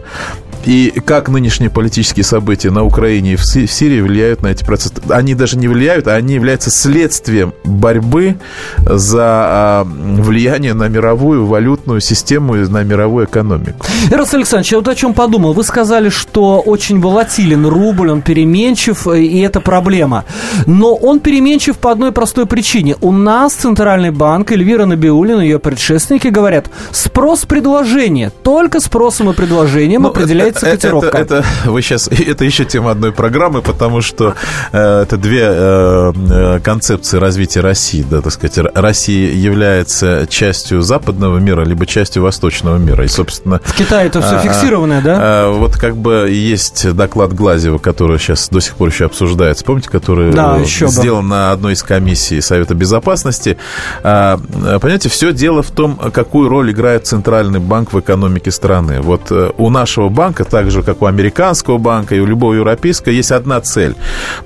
и 0.65 0.91
как 1.05 1.29
нынешние 1.29 1.69
политические 1.69 2.23
события 2.23 2.71
на 2.71 2.83
Украине 2.83 3.33
и 3.33 3.35
в 3.35 3.45
Сирии 3.45 4.01
влияют 4.01 4.41
на 4.41 4.47
эти 4.47 4.63
процессы? 4.63 4.95
Они 5.09 5.35
даже 5.35 5.57
не 5.57 5.67
влияют, 5.67 6.07
а 6.07 6.15
они 6.15 6.33
являются 6.33 6.71
следствием 6.71 7.53
борьбы 7.63 8.37
за 8.79 9.25
а, 9.25 9.83
влияние 9.85 10.73
на 10.73 10.87
мировую 10.87 11.45
валютную 11.45 12.01
систему 12.01 12.55
и 12.55 12.67
на 12.67 12.83
мировую 12.83 13.25
экономику. 13.25 13.85
Ирас 14.11 14.33
Александрович, 14.33 14.71
я 14.71 14.77
вот 14.79 14.87
о 14.87 14.95
чем 14.95 15.13
подумал. 15.13 15.53
Вы 15.53 15.63
сказали, 15.63 16.09
что 16.09 16.59
очень 16.59 16.99
волатилен 16.99 17.65
рубль, 17.65 18.09
он 18.09 18.21
переменчив, 18.21 19.07
и 19.07 19.39
это 19.39 19.61
проблема. 19.61 20.25
Но 20.65 20.95
он 20.95 21.19
переменчив 21.19 21.77
по 21.77 21.91
одной 21.91 22.11
простой 22.11 22.45
причине. 22.45 22.95
У 23.01 23.11
нас 23.11 23.53
Центральный 23.53 24.11
банк, 24.11 24.51
Эльвира 24.51 24.85
Набиулина, 24.85 25.41
ее 25.41 25.59
предшественники 25.59 26.27
говорят, 26.27 26.69
спрос-предложение. 26.91 28.31
Только 28.43 28.79
спросом 28.79 29.29
и 29.29 29.33
предложением 29.33 30.03
ну, 30.03 30.09
определяется 30.09 30.54
называется 30.55 30.87
котировка. 30.87 31.17
Это, 31.17 31.35
это, 31.37 31.45
вы 31.69 31.81
сейчас, 31.81 32.07
это 32.27 32.45
еще 32.45 32.65
тема 32.65 32.91
одной 32.91 33.11
программы, 33.11 33.61
потому 33.61 34.01
что 34.01 34.35
э, 34.71 35.01
это 35.03 35.17
две 35.17 35.43
э, 35.43 36.13
э, 36.15 36.59
концепции 36.63 37.17
развития 37.17 37.61
России, 37.61 38.05
да, 38.09 38.21
так 38.21 38.31
сказать. 38.31 38.57
Россия 38.73 39.31
является 39.31 40.25
частью 40.29 40.81
западного 40.81 41.37
мира, 41.37 41.63
либо 41.63 41.85
частью 41.85 42.23
восточного 42.23 42.77
мира. 42.77 43.03
И, 43.03 43.07
собственно... 43.07 43.59
В 43.63 43.73
Китае 43.75 44.07
это 44.07 44.21
все 44.21 44.35
а, 44.35 44.39
фиксированное, 44.39 45.01
да? 45.01 45.17
А, 45.19 45.51
вот 45.51 45.75
как 45.77 45.97
бы 45.97 46.29
есть 46.29 46.93
доклад 46.93 47.33
Глазева, 47.33 47.77
который 47.77 48.17
сейчас 48.19 48.49
до 48.49 48.59
сих 48.59 48.75
пор 48.75 48.89
еще 48.89 49.05
обсуждается. 49.05 49.65
Помните, 49.65 49.89
который 49.89 50.31
да, 50.31 50.57
еще 50.57 50.87
сделан 50.87 51.23
бы. 51.23 51.29
на 51.29 51.51
одной 51.51 51.73
из 51.73 51.83
комиссий 51.83 52.41
Совета 52.41 52.75
Безопасности. 52.75 53.57
А, 54.03 54.39
понимаете, 54.81 55.09
все 55.09 55.33
дело 55.33 55.61
в 55.61 55.71
том, 55.71 55.95
какую 55.95 56.49
роль 56.49 56.71
играет 56.71 57.05
Центральный 57.05 57.59
банк 57.59 57.93
в 57.93 57.99
экономике 57.99 58.51
страны. 58.51 59.01
Вот 59.01 59.31
э, 59.31 59.51
у 59.57 59.69
нашего 59.69 60.09
банка 60.09 60.44
так 60.49 60.71
же, 60.71 60.83
как 60.83 61.01
у 61.01 61.05
американского 61.05 61.77
банка 61.77 62.15
и 62.15 62.19
у 62.19 62.25
любого 62.25 62.53
европейского, 62.53 63.11
есть 63.11 63.31
одна 63.31 63.61
цель. 63.61 63.95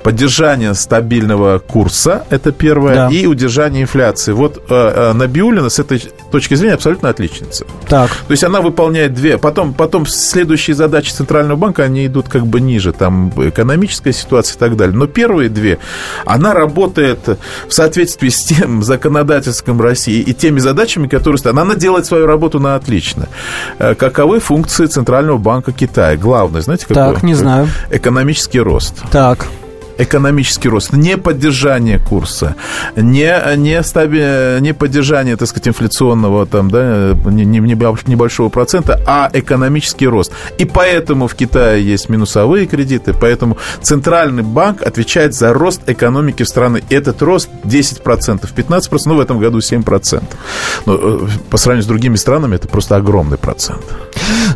Поддержание 0.04 0.74
стабильного 0.74 1.60
курса, 1.60 2.26
это 2.30 2.52
первое, 2.52 2.96
да. 2.96 3.10
и 3.10 3.26
удержание 3.26 3.84
инфляции. 3.84 4.32
Вот 4.32 4.58
э, 4.58 4.62
э, 4.70 5.14
Набиулина 5.14 5.70
с 5.70 5.80
этой 5.80 6.00
точки 6.32 6.56
зрения 6.56 6.76
абсолютно 6.76 7.10
отличница. 7.10 7.66
Так. 7.88 8.10
То 8.10 8.32
есть 8.32 8.44
она 8.44 8.62
выполняет 8.62 9.14
две. 9.14 9.38
Потом, 9.38 9.74
потом 9.74 10.06
следующие 10.06 10.76
задачи 10.76 11.12
Центрального 11.12 11.58
банка, 11.58 11.84
они 11.84 12.06
идут 12.06 12.30
как 12.30 12.46
бы 12.46 12.62
ниже. 12.62 12.94
Там 12.94 13.32
экономическая 13.36 14.14
ситуация 14.14 14.56
и 14.56 14.60
так 14.60 14.76
далее. 14.76 14.96
Но 14.96 15.08
первые 15.08 15.50
две, 15.50 15.80
она 16.26 16.54
работает 16.54 17.20
в 17.68 17.74
соответствии 17.74 18.30
с 18.30 18.44
тем 18.44 18.84
законодательством 18.84 19.82
России 19.82 20.22
и 20.22 20.34
теми 20.34 20.60
задачами, 20.60 21.08
которые... 21.08 21.40
Она 21.50 21.76
делает 21.76 22.06
свою 22.06 22.26
работу 22.26 22.60
на 22.60 22.76
отлично. 22.76 23.28
Э, 23.80 23.96
каковы 23.96 24.40
функции 24.40 24.86
Центрального 24.86 25.38
банка 25.38 25.72
Китая? 25.72 25.89
Китая 25.90 26.18
главное, 26.18 26.62
знаете, 26.62 26.86
какой? 26.86 27.14
Так, 27.14 27.24
не 27.24 27.34
знаю. 27.34 27.68
Экономический 27.90 28.60
рост. 28.60 29.02
Так 29.12 29.48
экономический 30.00 30.70
рост, 30.70 30.94
не 30.94 31.18
поддержание 31.18 32.00
курса, 32.00 32.56
не, 32.96 33.56
не, 33.58 33.84
стаби, 33.84 34.60
не 34.62 34.74
поддержание, 34.74 35.36
так 35.36 35.48
сказать, 35.48 35.68
инфляционного 35.68 36.46
там, 36.46 36.72
да, 36.72 37.14
небольшого 37.26 38.50
процента, 38.50 39.00
а 39.06 39.30
экономический 39.32 40.08
рост. 40.08 40.32
И 40.58 40.66
поэтому 40.66 41.28
в 41.28 41.36
Китае 41.36 41.86
есть 41.86 42.10
минусовые 42.10 42.66
кредиты, 42.66 43.14
поэтому 43.14 43.58
Центральный 43.82 44.44
банк 44.44 44.82
отвечает 44.82 45.36
за 45.36 45.54
рост 45.54 45.82
экономики 45.88 46.44
страны. 46.44 46.82
Этот 46.90 47.22
рост 47.22 47.50
10%, 47.66 48.50
15%, 48.56 49.02
ну, 49.06 49.16
в 49.16 49.20
этом 49.20 49.40
году 49.40 49.60
7%. 49.60 50.24
Но 50.86 50.96
э, 50.96 51.28
по 51.50 51.58
сравнению 51.58 51.84
с 51.84 51.88
другими 51.88 52.16
странами 52.16 52.56
это 52.56 52.68
просто 52.68 52.96
огромный 52.96 53.38
процент. 53.38 53.84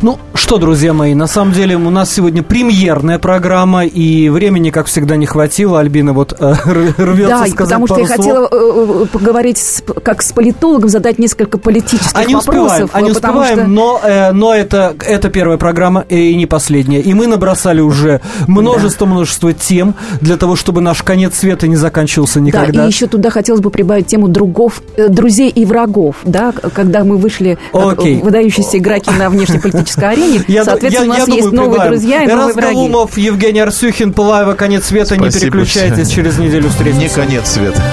Ну, 0.02 0.20
что, 0.34 0.58
друзья 0.58 0.94
мои, 0.94 1.14
на 1.14 1.28
самом 1.28 1.54
деле 1.54 1.76
у 1.76 1.90
нас 1.90 2.12
сегодня 2.14 2.44
премьерная 2.44 3.20
программа, 3.20 3.86
и 3.86 4.30
времени, 4.30 4.70
как 4.70 4.88
всегда, 4.88 5.16
не 5.16 5.26
хватило. 5.34 5.80
Альбина 5.80 6.14
вот 6.14 6.34
э, 6.40 6.54
рвется 6.98 7.28
да, 7.28 7.48
сказать 7.48 7.56
потому 7.56 7.88
что 7.88 8.00
я 8.00 8.06
слов. 8.06 8.18
хотела 8.18 8.48
э, 8.52 9.04
э, 9.04 9.06
поговорить 9.12 9.58
с, 9.58 9.84
как 10.04 10.22
с 10.22 10.32
политологом, 10.32 10.90
задать 10.90 11.20
несколько 11.20 11.58
политических 11.58 12.16
а 12.16 12.24
не 12.24 12.36
вопросов. 12.36 12.92
А 12.94 13.02
не 13.02 13.12
успеваем, 13.12 13.60
что... 13.60 13.68
но, 13.68 14.00
э, 14.04 14.32
но 14.32 14.54
это, 14.54 14.96
это 15.06 15.30
первая 15.30 15.58
программа 15.58 16.02
и 16.02 16.36
не 16.36 16.46
последняя. 16.46 17.02
И 17.02 17.14
мы 17.14 17.28
набросали 17.28 17.82
уже 17.82 18.22
множество-множество 18.48 19.52
да. 19.52 19.58
тем 19.60 19.96
для 20.22 20.38
того, 20.38 20.56
чтобы 20.56 20.82
наш 20.82 21.02
конец 21.02 21.36
света 21.36 21.68
не 21.68 21.76
заканчивался 21.76 22.40
никогда. 22.40 22.82
Да, 22.82 22.86
и 22.86 22.88
еще 22.88 23.08
туда 23.08 23.30
хотелось 23.30 23.62
бы 23.62 23.72
прибавить 23.72 24.08
тему 24.08 24.28
другов, 24.28 24.82
э, 24.96 25.08
друзей 25.08 25.50
и 25.50 25.66
врагов, 25.66 26.18
да, 26.24 26.52
когда 26.52 27.04
мы 27.04 27.18
вышли 27.18 27.58
как 27.72 28.00
Окей. 28.00 28.22
выдающиеся 28.22 28.78
игроки 28.78 29.10
на 29.12 29.30
внешнеполитической 29.30 30.12
арене. 30.12 30.44
Я, 30.48 30.64
Соответственно, 30.64 31.14
я, 31.14 31.24
у 31.24 31.28
нас 31.28 31.28
есть 31.28 31.52
новые 31.52 31.88
друзья 31.88 32.24
и 32.24 32.28
новые 32.28 32.54
враги. 32.54 32.74
Галумов, 32.74 33.18
Евгений 33.18 33.60
Арсюхин, 33.62 34.14
Пылаева, 34.14 34.54
«Конец 34.54 34.86
света». 34.86 35.16
Не 35.24 35.32
переключайтесь, 35.32 36.10
через 36.10 36.38
неделю 36.38 36.70
встретимся. 36.70 37.00
Не 37.00 37.10
конец 37.10 37.48
света. 37.48 37.84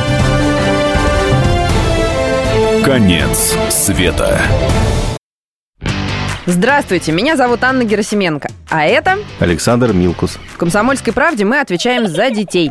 Конец 2.85 3.55
света. 3.69 4.41
Здравствуйте, 6.47 7.13
меня 7.13 7.37
зовут 7.37 7.63
Анна 7.63 7.85
Герасименко, 7.85 8.51
а 8.69 8.85
это... 8.85 9.19
Александр 9.39 9.93
Милкус. 9.93 10.39
В 10.53 10.57
«Комсомольской 10.57 11.13
правде» 11.13 11.45
мы 11.45 11.61
отвечаем 11.61 12.09
за 12.09 12.31
детей. 12.31 12.71